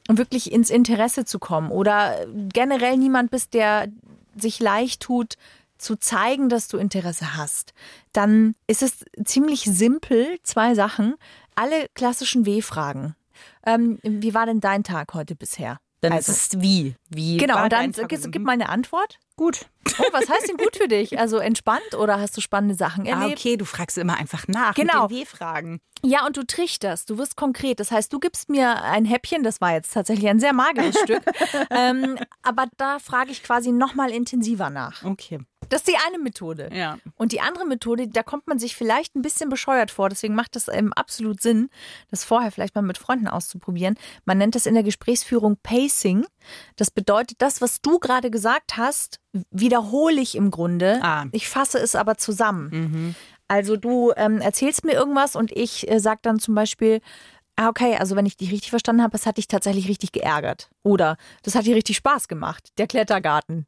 wirklich 0.09 0.53
ins 0.53 0.71
Interesse 0.71 1.25
zu 1.25 1.39
kommen 1.39 1.71
oder 1.71 2.27
generell 2.53 2.97
niemand 2.97 3.31
bist, 3.31 3.55
der 3.55 3.89
sich 4.37 4.61
leicht 4.61 5.01
tut, 5.03 5.35
zu 5.79 5.97
zeigen, 5.97 6.49
dass 6.49 6.69
du 6.69 6.77
Interesse 6.79 7.37
hast, 7.37 7.75
dann 8.13 8.55
ist 8.67 8.83
es 8.83 9.05
ziemlich 9.25 9.63
simpel, 9.63 10.39
zwei 10.43 10.75
Sachen, 10.75 11.15
alle 11.55 11.89
klassischen 11.95 12.47
W-Fragen. 12.47 13.15
Ähm, 13.67 13.99
wie 14.03 14.35
war 14.35 14.47
denn 14.47 14.61
dein 14.61 14.85
Tag 14.85 15.15
heute 15.15 15.35
bisher? 15.35 15.79
Dann 16.01 16.13
Also- 16.13 16.33
ist 16.33 16.55
es 16.55 16.61
wie. 16.61 16.97
Wie 17.09 17.37
Genau, 17.39 17.63
und 17.65 17.73
dann 17.73 17.93
gib, 17.93 18.33
gib 18.33 18.43
mal 18.43 18.53
eine 18.53 18.69
Antwort. 18.69 19.19
Gut. 19.37 19.67
Oh, 19.99 20.05
was 20.13 20.29
heißt 20.29 20.49
denn 20.49 20.57
gut 20.57 20.77
für 20.77 20.89
dich? 20.89 21.19
Also 21.19 21.39
entspannt 21.39 21.95
oder 21.99 22.19
hast 22.19 22.37
du 22.37 22.41
spannende 22.41 22.75
Sachen 22.75 23.07
Ah, 23.07 23.11
erlebt? 23.23 23.39
okay, 23.41 23.57
du 23.57 23.65
fragst 23.65 23.99
immer 23.99 24.17
einfach 24.17 24.49
nach 24.49 24.75
Genau. 24.75 25.03
mit 25.03 25.11
den 25.13 25.17
W-Fragen. 25.19 25.81
Ja, 26.03 26.27
und 26.27 26.37
du 26.37 26.45
trichterst, 26.45 27.09
du 27.11 27.19
wirst 27.19 27.37
konkret. 27.37 27.81
Das 27.81 27.91
heißt, 27.91 28.13
du 28.13 28.19
gibst 28.19 28.49
mir 28.49 28.83
ein 28.83 29.05
Häppchen, 29.05 29.43
das 29.43 29.61
war 29.61 29.73
jetzt 29.73 29.93
tatsächlich 29.93 30.29
ein 30.29 30.41
sehr 30.41 30.53
mageres 30.53 30.99
Stück, 30.99 31.23
ähm, 31.71 32.19
aber 32.43 32.67
da 32.77 32.99
frage 32.99 33.31
ich 33.31 33.43
quasi 33.43 33.73
nochmal 33.73 34.11
intensiver 34.11 34.69
nach. 34.71 35.03
Okay. 35.05 35.39
Das 35.71 35.81
ist 35.81 35.89
die 35.89 35.97
eine 36.07 36.19
Methode. 36.19 36.69
Ja. 36.75 36.99
Und 37.17 37.33
die 37.33 37.41
andere 37.41 37.65
Methode, 37.65 38.07
da 38.09 38.23
kommt 38.23 38.47
man 38.47 38.59
sich 38.59 38.77
vielleicht 38.77 39.15
ein 39.17 39.23
bisschen 39.23 39.49
bescheuert 39.49 39.91
vor, 39.91 40.11
deswegen 40.11 40.35
macht 40.35 40.57
es 40.57 40.69
ähm, 40.69 40.93
absolut 40.93 41.41
Sinn, 41.41 41.71
das 42.11 42.23
vorher 42.25 42.53
vielleicht 42.53 42.75
mal 42.75 42.83
mit 42.83 42.99
Freunden 42.99 43.29
auszuprobieren. 43.29 43.97
Man 44.27 44.37
nennt 44.37 44.55
das 44.57 44.67
in 44.67 44.75
der 44.75 44.83
Gesprächsführung 44.83 45.57
Pacing. 45.63 46.27
Das 46.77 46.91
bedeutet, 46.91 47.41
das, 47.41 47.63
was 47.63 47.81
du 47.81 47.99
gerade 47.99 48.31
gesagt 48.31 48.77
hast, 48.77 49.21
wiederhole 49.51 50.21
ich 50.21 50.37
im 50.37 50.51
Grunde. 50.51 51.01
Ah. 51.03 51.27
Ich 51.33 51.49
fasse 51.49 51.79
es 51.79 51.95
aber 51.95 52.17
zusammen. 52.17 53.15
Also 53.49 53.77
du 53.77 54.13
ähm, 54.17 54.41
erzählst 54.41 54.85
mir 54.85 54.93
irgendwas 54.93 55.37
und 55.37 55.53
ich 55.53 55.91
äh, 55.91 56.01
sag 56.01 56.23
dann 56.23 56.39
zum 56.39 56.55
Beispiel, 56.55 57.01
ah, 57.57 57.69
okay, 57.69 57.97
also 57.99 58.17
wenn 58.17 58.27
ich 58.27 58.37
dich 58.37 58.51
richtig 58.51 58.71
verstanden 58.71 59.03
habe, 59.03 59.13
das 59.13 59.27
hat 59.27 59.37
dich 59.37 59.49
tatsächlich 59.49 59.89
richtig 59.89 60.13
geärgert. 60.13 60.71
Oder 60.83 61.17
das 61.43 61.55
hat 61.55 61.67
dir 61.67 61.77
richtig 61.77 61.97
Spaß 61.97 62.29
gemacht, 62.29 62.71
der 62.79 62.87
Klettergarten. 62.87 63.67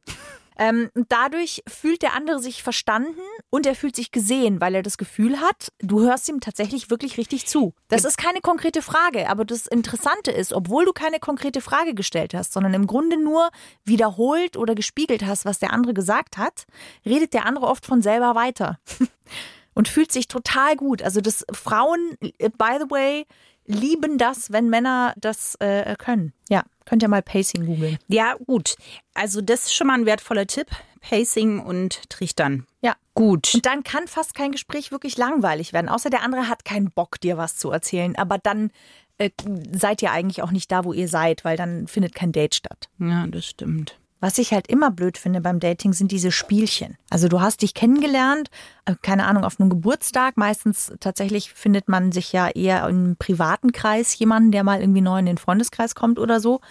Ähm, 0.57 0.89
und 0.95 1.11
dadurch 1.11 1.63
fühlt 1.67 2.01
der 2.01 2.13
andere 2.13 2.39
sich 2.39 2.63
verstanden 2.63 3.21
und 3.49 3.65
er 3.65 3.75
fühlt 3.75 3.95
sich 3.95 4.11
gesehen, 4.11 4.59
weil 4.59 4.75
er 4.75 4.83
das 4.83 4.97
Gefühl 4.97 5.39
hat, 5.39 5.71
du 5.79 6.01
hörst 6.01 6.27
ihm 6.29 6.39
tatsächlich 6.39 6.89
wirklich 6.89 7.17
richtig 7.17 7.47
zu. 7.47 7.73
Das 7.89 8.05
ist 8.05 8.17
keine 8.17 8.41
konkrete 8.41 8.81
Frage, 8.81 9.29
aber 9.29 9.45
das 9.45 9.67
Interessante 9.67 10.31
ist, 10.31 10.53
obwohl 10.53 10.85
du 10.85 10.93
keine 10.93 11.19
konkrete 11.19 11.61
Frage 11.61 11.93
gestellt 11.93 12.33
hast, 12.33 12.53
sondern 12.53 12.73
im 12.73 12.87
Grunde 12.87 13.21
nur 13.21 13.49
wiederholt 13.85 14.57
oder 14.57 14.75
gespiegelt 14.75 15.25
hast, 15.25 15.45
was 15.45 15.59
der 15.59 15.73
andere 15.73 15.93
gesagt 15.93 16.37
hat, 16.37 16.65
redet 17.05 17.33
der 17.33 17.45
andere 17.45 17.67
oft 17.67 17.85
von 17.85 18.01
selber 18.01 18.35
weiter 18.35 18.79
und 19.75 19.87
fühlt 19.87 20.11
sich 20.11 20.27
total 20.27 20.75
gut. 20.75 21.03
Also 21.03 21.21
das 21.21 21.45
Frauen, 21.51 22.17
äh, 22.39 22.49
by 22.49 22.77
the 22.79 22.89
way, 22.89 23.25
lieben 23.65 24.17
das, 24.17 24.51
wenn 24.51 24.69
Männer 24.69 25.13
das 25.17 25.55
äh, 25.55 25.95
können. 25.97 26.33
Ja, 26.49 26.63
könnt 26.87 27.03
ihr 27.03 27.09
mal 27.09 27.21
Pacing 27.21 27.65
googeln. 27.65 27.97
Ja, 28.07 28.35
gut. 28.45 28.75
Also 29.13 29.41
das 29.41 29.65
ist 29.65 29.73
schon 29.73 29.87
mal 29.87 29.95
ein 29.95 30.05
wertvoller 30.05 30.47
Tipp. 30.47 30.67
Pacing 31.01 31.59
und 31.59 32.09
Trichtern. 32.09 32.65
Ja. 32.81 32.95
Gut. 33.13 33.53
Und 33.55 33.65
dann 33.65 33.83
kann 33.83 34.07
fast 34.07 34.35
kein 34.35 34.51
Gespräch 34.51 34.91
wirklich 34.91 35.17
langweilig 35.17 35.73
werden, 35.73 35.89
außer 35.89 36.09
der 36.09 36.21
andere 36.21 36.49
hat 36.49 36.65
keinen 36.65 36.91
Bock, 36.91 37.19
dir 37.19 37.37
was 37.37 37.57
zu 37.57 37.71
erzählen. 37.71 38.15
Aber 38.15 38.37
dann 38.37 38.71
äh, 39.17 39.29
seid 39.71 40.01
ihr 40.01 40.11
eigentlich 40.11 40.41
auch 40.41 40.51
nicht 40.51 40.71
da, 40.71 40.85
wo 40.85 40.93
ihr 40.93 41.07
seid, 41.07 41.43
weil 41.45 41.57
dann 41.57 41.87
findet 41.87 42.15
kein 42.15 42.31
Date 42.31 42.55
statt. 42.55 42.89
Ja, 42.99 43.27
das 43.27 43.45
stimmt. 43.45 43.97
Was 44.19 44.37
ich 44.39 44.51
halt 44.51 44.67
immer 44.67 44.89
blöd 44.89 45.17
finde 45.17 45.41
beim 45.41 45.59
Dating, 45.59 45.93
sind 45.93 46.11
diese 46.11 46.31
Spielchen. 46.31 46.97
Also 47.09 47.27
du 47.27 47.39
hast 47.39 47.61
dich 47.61 47.73
kennengelernt, 47.73 48.49
äh, 48.85 48.95
keine 49.01 49.25
Ahnung, 49.25 49.43
auf 49.43 49.59
einem 49.59 49.69
Geburtstag. 49.69 50.37
Meistens 50.37 50.93
tatsächlich 50.99 51.53
findet 51.53 51.87
man 51.87 52.11
sich 52.11 52.31
ja 52.31 52.49
eher 52.49 52.87
im 52.87 53.15
privaten 53.17 53.71
Kreis 53.71 54.17
jemanden, 54.17 54.51
der 54.51 54.63
mal 54.63 54.81
irgendwie 54.81 55.01
neu 55.01 55.19
in 55.19 55.27
den 55.27 55.37
Freundeskreis 55.37 55.93
kommt 55.93 56.17
oder 56.17 56.39
so. 56.39 56.61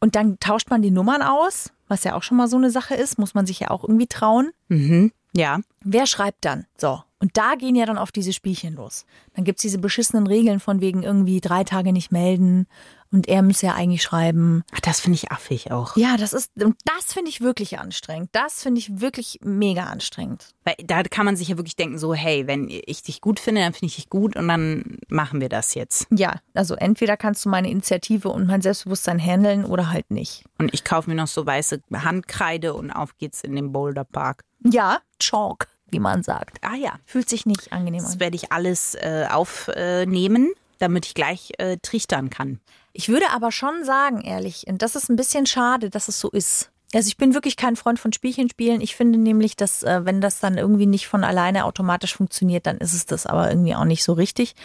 Und 0.00 0.16
dann 0.16 0.38
tauscht 0.40 0.70
man 0.70 0.80
die 0.80 0.90
Nummern 0.90 1.22
aus, 1.22 1.72
was 1.88 2.04
ja 2.04 2.14
auch 2.14 2.22
schon 2.22 2.36
mal 2.36 2.48
so 2.48 2.56
eine 2.56 2.70
Sache 2.70 2.94
ist, 2.94 3.18
muss 3.18 3.34
man 3.34 3.46
sich 3.46 3.60
ja 3.60 3.70
auch 3.70 3.82
irgendwie 3.82 4.06
trauen. 4.06 4.52
Mhm. 4.68 5.12
Ja. 5.34 5.60
Wer 5.82 6.06
schreibt 6.06 6.44
dann? 6.44 6.66
So. 6.76 7.02
Und 7.20 7.36
da 7.36 7.56
gehen 7.56 7.74
ja 7.74 7.84
dann 7.84 7.98
oft 7.98 8.14
diese 8.14 8.32
Spielchen 8.32 8.74
los. 8.74 9.04
Dann 9.34 9.44
gibt's 9.44 9.62
diese 9.62 9.78
beschissenen 9.78 10.26
Regeln 10.26 10.60
von 10.60 10.80
wegen 10.80 11.02
irgendwie 11.02 11.40
drei 11.40 11.64
Tage 11.64 11.92
nicht 11.92 12.12
melden 12.12 12.66
und 13.10 13.28
er 13.28 13.42
muss 13.42 13.62
ja 13.62 13.74
eigentlich 13.74 14.02
schreiben. 14.02 14.62
Ach, 14.74 14.80
das 14.80 15.00
finde 15.00 15.16
ich 15.16 15.30
affig 15.32 15.70
auch. 15.72 15.96
Ja, 15.96 16.16
das 16.16 16.32
ist, 16.32 16.50
und 16.62 16.76
das 16.84 17.12
finde 17.12 17.30
ich 17.30 17.40
wirklich 17.40 17.78
anstrengend. 17.78 18.28
Das 18.32 18.62
finde 18.62 18.78
ich 18.80 19.00
wirklich 19.00 19.40
mega 19.42 19.84
anstrengend. 19.84 20.54
Weil 20.64 20.74
da 20.84 21.02
kann 21.02 21.24
man 21.24 21.36
sich 21.36 21.48
ja 21.48 21.56
wirklich 21.56 21.76
denken, 21.76 21.98
so, 21.98 22.14
hey, 22.14 22.46
wenn 22.46 22.68
ich 22.68 23.02
dich 23.02 23.20
gut 23.20 23.40
finde, 23.40 23.62
dann 23.62 23.72
finde 23.72 23.86
ich 23.86 23.96
dich 23.96 24.10
gut 24.10 24.36
und 24.36 24.48
dann 24.48 24.98
machen 25.08 25.40
wir 25.40 25.48
das 25.48 25.74
jetzt. 25.74 26.06
Ja, 26.10 26.34
also 26.54 26.74
entweder 26.74 27.16
kannst 27.16 27.44
du 27.44 27.48
meine 27.48 27.70
Initiative 27.70 28.28
und 28.28 28.46
mein 28.46 28.60
Selbstbewusstsein 28.62 29.18
handeln 29.18 29.64
oder 29.64 29.90
halt 29.90 30.10
nicht. 30.10 30.44
Und 30.58 30.74
ich 30.74 30.84
kaufe 30.84 31.08
mir 31.08 31.16
noch 31.16 31.28
so 31.28 31.44
weiße 31.46 31.80
Handkreide 31.92 32.74
und 32.74 32.90
auf 32.90 33.16
geht's 33.18 33.42
in 33.42 33.56
den 33.56 33.72
Boulderpark. 33.72 34.42
Ja, 34.64 34.98
Chalk, 35.18 35.68
wie 35.90 36.00
man 36.00 36.22
sagt. 36.22 36.58
Ah 36.62 36.74
ja. 36.74 36.98
Fühlt 37.06 37.28
sich 37.28 37.46
nicht 37.46 37.72
angenehm 37.72 38.02
Das 38.02 38.14
an. 38.14 38.20
werde 38.20 38.36
ich 38.36 38.52
alles 38.52 38.94
äh, 38.96 39.26
aufnehmen, 39.30 40.52
damit 40.78 41.06
ich 41.06 41.14
gleich 41.14 41.52
äh, 41.58 41.76
trichtern 41.78 42.30
kann. 42.30 42.60
Ich 42.98 43.08
würde 43.08 43.30
aber 43.30 43.52
schon 43.52 43.84
sagen, 43.84 44.22
ehrlich, 44.22 44.66
und 44.66 44.82
das 44.82 44.96
ist 44.96 45.08
ein 45.08 45.14
bisschen 45.14 45.46
schade, 45.46 45.88
dass 45.88 46.08
es 46.08 46.18
so 46.18 46.30
ist. 46.30 46.72
Also 46.92 47.06
ich 47.06 47.16
bin 47.16 47.32
wirklich 47.32 47.56
kein 47.56 47.76
Freund 47.76 48.00
von 48.00 48.12
Spielchen 48.12 48.50
spielen. 48.50 48.80
Ich 48.80 48.96
finde 48.96 49.20
nämlich, 49.20 49.54
dass 49.54 49.84
äh, 49.84 50.04
wenn 50.04 50.20
das 50.20 50.40
dann 50.40 50.58
irgendwie 50.58 50.86
nicht 50.86 51.06
von 51.06 51.22
alleine 51.22 51.64
automatisch 51.64 52.16
funktioniert, 52.16 52.66
dann 52.66 52.78
ist 52.78 52.94
es 52.94 53.06
das 53.06 53.24
aber 53.24 53.50
irgendwie 53.50 53.76
auch 53.76 53.84
nicht 53.84 54.02
so 54.02 54.14
richtig. 54.14 54.56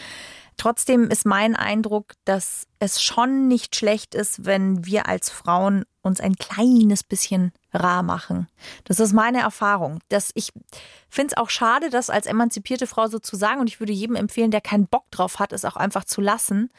Trotzdem 0.57 1.11
ist 1.11 1.27
mein 1.27 1.55
Eindruck, 1.55 2.13
dass 2.25 2.65
es 2.79 3.03
schon 3.03 3.47
nicht 3.47 3.75
schlecht 3.75 4.15
ist, 4.15 4.45
wenn 4.45 4.83
wir 4.83 5.07
als 5.07 5.29
Frauen 5.29 5.85
uns 6.01 6.19
ein 6.19 6.33
kleines 6.35 7.03
bisschen 7.03 7.51
rar 7.71 8.01
machen. 8.01 8.47
Das 8.83 8.99
ist 8.99 9.13
meine 9.13 9.41
Erfahrung. 9.41 9.99
Dass 10.09 10.31
ich 10.33 10.53
finde 11.07 11.35
es 11.35 11.37
auch 11.37 11.51
schade, 11.51 11.91
das 11.91 12.09
als 12.09 12.25
emanzipierte 12.25 12.87
Frau 12.87 13.05
so 13.05 13.19
zu 13.19 13.35
sagen. 13.35 13.61
Und 13.61 13.67
ich 13.67 13.79
würde 13.79 13.93
jedem 13.93 14.15
empfehlen, 14.15 14.49
der 14.49 14.61
keinen 14.61 14.87
Bock 14.87 15.11
drauf 15.11 15.37
hat, 15.37 15.53
es 15.53 15.65
auch 15.65 15.75
einfach 15.75 16.03
zu 16.03 16.19
lassen. 16.19 16.71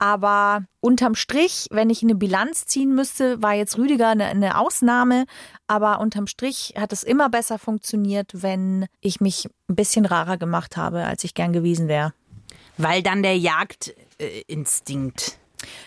Aber 0.00 0.64
unterm 0.80 1.14
Strich, 1.14 1.66
wenn 1.70 1.90
ich 1.90 2.02
eine 2.02 2.14
Bilanz 2.14 2.64
ziehen 2.64 2.94
müsste, 2.94 3.42
war 3.42 3.52
jetzt 3.52 3.76
Rüdiger 3.76 4.08
eine, 4.08 4.24
eine 4.24 4.58
Ausnahme. 4.58 5.26
Aber 5.66 6.00
unterm 6.00 6.26
Strich 6.26 6.72
hat 6.78 6.94
es 6.94 7.02
immer 7.02 7.28
besser 7.28 7.58
funktioniert, 7.58 8.30
wenn 8.32 8.86
ich 9.02 9.20
mich 9.20 9.46
ein 9.68 9.76
bisschen 9.76 10.06
rarer 10.06 10.38
gemacht 10.38 10.78
habe, 10.78 11.04
als 11.04 11.22
ich 11.24 11.34
gern 11.34 11.52
gewesen 11.52 11.86
wäre. 11.86 12.14
Weil 12.78 13.02
dann 13.02 13.22
der 13.22 13.36
Jagdinstinkt. 13.36 15.38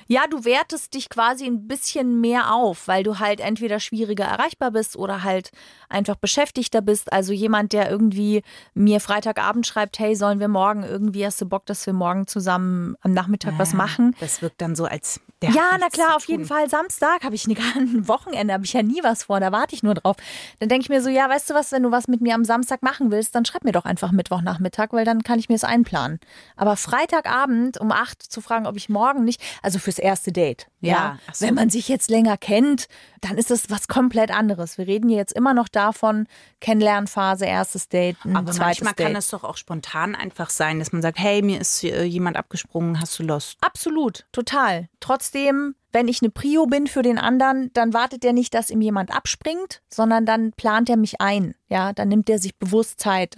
Ja, 0.08 0.22
du 0.30 0.46
wertest 0.46 0.94
dich 0.94 1.10
quasi 1.10 1.46
ein 1.46 1.68
bisschen 1.68 2.22
mehr 2.22 2.54
auf, 2.54 2.88
weil 2.88 3.04
du 3.04 3.20
halt 3.20 3.40
entweder 3.40 3.80
schwieriger 3.80 4.26
erreichbar 4.26 4.72
bist 4.72 4.96
oder 4.96 5.24
halt 5.24 5.52
einfach 5.90 6.16
beschäftigter 6.16 6.82
bist. 6.82 7.14
Also 7.14 7.34
jemand, 7.34 7.74
der 7.74 7.90
irgendwie 7.90 8.42
mir 8.74 9.00
Freitagabend 9.00 9.68
schreibt, 9.68 10.00
hey, 10.00 10.16
sollen 10.16 10.40
wir 10.40 10.48
morgen 10.48 10.84
irgendwie, 10.84 11.26
hast 11.26 11.40
du 11.42 11.46
Bock, 11.46 11.66
dass 11.66 11.86
wir 11.86 11.94
morgen 11.94 12.28
zusammen 12.28 12.96
am 13.02 13.12
Nachmittag 13.12 13.54
was 13.58 13.74
machen? 13.74 14.16
Das 14.20 14.42
wirkt 14.42 14.62
dann 14.62 14.76
so, 14.76 14.86
als 14.86 15.22
der 15.44 15.52
Ja, 15.52 15.78
na 15.80 15.90
klar, 15.90 16.16
auf 16.16 16.26
jeden. 16.26 16.46
Fall. 16.46 16.70
Samstag 16.70 17.24
habe 17.24 17.36
ich 17.36 17.46
ein 17.48 17.56
Wochenende, 18.08 18.54
habe 18.54 18.66
ich 18.66 18.74
ja 18.74 18.82
nie 18.82 19.04
was 19.04 19.24
vor, 19.24 19.40
da 19.40 19.52
warte 19.52 19.76
ich 19.76 19.84
nur 19.84 19.94
drauf. 19.94 20.16
Dann 20.60 20.70
denke 20.70 20.84
ich 20.84 20.90
mir 20.90 21.02
so, 21.02 21.10
ja, 21.10 21.30
weißt 21.30 21.50
du 21.50 21.54
was, 21.54 21.72
wenn 21.72 21.84
du 21.84 21.92
was 21.92 22.08
mit 22.08 22.22
mir 22.22 22.36
am 22.36 22.46
Samstag 22.46 22.82
machen 22.82 23.12
willst, 23.12 23.36
dann 23.36 23.46
schreib 23.46 23.64
mir 23.64 23.72
doch 23.72 23.86
einfach 23.86 24.12
Mittwochnachmittag, 24.12 24.88
weil 24.92 25.06
dann 25.06 25.24
kann 25.24 25.40
ich 25.40 25.50
mir 25.50 25.56
es 25.56 25.64
einplanen. 25.64 26.20
Aber 26.56 26.76
Freitagabend 26.76 27.80
um 27.80 27.92
acht 27.92 28.22
zu 28.22 28.42
fragen, 28.42 28.68
ob 28.68 28.76
ich 28.78 28.90
morgen 28.90 29.24
nicht, 29.24 29.42
also 29.64 29.80
fürs 29.80 29.98
erste 29.98 30.32
Date. 30.32 30.68
Ja, 30.82 31.18
ach 31.28 31.36
so. 31.36 31.48
wenn 31.48 31.56
man 31.56 31.70
sich 31.70 31.88
jetzt 31.88 32.10
länger 32.10 32.38
kennt, 32.38 32.88
dann 33.22 33.38
ist 33.38 33.50
das 33.50 33.70
was 33.70 33.88
komplett 33.88 34.32
anderes. 34.32 34.78
Wir 34.78 34.86
reden 34.86 35.10
hier 35.10 35.18
jetzt 35.18 35.34
immer 35.34 35.54
noch 35.54 35.70
davon, 35.70 36.28
Kennenlernphase, 36.60 37.46
erstes 37.46 37.90
Date, 37.90 38.18
ein 38.26 38.36
Aber 38.36 38.52
zweites 38.52 38.84
manchmal 38.84 38.94
Date. 38.94 39.08
kann 39.08 39.16
es 39.16 39.30
doch 39.30 39.44
auch 39.44 39.58
spontan 39.58 40.16
einfach 40.16 40.50
sein, 40.50 40.80
dass 40.80 40.92
man 40.92 41.02
sagt, 41.02 41.18
hey, 41.18 41.42
mir 41.42 41.60
ist 41.60 41.82
jemand 41.82 42.38
abgesprungen, 42.38 43.00
hast 43.00 43.18
du 43.18 43.24
Lust? 43.24 43.58
Absolut, 43.62 44.26
total. 44.32 44.90
Trotzdem 45.00 45.24
trotzdem, 45.24 45.76
wenn 45.92 46.08
ich 46.08 46.22
eine 46.22 46.32
Prio 46.32 46.66
bin 46.66 46.88
für 46.88 47.02
den 47.02 47.18
anderen, 47.18 47.72
dann 47.74 47.94
wartet 47.94 48.26
er 48.26 48.34
nicht, 48.34 48.54
dass 48.54 48.70
ihm 48.70 48.82
jemand 48.82 49.16
abspringt, 49.16 49.82
sondern 49.90 50.26
dann 50.26 50.52
plant 50.54 50.90
er 50.90 50.98
mich 50.98 51.22
ein. 51.22 51.56
Ja, 51.70 51.94
dann 51.94 52.10
nimmt 52.10 52.30
er 52.30 52.40
sich 52.40 52.58
bewusst 52.58 53.00
Zeit. 53.00 53.38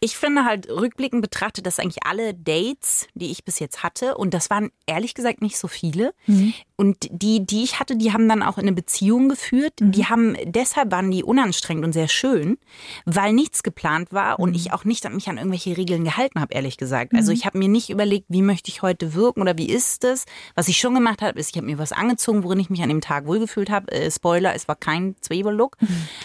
Ich 0.00 0.16
finde 0.16 0.44
halt 0.44 0.68
rückblickend 0.68 1.22
betrachtet, 1.22 1.66
dass 1.66 1.78
eigentlich 1.78 2.04
alle 2.04 2.34
Dates, 2.34 3.06
die 3.14 3.30
ich 3.30 3.44
bis 3.44 3.58
jetzt 3.58 3.82
hatte, 3.82 4.16
und 4.16 4.34
das 4.34 4.50
waren 4.50 4.70
ehrlich 4.86 5.14
gesagt 5.14 5.40
nicht 5.40 5.58
so 5.58 5.68
viele, 5.68 6.12
Mhm. 6.26 6.52
Und 6.76 7.08
die, 7.10 7.44
die 7.46 7.64
ich 7.64 7.80
hatte, 7.80 7.96
die 7.96 8.12
haben 8.12 8.28
dann 8.28 8.42
auch 8.42 8.58
in 8.58 8.64
eine 8.64 8.72
Beziehung 8.72 9.28
geführt. 9.28 9.74
Mhm. 9.80 9.92
Die 9.92 10.06
haben, 10.06 10.36
deshalb 10.44 10.90
waren 10.92 11.10
die 11.10 11.24
unanstrengend 11.24 11.84
und 11.84 11.92
sehr 11.92 12.08
schön, 12.08 12.58
weil 13.04 13.32
nichts 13.32 13.62
geplant 13.62 14.12
war 14.12 14.34
Mhm. 14.38 14.42
und 14.44 14.54
ich 14.54 14.72
auch 14.72 14.84
nicht 14.84 15.06
an 15.06 15.14
mich 15.14 15.28
an 15.28 15.38
irgendwelche 15.38 15.76
Regeln 15.76 16.04
gehalten 16.04 16.40
habe, 16.40 16.54
ehrlich 16.54 16.76
gesagt. 16.76 17.14
Also 17.14 17.32
ich 17.32 17.46
habe 17.46 17.58
mir 17.58 17.68
nicht 17.68 17.90
überlegt, 17.90 18.26
wie 18.28 18.42
möchte 18.42 18.70
ich 18.70 18.82
heute 18.82 19.14
wirken 19.14 19.40
oder 19.40 19.56
wie 19.56 19.68
ist 19.68 20.04
es. 20.04 20.24
Was 20.54 20.68
ich 20.68 20.78
schon 20.78 20.94
gemacht 20.94 21.22
habe, 21.22 21.38
ist, 21.38 21.50
ich 21.50 21.56
habe 21.56 21.66
mir 21.66 21.78
was 21.78 21.92
angezogen, 21.92 22.44
worin 22.44 22.60
ich 22.60 22.70
mich 22.70 22.82
an 22.82 22.88
dem 22.88 23.00
Tag 23.00 23.26
wohlgefühlt 23.26 23.70
habe. 23.70 23.90
Äh, 23.92 24.10
Spoiler, 24.10 24.54
es 24.54 24.68
war 24.68 24.76
kein 24.76 25.16
Zwiebellook. 25.20 25.76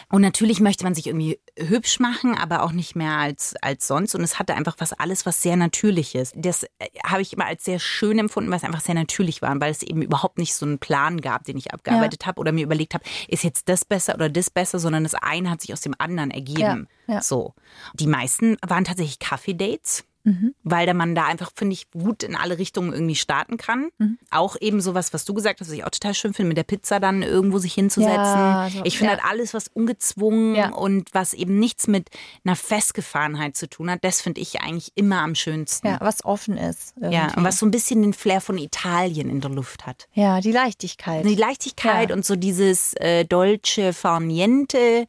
Und 0.10 0.22
natürlich 0.22 0.60
möchte 0.60 0.84
man 0.84 0.96
sich 0.96 1.08
irgendwie 1.08 1.40
hübsch 1.58 2.00
machen, 2.00 2.36
aber 2.36 2.64
auch 2.64 2.72
nicht 2.72 2.96
mehr 2.96 3.18
als, 3.18 3.56
als 3.62 3.88
sonst. 3.88 4.16
Und 4.16 4.22
es 4.22 4.40
hatte 4.40 4.56
einfach 4.56 4.76
was 4.80 4.94
alles, 4.94 5.26
was 5.26 5.42
sehr 5.42 5.56
natürlich 5.56 6.16
ist. 6.16 6.34
Das 6.36 6.64
äh, 6.64 6.68
habe 7.06 7.22
ich 7.22 7.34
immer 7.34 7.46
als 7.46 7.64
sehr 7.64 7.80
schön 7.80 8.20
empfunden, 8.20 8.50
weil 8.50 8.58
es 8.58 8.64
einfach 8.64 8.82
sehr 8.82 8.96
natürlich 8.96 9.42
war, 9.42 9.52
und 9.52 9.62
weil 9.62 9.72
es 9.72 9.82
eben 9.84 10.02
überhaupt 10.02 10.38
nicht 10.42 10.54
so 10.54 10.66
einen 10.66 10.80
Plan 10.80 11.22
gab, 11.22 11.46
den 11.46 11.58
ich 11.58 11.74
abgearbeitet 11.74 12.26
habe 12.26 12.40
oder 12.40 12.52
mir 12.52 12.66
überlegt 12.66 12.94
habe, 12.94 13.06
ist 13.28 13.44
jetzt 13.44 13.70
das 13.70 13.86
besser 13.86 14.16
oder 14.16 14.30
das 14.30 14.50
besser, 14.50 14.80
sondern 14.80 15.04
das 15.04 15.16
eine 15.16 15.50
hat 15.50 15.62
sich 15.62 15.72
aus 15.72 15.82
dem 15.82 15.96
anderen 15.98 16.32
ergeben. 16.32 16.88
Ja, 17.08 17.16
ja. 17.16 17.22
So. 17.22 17.54
Die 17.94 18.08
meisten 18.08 18.58
waren 18.68 18.84
tatsächlich 18.84 19.20
Kaffee-Dates. 19.20 20.04
Mhm. 20.24 20.54
Weil 20.64 20.94
man 20.94 21.16
da 21.16 21.26
einfach, 21.26 21.52
finde 21.56 21.74
ich, 21.74 21.90
gut 21.92 22.24
in 22.24 22.36
alle 22.36 22.58
Richtungen 22.58 22.94
irgendwie 22.94 23.16
starten 23.16 23.58
kann. 23.58 23.90
Mhm. 23.98 24.18
Auch 24.30 24.56
eben 24.60 24.82
sowas, 24.82 25.14
was 25.14 25.26
du 25.26 25.34
gesagt 25.34 25.60
hast, 25.60 25.68
was 25.70 25.74
ich 25.76 25.84
auch 25.84 25.90
total 25.90 26.14
schön 26.14 26.34
finde, 26.34 26.50
mit 26.50 26.58
der 26.58 26.64
Pizza 26.64 27.00
dann 27.00 27.22
irgendwo 27.24 27.58
sich 27.58 27.74
hinzusetzen. 27.74 28.16
Ja, 28.16 28.70
so, 28.72 28.82
ich 28.84 28.98
finde 28.98 29.14
ja. 29.14 29.20
halt 29.22 29.32
alles, 29.32 29.54
was 29.54 29.68
ungezwungen 29.68 30.56
Ja. 30.56 30.70
und 30.70 31.10
was 31.14 31.34
eben 31.34 31.60
nichts 31.60 31.88
mit 31.88 32.10
einer 32.46 32.56
Festgefahrenheit 32.56 33.56
zu 33.56 33.70
tun 33.70 33.90
hat, 33.90 34.04
das 34.04 34.22
finde 34.22 34.42
ich 34.42 34.62
eigentlich 34.62 34.92
immer 34.96 35.22
am 35.22 35.36
schönsten. 35.36 35.88
Ja, 35.88 35.98
was 36.02 36.26
offen 36.26 36.58
ist. 36.58 36.94
Ja, 37.02 37.10
irgendwie. 37.24 37.38
und 37.40 37.44
was 37.46 37.60
so 37.60 37.66
ein 37.66 37.72
bisschen 37.72 38.02
den 38.02 38.14
Flair 38.14 38.42
von 38.42 38.58
Italien 38.58 39.30
in 39.30 39.42
der 39.42 39.52
Luft 39.52 39.86
hat. 39.86 40.08
ja, 40.14 40.42
die 40.42 40.52
Leichtigkeit. 40.52 41.26
Die 41.26 41.36
Leichtigkeit 41.36 42.10
Ja. 42.10 42.16
und 42.16 42.26
so 42.26 42.36
dieses 42.36 42.94
äh, 42.96 43.26
dolce 43.26 43.94
far 43.94 44.20
niente. 44.20 45.08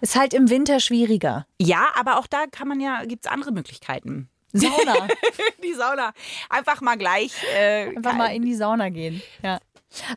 Ist 0.00 0.16
halt 0.16 0.32
im 0.32 0.48
Winter 0.48 0.80
schwieriger. 0.80 1.46
Ja, 1.60 1.88
aber 1.94 2.18
auch 2.18 2.26
da 2.26 2.46
kann 2.50 2.68
man 2.68 2.80
ja, 2.80 3.04
gibt 3.04 3.26
es 3.26 3.30
andere 3.30 3.52
Möglichkeiten. 3.52 4.28
Sauna. 4.52 5.08
Die 5.62 5.74
Sauna. 5.74 6.12
Einfach 6.48 6.80
mal 6.80 6.96
gleich. 6.96 7.32
Äh, 7.56 7.96
Einfach 7.96 8.14
mal 8.14 8.34
in 8.34 8.42
die 8.42 8.54
Sauna 8.54 8.88
gehen. 8.88 9.22
Ja. 9.42 9.60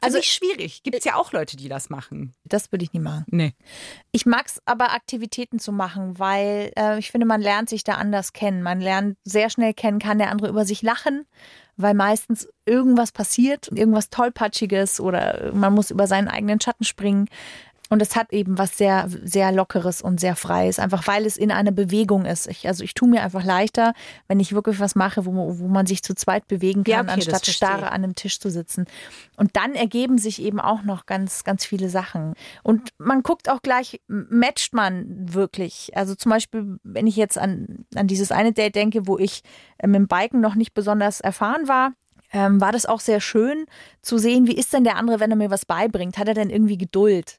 also 0.02 0.18
nicht 0.18 0.32
schwierig. 0.34 0.84
Gibt 0.84 0.98
es 0.98 1.04
ja 1.06 1.16
auch 1.16 1.32
Leute, 1.34 1.58
die 1.58 1.70
das 1.70 1.90
machen. 1.90 2.34
das 2.46 2.72
würde 2.72 2.84
ich 2.86 2.94
nie 2.94 3.00
machen. 3.00 3.26
Nee. 3.30 3.54
Ich 4.12 4.26
mag 4.26 4.46
es 4.48 4.62
aber, 4.66 4.94
Aktivitäten 4.94 5.60
zu 5.60 5.72
machen, 5.72 6.18
weil 6.20 6.72
äh, 6.78 7.00
ich 7.00 7.12
finde, 7.12 7.26
man 7.28 7.42
lernt 7.42 7.70
sich 7.70 7.84
da 7.84 7.94
anders 7.94 8.34
kennen. 8.34 8.62
Man 8.64 8.82
lernt 8.82 9.18
sehr 9.24 9.50
schnell 9.50 9.74
kennen, 9.74 10.00
kann 10.00 10.20
der 10.20 10.30
andere 10.32 10.50
über 10.50 10.66
sich 10.66 10.82
lachen, 10.82 11.26
weil 11.78 11.94
meistens 11.96 12.48
irgendwas 12.66 13.12
passiert, 13.12 13.70
irgendwas 13.74 14.10
Tollpatschiges 14.10 15.00
oder 15.00 15.52
man 15.54 15.74
muss 15.74 15.90
über 15.92 16.08
seinen 16.08 16.28
eigenen 16.28 16.62
Schatten 16.62 16.84
springen. 16.84 17.28
Und 17.94 18.02
es 18.02 18.16
hat 18.16 18.34
eben 18.34 18.58
was 18.58 18.76
sehr, 18.76 19.08
sehr 19.08 19.52
Lockeres 19.52 20.02
und 20.02 20.20
sehr 20.20 20.36
Freies, 20.36 20.80
einfach 20.80 21.06
weil 21.06 21.28
es 21.28 21.38
in 21.38 21.52
einer 21.52 21.72
Bewegung 21.72 22.26
ist. 22.26 22.48
Ich, 22.48 22.68
also 22.68 22.84
ich 22.84 22.96
tue 22.96 23.08
mir 23.08 23.22
einfach 23.22 23.44
leichter, 23.44 23.94
wenn 24.28 24.40
ich 24.40 24.52
wirklich 24.52 24.80
was 24.80 24.96
mache, 24.96 25.28
wo, 25.28 25.60
wo 25.60 25.68
man 25.68 25.86
sich 25.86 26.02
zu 26.02 26.16
zweit 26.16 26.48
bewegen 26.48 26.84
Ja, 26.88 26.98
kann, 26.98 27.10
okay, 27.10 27.20
das 27.20 27.36
anstatt 27.36 27.54
starre 27.54 27.92
an 27.92 28.04
einem 28.04 28.16
Tisch 28.16 28.40
zu 28.40 28.50
sitzen. 28.50 28.88
Und 29.38 29.56
dann 29.56 29.76
ergeben 29.76 30.18
sich 30.18 30.42
eben 30.42 30.60
auch 30.60 30.82
noch 30.82 31.06
ganz, 31.06 31.44
ganz 31.44 31.66
viele 31.66 31.88
Sachen. 31.88 32.34
Und 32.64 32.90
man 32.98 33.22
guckt 33.22 33.48
auch 33.48 33.62
gleich, 33.62 34.02
matcht 34.08 34.74
man 34.74 35.06
wirklich? 35.32 35.92
Also 35.94 36.16
zum 36.16 36.32
Beispiel, 36.32 36.80
wenn 36.82 37.06
ich 37.06 37.16
jetzt 37.16 37.38
an, 37.38 37.86
an 37.94 38.08
dieses 38.08 38.32
eine 38.32 38.54
Date 38.54 38.74
denke, 38.74 39.06
wo 39.06 39.20
ich 39.20 39.44
äh, 39.78 39.86
mit 39.86 40.00
dem 40.00 40.08
Biken 40.08 40.42
noch 40.42 40.56
nicht 40.56 40.74
besonders 40.74 41.22
erfahren 41.22 41.68
war, 41.68 41.92
ähm, 42.32 42.60
war 42.60 42.72
das 42.72 42.88
auch 42.88 43.00
sehr 43.00 43.22
schön 43.22 43.68
zu 44.02 44.18
sehen, 44.18 44.48
wie 44.48 44.56
ist 44.56 44.74
denn 44.74 44.84
der 44.84 44.96
andere, 44.96 45.20
wenn 45.20 45.30
er 45.30 45.38
mir 45.38 45.52
was 45.52 45.66
beibringt? 45.66 46.18
Hat 46.18 46.28
er 46.28 46.34
denn 46.34 46.50
irgendwie 46.50 46.80
Geduld? 46.80 47.38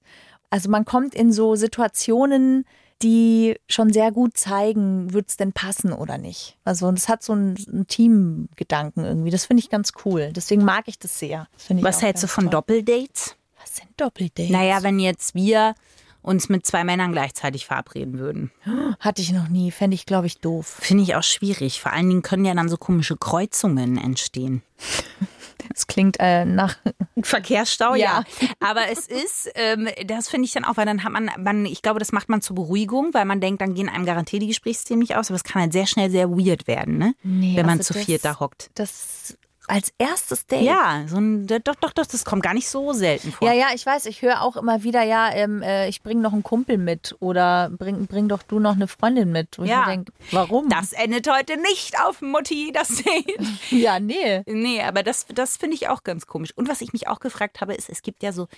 Also 0.55 0.71
man 0.71 0.85
kommt 0.85 1.17
in 1.17 1.33
so 1.33 1.57
Situationen, 1.57 2.65
die 3.03 3.57
schon 3.69 3.93
sehr 3.93 4.13
gut 4.13 4.37
zeigen, 4.37 5.13
wird 5.13 5.29
es 5.29 5.37
denn 5.37 5.53
passen 5.53 5.93
oder 5.93 6.17
nicht. 6.17 6.57
Also 6.63 6.93
das 6.93 7.09
hat 7.09 7.25
so 7.25 7.33
einen, 7.33 7.57
einen 7.73 7.89
Teamgedanken 7.89 9.05
irgendwie. 9.05 9.33
Das 9.33 9.47
finde 9.47 9.65
ich 9.65 9.69
ganz 9.69 9.91
cool. 10.05 10.31
Deswegen 10.33 10.65
mag 10.65 10.85
ich 10.87 11.01
das 11.01 11.19
sehr. 11.19 11.49
Das 11.55 11.83
Was 11.83 12.03
hältst 12.03 12.23
du 12.23 12.29
von 12.29 12.45
toll. 12.45 12.53
Doppeldates? 12.53 13.35
Was 13.61 13.75
sind 13.75 13.89
Doppeldates? 13.97 14.53
Naja, 14.53 14.85
wenn 14.85 15.01
jetzt 15.01 15.35
wir 15.35 15.75
uns 16.23 16.49
mit 16.49 16.65
zwei 16.65 16.85
Männern 16.85 17.11
gleichzeitig 17.11 17.67
verabreden 17.67 18.21
würden. 18.21 18.53
Hatte 19.01 19.23
ich 19.23 19.33
noch 19.33 19.49
nie. 19.49 19.73
Fände 19.73 19.97
ich, 19.97 20.07
glaube 20.07 20.29
ich, 20.29 20.39
doof. 20.39 20.79
Finde 20.81 21.03
ich 21.03 21.17
auch 21.17 21.25
schwierig. 21.25 21.81
Vor 21.81 21.93
allen 21.93 22.09
Dingen 22.09 22.23
können 22.23 22.45
ja 22.45 22.55
dann 22.55 22.69
so 22.69 22.77
komische 22.77 23.17
Kreuzungen 23.17 23.99
entstehen. 23.99 24.63
Das 25.75 25.87
klingt 25.87 26.17
äh, 26.21 26.45
nach. 26.45 26.77
Verkehrsstau, 27.23 27.95
Ja. 27.95 28.25
ja. 28.41 28.49
Aber 28.61 28.83
es 28.91 29.07
ist, 29.07 29.51
ähm, 29.55 29.89
das 30.07 30.29
finde 30.29 30.47
ich 30.47 30.53
dann 30.53 30.65
auch, 30.65 30.77
weil 30.77 30.87
dann 30.87 31.05
hat 31.05 31.13
man, 31.13 31.31
man, 31.39 31.67
ich 31.67 31.83
glaube, 31.83 31.99
das 31.99 32.13
macht 32.13 32.29
man 32.29 32.41
zur 32.43 32.57
Beruhigung, 32.57 33.13
weil 33.13 33.25
man 33.25 33.41
denkt, 33.41 33.61
dann 33.61 33.75
gehen 33.75 33.89
einem 33.89 34.07
garantiert 34.07 34.43
die 34.43 34.47
Gesprächsthemen 34.49 35.01
nicht 35.01 35.17
aus, 35.17 35.31
aber 35.31 35.37
es 35.37 35.45
kann 35.45 35.63
halt 35.63 35.73
sehr 35.73 35.87
schnell 35.87 36.11
sehr 36.11 36.31
weird 36.31 36.67
werden, 36.67 36.99
ne? 36.99 37.15
Nee, 37.23 37.57
Wenn 37.57 37.67
man 37.67 37.79
also 37.79 37.93
zu 37.93 37.95
das- 37.95 38.05
viert 38.05 38.25
da 38.25 38.39
hockt. 38.41 38.71
Das 38.75 39.37
als 39.67 39.93
erstes 39.99 40.47
Date. 40.47 40.63
Ja, 40.63 41.05
so 41.07 41.17
ein, 41.17 41.47
doch, 41.47 41.61
doch, 41.81 41.93
doch, 41.93 42.07
das 42.07 42.25
kommt 42.25 42.43
gar 42.43 42.53
nicht 42.55 42.69
so 42.69 42.93
selten 42.93 43.33
vor. 43.33 43.49
Ja, 43.49 43.55
ja, 43.55 43.67
ich 43.75 43.85
weiß, 43.87 44.07
ich 44.07 44.21
höre 44.23 44.43
auch 44.43 44.57
immer 44.57 44.83
wieder, 44.83 45.03
ja, 45.03 45.31
ähm, 45.33 45.63
äh, 45.63 45.89
ich 45.89 46.03
bringe 46.03 46.21
noch 46.21 46.33
einen 46.35 46.43
Kumpel 46.43 46.77
mit 46.79 47.17
oder 47.21 47.71
bring, 47.71 48.07
bring 48.07 48.29
doch 48.29 48.43
du 48.43 48.59
noch 48.59 48.75
eine 48.75 48.89
Freundin 48.89 49.33
mit. 49.33 49.59
Wo 49.59 49.65
Ja. 49.65 49.81
ich 49.83 49.87
mir 49.87 49.93
denk, 49.95 50.09
warum? 50.33 50.69
Das 50.69 50.93
endet 50.93 51.31
heute 51.31 51.57
nicht 51.61 51.99
auf 52.01 52.21
Mutti, 52.21 52.73
das 52.73 52.89
Date. 53.03 53.39
ja, 53.71 54.01
nee. 54.01 54.43
Nee, 54.47 54.83
aber 54.83 55.03
das, 55.03 55.27
das 55.35 55.57
finde 55.57 55.77
ich 55.77 55.89
auch 55.89 56.03
ganz 56.03 56.27
komisch. 56.27 56.51
Und 56.57 56.69
was 56.69 56.81
ich 56.83 56.93
mich 56.93 57.09
auch 57.09 57.21
gefragt 57.21 57.61
habe, 57.61 57.75
ist, 57.75 57.89
es 57.89 58.03
gibt 58.03 58.23
ja 58.23 58.33
so 58.33 58.49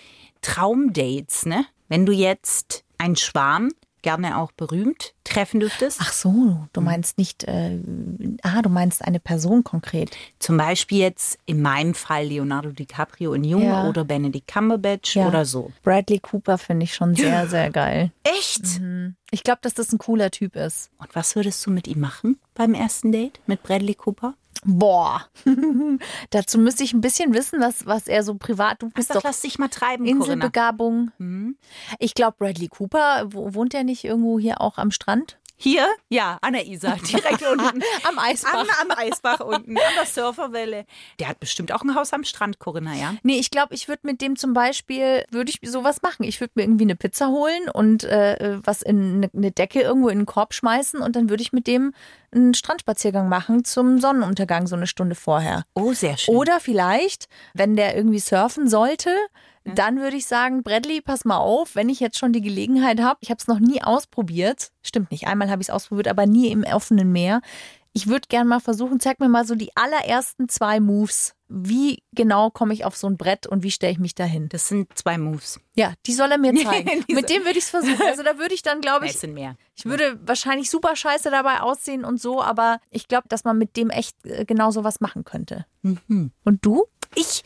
Traumdates, 0.43 1.47
ne? 1.47 1.67
Wenn 1.89 2.07
du 2.07 2.13
jetzt 2.13 2.85
einen 2.99 3.17
Schwarm, 3.17 3.71
gerne 4.07 4.39
auch 4.39 4.53
berühmt, 4.53 5.15
treffen 5.25 5.59
dürftest. 5.59 5.99
Ach 6.01 6.13
so, 6.13 6.69
du 6.73 6.81
meinst 6.81 7.19
nicht, 7.19 7.43
äh, 7.43 7.77
ah, 8.43 8.63
du 8.63 8.69
meinst 8.69 9.05
eine 9.05 9.19
Person 9.19 9.65
konkret. 9.65 10.17
Zum 10.39 10.57
Beispiel 10.57 10.99
jetzt 10.99 11.41
in 11.45 11.61
meinem 11.61 11.93
Fall 11.95 12.27
Leonardo 12.27 12.71
DiCaprio 12.71 13.33
in 13.35 13.43
Jung 13.43 13.65
Ja. 13.65 13.89
oder 13.89 14.05
Benedict 14.05 14.47
Cumberbatch 14.47 15.17
Ja. 15.17 15.27
oder 15.27 15.45
so. 15.45 15.73
Bradley 15.83 16.21
Cooper 16.21 16.57
finde 16.57 16.85
ich 16.85 16.95
schon 16.95 17.17
sehr, 17.17 17.49
sehr 17.49 17.71
geil. 17.71 18.13
Echt? 18.23 18.81
Ich 19.33 19.43
glaube, 19.43 19.59
dass 19.63 19.75
das 19.75 19.93
ein 19.93 19.99
cooler 19.99 20.31
Typ 20.31 20.55
ist. 20.55 20.91
Und 20.99 21.13
was 21.17 21.35
würdest 21.35 21.67
du 21.67 21.73
mit 21.73 21.89
ihm 21.89 21.99
machen 21.99 22.39
beim 22.55 22.75
ersten 22.75 23.11
Date 23.11 23.41
mit 23.49 23.65
Bradley 23.65 23.95
Cooper? 23.97 24.35
Boah. 24.65 25.27
Dazu 26.31 26.59
müsste 26.59 26.85
ich 26.85 26.93
ein 26.93 27.01
bisschen 27.01 27.35
wissen, 27.35 27.61
was, 27.61 27.87
was 27.87 28.09
er 28.09 28.23
so 28.23 28.35
privat. 28.35 28.83
Du 28.83 28.91
bist 28.91 29.11
Ach, 29.11 29.17
doch 29.17 29.25
lass 29.25 29.41
dich 29.41 29.59
mal 29.59 29.69
treiben, 29.69 30.05
Corinna. 30.05 30.25
Inselbegabung. 30.25 31.13
Ich 31.99 32.15
glaube, 32.15 32.37
Bradley 32.39 32.69
Cooper, 32.69 33.27
wo, 33.29 33.55
wohnt 33.55 33.75
er 33.75 33.85
nicht 33.85 34.05
irgendwo 34.05 34.39
hier 34.39 34.61
auch 34.61 34.79
am 34.79 34.91
Strand? 34.91 35.39
Hier? 35.57 35.89
Ja, 36.09 36.39
an 36.43 36.53
der 36.53 36.67
Isar, 36.67 36.97
direkt 37.11 37.43
unten. 37.43 37.83
Am 38.05 38.19
Eisbach. 38.19 38.55
Am, 38.55 38.91
am 38.91 38.99
Eisbach 38.99 39.41
unten, 39.41 39.77
an 39.77 39.95
der 39.97 40.07
Surferwelle. 40.07 40.85
Der 41.19 41.29
hat 41.29 41.41
bestimmt 41.41 41.73
auch 41.73 41.83
ein 41.83 41.95
Haus 41.95 42.13
am 42.13 42.25
Strand, 42.25 42.59
Corinna, 42.59 42.95
ja? 42.95 43.15
Nee, 43.23 43.39
ich 43.39 43.51
glaube, 43.51 43.75
ich 43.75 43.89
würde 43.89 44.03
mit 44.05 44.21
dem 44.21 44.37
zum 44.37 44.53
Beispiel, 44.53 45.25
würde 45.31 45.51
ich 45.51 45.69
sowas 45.69 46.03
machen. 46.03 46.25
Ich 46.25 46.41
würde 46.41 46.53
mir 46.57 46.63
irgendwie 46.63 46.85
eine 46.85 46.97
Pizza 46.97 47.29
holen 47.29 47.69
und 47.73 48.05
äh, 48.05 48.59
was 48.63 48.83
in 48.83 49.17
eine, 49.17 49.31
eine 49.35 49.51
Decke 49.51 49.81
irgendwo 49.81 50.09
in 50.09 50.19
einen 50.19 50.27
Korb 50.27 50.53
schmeißen 50.53 51.01
und 51.01 51.17
dann 51.17 51.31
würde 51.31 51.43
ich 51.43 51.53
mit 51.53 51.67
dem 51.67 51.93
einen 52.33 52.55
Strandspaziergang 52.55 53.29
machen 53.29 53.65
zum 53.65 53.99
Sonnenuntergang 53.99 54.67
so 54.67 54.77
eine 54.77 54.87
Stunde 54.87 55.15
vorher. 55.15 55.65
Oh, 55.75 55.93
sehr 55.93 56.17
schön. 56.19 56.35
Oder 56.35 56.61
vielleicht, 56.61 57.29
wenn 57.55 57.77
der 57.77 57.97
irgendwie 57.97 58.19
surfen 58.19 58.69
sollte, 58.69 59.11
dann 59.75 60.01
würde 60.01 60.17
ich 60.17 60.27
sagen, 60.27 60.63
Bradley, 60.63 61.01
pass 61.01 61.25
mal 61.25 61.39
auf, 61.39 61.75
wenn 61.75 61.89
ich 61.89 62.01
jetzt 62.01 62.19
schon 62.19 62.33
die 62.33 62.41
Gelegenheit 62.41 63.01
habe, 63.01 63.19
ich 63.21 63.31
habe 63.31 63.39
es 63.41 63.47
noch 63.47 63.59
nie 63.59 63.83
ausprobiert, 63.83 64.71
stimmt 64.83 65.11
nicht, 65.11 65.27
einmal 65.27 65.51
habe 65.51 65.63
ich 65.63 65.69
es 65.69 65.75
ausprobiert, 65.75 66.09
aber 66.09 66.27
nie 66.27 66.49
im 66.51 66.65
offenen 66.65 67.13
Meer. 67.13 67.41
Ich 67.97 68.09
würde 68.09 68.29
gerne 68.29 68.47
mal 68.47 68.61
versuchen, 68.61 69.01
zeig 69.01 69.21
mir 69.21 69.29
mal 69.31 69.47
so 69.47 69.55
die 69.55 69.75
allerersten 69.75 70.51
zwei 70.51 70.81
Moves. 70.81 71.35
Wie 71.49 72.03
genau 72.13 72.51
komme 72.51 72.75
ich 72.75 72.85
auf 72.85 72.95
so 72.95 73.07
ein 73.07 73.17
Brett 73.17 73.47
und 73.47 73.63
wie 73.63 73.71
stelle 73.71 73.91
ich 73.91 73.99
mich 73.99 74.15
dahin? 74.15 74.51
Das 74.51 74.69
sind 74.69 74.99
zwei 74.99 75.17
Moves. 75.17 75.61
Ja, 75.77 75.95
die 76.05 76.13
soll 76.13 76.31
er 76.31 76.37
mir 76.37 76.55
zeigen. 76.63 77.05
Mit 77.09 77.31
dem 77.31 77.47
würde 77.47 77.59
ich 77.59 77.65
es 77.65 77.71
versuchen. 77.71 78.03
Also 78.07 78.23
da 78.23 78.37
würde 78.37 78.53
ich 78.53 78.61
dann, 78.61 78.83
glaube 78.83 79.07
ich, 79.07 79.15
sind 79.15 79.33
mehr. 79.33 79.57
ich 79.75 79.87
würde 79.87 80.21
wahrscheinlich 80.27 80.69
super 80.69 80.95
scheiße 80.95 81.31
dabei 81.31 81.61
aussehen 81.63 82.05
und 82.05 82.21
so, 82.21 82.43
aber 82.43 82.81
ich 82.91 83.09
glaube, 83.09 83.29
dass 83.31 83.45
man 83.45 83.57
mit 83.57 83.79
dem 83.79 83.89
echt 83.89 84.15
äh, 84.27 84.45
genau 84.45 84.71
sowas 84.73 85.01
machen 85.01 85.25
könnte. 85.25 85.65
Mhm. 85.81 86.33
Und 86.45 86.67
du? 86.67 86.85
Ich, 87.15 87.43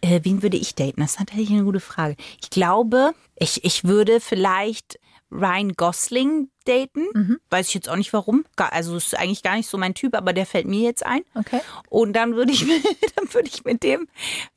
äh, 0.00 0.20
wen 0.22 0.42
würde 0.42 0.56
ich 0.56 0.74
daten? 0.74 1.00
Das 1.00 1.12
ist 1.12 1.20
natürlich 1.20 1.50
eine 1.50 1.64
gute 1.64 1.80
Frage. 1.80 2.16
Ich 2.40 2.50
glaube, 2.50 3.12
ich, 3.36 3.64
ich 3.64 3.84
würde 3.84 4.20
vielleicht 4.20 4.98
Ryan 5.30 5.74
Gosling 5.74 6.48
daten. 6.64 7.06
Mhm. 7.12 7.38
Weiß 7.50 7.68
ich 7.68 7.74
jetzt 7.74 7.88
auch 7.88 7.96
nicht 7.96 8.12
warum. 8.14 8.44
Also 8.56 8.96
ist 8.96 9.14
eigentlich 9.18 9.42
gar 9.42 9.56
nicht 9.56 9.68
so 9.68 9.76
mein 9.76 9.94
Typ, 9.94 10.14
aber 10.14 10.32
der 10.32 10.46
fällt 10.46 10.66
mir 10.66 10.80
jetzt 10.80 11.04
ein. 11.04 11.20
Okay. 11.34 11.60
Und 11.90 12.14
dann 12.14 12.34
würde 12.34 12.52
ich, 12.52 12.64
mit- 12.66 12.82
dann 13.16 13.32
würde 13.34 13.48
ich 13.48 13.64
mit 13.64 13.82
dem 13.82 14.08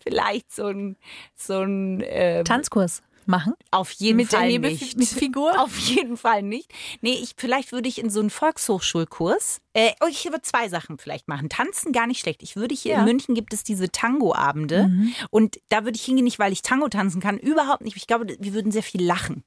vielleicht 0.01 0.51
so 0.53 0.67
ein, 0.67 0.95
so 1.35 1.59
ein 1.61 2.01
äh, 2.01 2.43
Tanzkurs 2.45 3.01
machen. 3.27 3.53
auf 3.71 3.91
jeden 3.91 4.17
Mit 4.17 4.31
der 4.31 4.39
Fall 4.39 4.49
Hebefi- 4.49 4.97
nicht. 4.97 5.13
Figur? 5.13 5.51
Auf 5.61 5.77
jeden 5.77 6.17
Fall 6.17 6.41
nicht. 6.43 6.71
Nee, 7.01 7.13
ich, 7.21 7.33
vielleicht 7.37 7.71
würde 7.71 7.87
ich 7.89 7.99
in 7.99 8.09
so 8.09 8.19
einen 8.19 8.29
Volkshochschulkurs. 8.29 9.61
Äh, 9.73 9.91
ich 10.09 10.25
würde 10.25 10.41
zwei 10.41 10.67
Sachen 10.69 10.97
vielleicht 10.97 11.27
machen. 11.27 11.47
Tanzen 11.49 11.91
gar 11.93 12.07
nicht 12.07 12.19
schlecht. 12.19 12.43
Ich 12.43 12.55
würde 12.55 12.75
hier 12.75 12.93
Ja. 12.93 12.99
in 12.99 13.05
München 13.05 13.35
gibt 13.35 13.53
es 13.53 13.63
diese 13.63 13.89
Tango-Abende. 13.91 14.91
Und 15.29 15.59
da 15.69 15.85
würde 15.85 15.95
ich 15.95 16.03
hingehen, 16.03 16.25
nicht 16.25 16.39
weil 16.39 16.51
ich 16.51 16.61
Tango 16.61 16.89
tanzen 16.89 17.21
kann, 17.21 17.37
überhaupt 17.37 17.81
nicht. 17.81 17.95
Ich 17.95 18.07
glaube, 18.07 18.35
wir 18.39 18.53
würden 18.53 18.71
sehr 18.71 18.83
viel 18.83 19.03
lachen, 19.03 19.43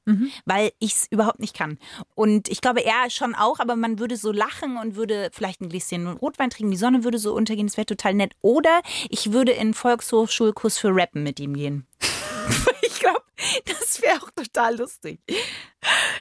weil 0.47 0.73
ich 0.79 0.93
es 0.95 1.07
überhaupt 1.11 1.41
nicht 1.41 1.55
kann. 1.55 1.79
Und 2.15 2.49
ich 2.49 2.61
glaube, 2.61 2.81
er 2.85 3.11
schon 3.11 3.35
auch, 3.35 3.59
aber 3.59 3.77
man 3.77 3.99
würde 3.99 4.17
so 4.17 4.33
lachen 4.33 4.77
und 4.79 4.97
würde 4.97 5.31
vielleicht 5.33 5.61
ein 5.61 5.69
Gläschen 5.69 6.07
Rotwein 6.07 6.51
trinken. 6.51 6.71
Die 6.71 6.77
Sonne 6.79 7.05
würde 7.05 7.19
so 7.19 7.35
untergehen. 7.35 7.67
Das 7.67 7.77
wäre 7.77 7.87
total 7.87 8.15
nett. 8.15 8.33
Oder 8.41 8.81
ich 9.11 9.33
würde 9.33 9.53
in 9.53 9.61
einen 9.65 9.75
Volkshochschulkurs 9.75 10.79
für 10.79 10.89
Rappen 10.95 11.23
mit 11.23 11.41
ihm 11.41 11.55
gehen. 11.55 11.87
ich 12.83 12.99
glaube, 13.01 13.23
das 13.67 14.01
wäre 14.03 14.23
auch 14.23 14.31
total 14.31 14.77
lustig. 14.77 15.21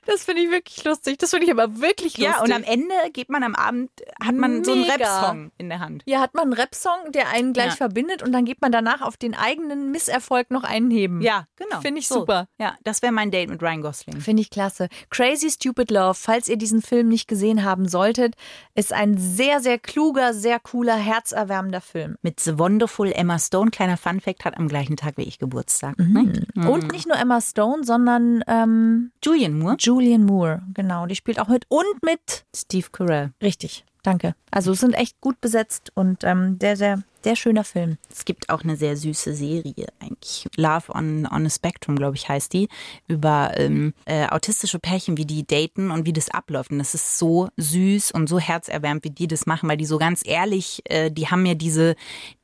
Das 0.05 0.25
finde 0.25 0.41
ich 0.43 0.51
wirklich 0.51 0.83
lustig. 0.83 1.17
Das 1.19 1.29
finde 1.29 1.45
ich 1.45 1.51
aber 1.51 1.79
wirklich 1.79 2.17
lustig. 2.17 2.35
Ja, 2.35 2.41
und 2.43 2.51
am 2.51 2.63
Ende 2.63 2.93
geht 3.13 3.29
man 3.29 3.43
am 3.43 3.55
Abend, 3.55 3.89
hat 4.23 4.35
man 4.35 4.63
so 4.63 4.73
einen 4.73 4.81
Mega. 4.81 4.93
Rap-Song 4.95 5.51
in 5.57 5.69
der 5.69 5.79
Hand. 5.79 6.03
ja, 6.05 6.19
hat 6.19 6.33
man 6.33 6.43
einen 6.45 6.53
Rap-Song, 6.53 7.11
der 7.11 7.29
einen 7.29 7.53
gleich 7.53 7.71
Ja. 7.71 7.75
verbindet 7.77 8.21
und 8.23 8.31
dann 8.33 8.45
geht 8.45 8.61
man 8.61 8.71
danach 8.71 9.01
auf 9.01 9.15
den 9.17 9.33
eigenen 9.35 9.91
Misserfolg 9.91 10.51
noch 10.51 10.63
einen 10.63 10.91
heben. 10.91 11.21
Ja, 11.21 11.47
genau. 11.55 11.79
Finde 11.81 11.99
ich 11.99 12.07
So. 12.07 12.19
super. 12.19 12.47
Ja, 12.59 12.75
das 12.83 13.01
wäre 13.01 13.11
mein 13.13 13.31
Date 13.31 13.49
mit 13.49 13.61
Ryan 13.61 13.81
Gosling. 13.81 14.19
Finde 14.21 14.41
ich 14.41 14.49
klasse. 14.49 14.89
Crazy 15.09 15.49
Stupid 15.49 15.91
Love, 15.91 16.15
falls 16.15 16.47
ihr 16.49 16.57
diesen 16.57 16.81
Film 16.81 17.07
nicht 17.07 17.27
gesehen 17.27 17.63
haben 17.63 17.87
solltet, 17.87 18.35
ist 18.75 18.91
ein 18.93 19.17
sehr, 19.17 19.59
sehr 19.61 19.79
kluger, 19.79 20.33
sehr 20.33 20.59
cooler, 20.59 20.95
herzerwärmender 20.95 21.81
Film. 21.81 22.17
Mit 22.21 22.39
The 22.39 22.59
Wonderful 22.59 23.11
Emma 23.11 23.39
Stone, 23.39 23.71
kleiner 23.71 23.97
Funfact, 23.97 24.43
hat 24.45 24.57
am 24.57 24.67
gleichen 24.67 24.97
Tag 24.97 25.17
wie 25.17 25.23
ich 25.23 25.39
Geburtstag. 25.39 25.97
Mhm. 25.97 26.45
Ne? 26.55 26.69
Und 26.69 26.91
nicht 26.91 27.07
nur 27.07 27.17
Emma 27.17 27.39
Stone, 27.41 27.83
sondern 27.83 28.43
ähm, 28.47 29.11
Julian 29.23 29.52
Moore, 29.59 29.75
Julian 29.79 30.23
Moore. 30.25 30.61
Genau, 30.73 31.05
die 31.05 31.15
spielt 31.15 31.39
auch 31.39 31.47
mit. 31.47 31.65
Und 31.69 32.03
mit. 32.03 32.45
Steve 32.55 32.87
Carell. 32.91 33.31
Richtig, 33.41 33.85
danke. 34.03 34.35
Also 34.51 34.71
es 34.73 34.79
sind 34.79 34.93
echt 34.93 35.19
gut 35.21 35.39
besetzt 35.41 35.91
und 35.95 36.23
ähm, 36.23 36.57
sehr, 36.61 36.77
sehr, 36.77 37.03
sehr 37.23 37.35
schöner 37.35 37.63
Film. 37.63 37.97
Es 38.11 38.25
gibt 38.25 38.49
auch 38.49 38.63
eine 38.63 38.75
sehr 38.75 38.97
süße 38.97 39.33
Serie 39.33 39.87
eigentlich. 39.99 40.45
Love 40.57 40.91
on, 40.93 41.25
on 41.31 41.45
a 41.45 41.49
Spectrum, 41.49 41.95
glaube 41.95 42.15
ich, 42.15 42.27
heißt 42.29 42.51
die. 42.53 42.67
Über 43.07 43.51
ähm, 43.55 43.93
äh, 44.05 44.27
autistische 44.27 44.79
Pärchen, 44.79 45.17
wie 45.17 45.25
die 45.25 45.45
daten 45.47 45.91
und 45.91 46.05
wie 46.05 46.13
das 46.13 46.29
abläuft. 46.29 46.71
Und 46.71 46.79
das 46.79 46.93
ist 46.93 47.17
so 47.17 47.49
süß 47.57 48.11
und 48.11 48.27
so 48.27 48.39
herzerwärmend, 48.39 49.03
wie 49.03 49.09
die 49.09 49.27
das 49.27 49.45
machen, 49.45 49.69
weil 49.69 49.77
die 49.77 49.85
so 49.85 49.97
ganz 49.97 50.21
ehrlich, 50.25 50.81
äh, 50.85 51.09
die 51.11 51.27
haben 51.27 51.45
ja 51.45 51.53
diese, 51.53 51.95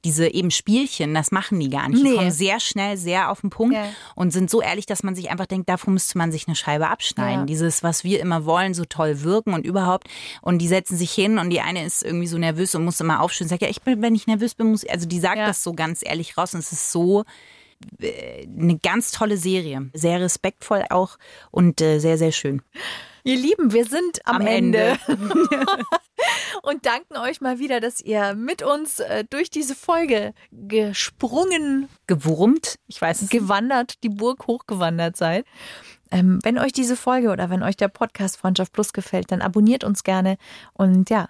diese 0.06 0.28
eben 0.34 0.52
Spielchen, 0.52 1.14
das 1.14 1.32
machen 1.32 1.60
die 1.60 1.70
gar 1.70 1.90
nicht. 1.90 2.00
Die 2.04 2.10
Nee. 2.10 2.16
kommen 2.16 2.32
sehr 2.32 2.60
schnell, 2.60 2.96
sehr 2.98 3.30
auf 3.32 3.42
den 3.42 3.50
Punkt 3.50 3.76
Ja. 3.76 3.90
und 4.16 4.32
sind 4.32 4.50
so 4.50 4.62
ehrlich, 4.62 4.86
dass 4.86 5.04
man 5.04 5.14
sich 5.16 5.30
einfach 5.30 5.46
denkt, 5.46 5.68
davon 5.70 5.94
müsste 5.94 6.18
man 6.18 6.32
sich 6.32 6.48
eine 6.48 6.56
Scheibe 6.56 6.88
abschneiden. 6.88 7.42
Ja. 7.42 7.46
Dieses, 7.46 7.84
was 7.84 8.04
wir 8.04 8.20
immer 8.22 8.46
wollen, 8.46 8.74
so 8.74 8.86
toll 8.86 9.22
wirken 9.24 9.54
und 9.54 9.66
überhaupt. 9.66 10.08
Und 10.42 10.60
die 10.60 10.68
setzen 10.68 10.96
sich 10.98 11.12
hin 11.12 11.38
und 11.38 11.50
die 11.50 11.60
eine 11.62 11.84
ist 11.86 12.04
irgendwie 12.04 12.28
so 12.28 12.38
nervös 12.38 12.74
und 12.76 12.86
muss 12.86 13.00
immer 13.02 13.22
aufstehen 13.22 13.46
und 13.46 13.50
sagt, 13.50 13.62
ja, 13.62 13.68
ich 13.70 13.82
bin, 13.82 14.02
wenn 14.02 14.16
ich 14.16 14.26
nervös 14.28 14.56
bin, 14.56 14.69
muss 14.70 14.86
also 14.86 15.08
die 15.08 15.20
sagt 15.20 15.38
Ja. 15.38 15.48
das 15.48 15.64
so 15.64 15.74
ganz 15.74 16.02
ehrlich 16.04 16.38
raus 16.38 16.54
und 16.54 16.60
es 16.62 16.72
ist 16.72 16.92
so 16.92 17.24
äh, 18.00 18.46
eine 18.46 18.78
ganz 18.78 19.12
tolle 19.12 19.38
Serie. 19.38 19.90
Sehr 19.94 20.20
respektvoll 20.20 20.86
auch 20.90 21.18
und 21.52 21.82
äh, 21.82 22.00
sehr, 22.00 22.18
sehr 22.18 22.32
schön. 22.32 22.62
Ihr 23.24 23.38
Lieben, 23.38 23.74
wir 23.74 23.86
sind 23.86 24.26
am, 24.26 24.38
Am 24.38 24.48
Ende. 24.48 24.98
und 26.64 26.86
danken 26.86 27.18
euch 27.18 27.42
mal 27.42 27.60
wieder, 27.60 27.80
dass 27.80 28.02
ihr 28.02 28.34
mit 28.34 28.64
uns 28.64 29.00
äh, 29.00 29.24
durch 29.30 29.50
diese 29.50 29.76
Folge 29.76 30.34
gesprungen, 30.52 31.90
Gewurmt, 32.08 32.76
ich 32.88 33.02
weiß 33.02 33.22
es 33.22 33.30
gewandert, 33.30 34.04
die 34.04 34.10
Burg 34.10 34.48
hochgewandert 34.48 35.18
seid. 35.18 35.46
Ähm, 36.12 36.40
wenn 36.44 36.58
euch 36.58 36.72
diese 36.72 36.96
Folge 36.96 37.30
oder 37.30 37.50
wenn 37.50 37.62
euch 37.62 37.78
der 37.78 37.88
Podcast 37.88 38.38
Freundschaft 38.38 38.74
Plus 38.74 38.94
gefällt, 38.94 39.32
dann 39.32 39.42
abonniert 39.42 39.84
uns 39.84 40.04
gerne 40.04 40.38
und 40.74 41.10
ja, 41.10 41.30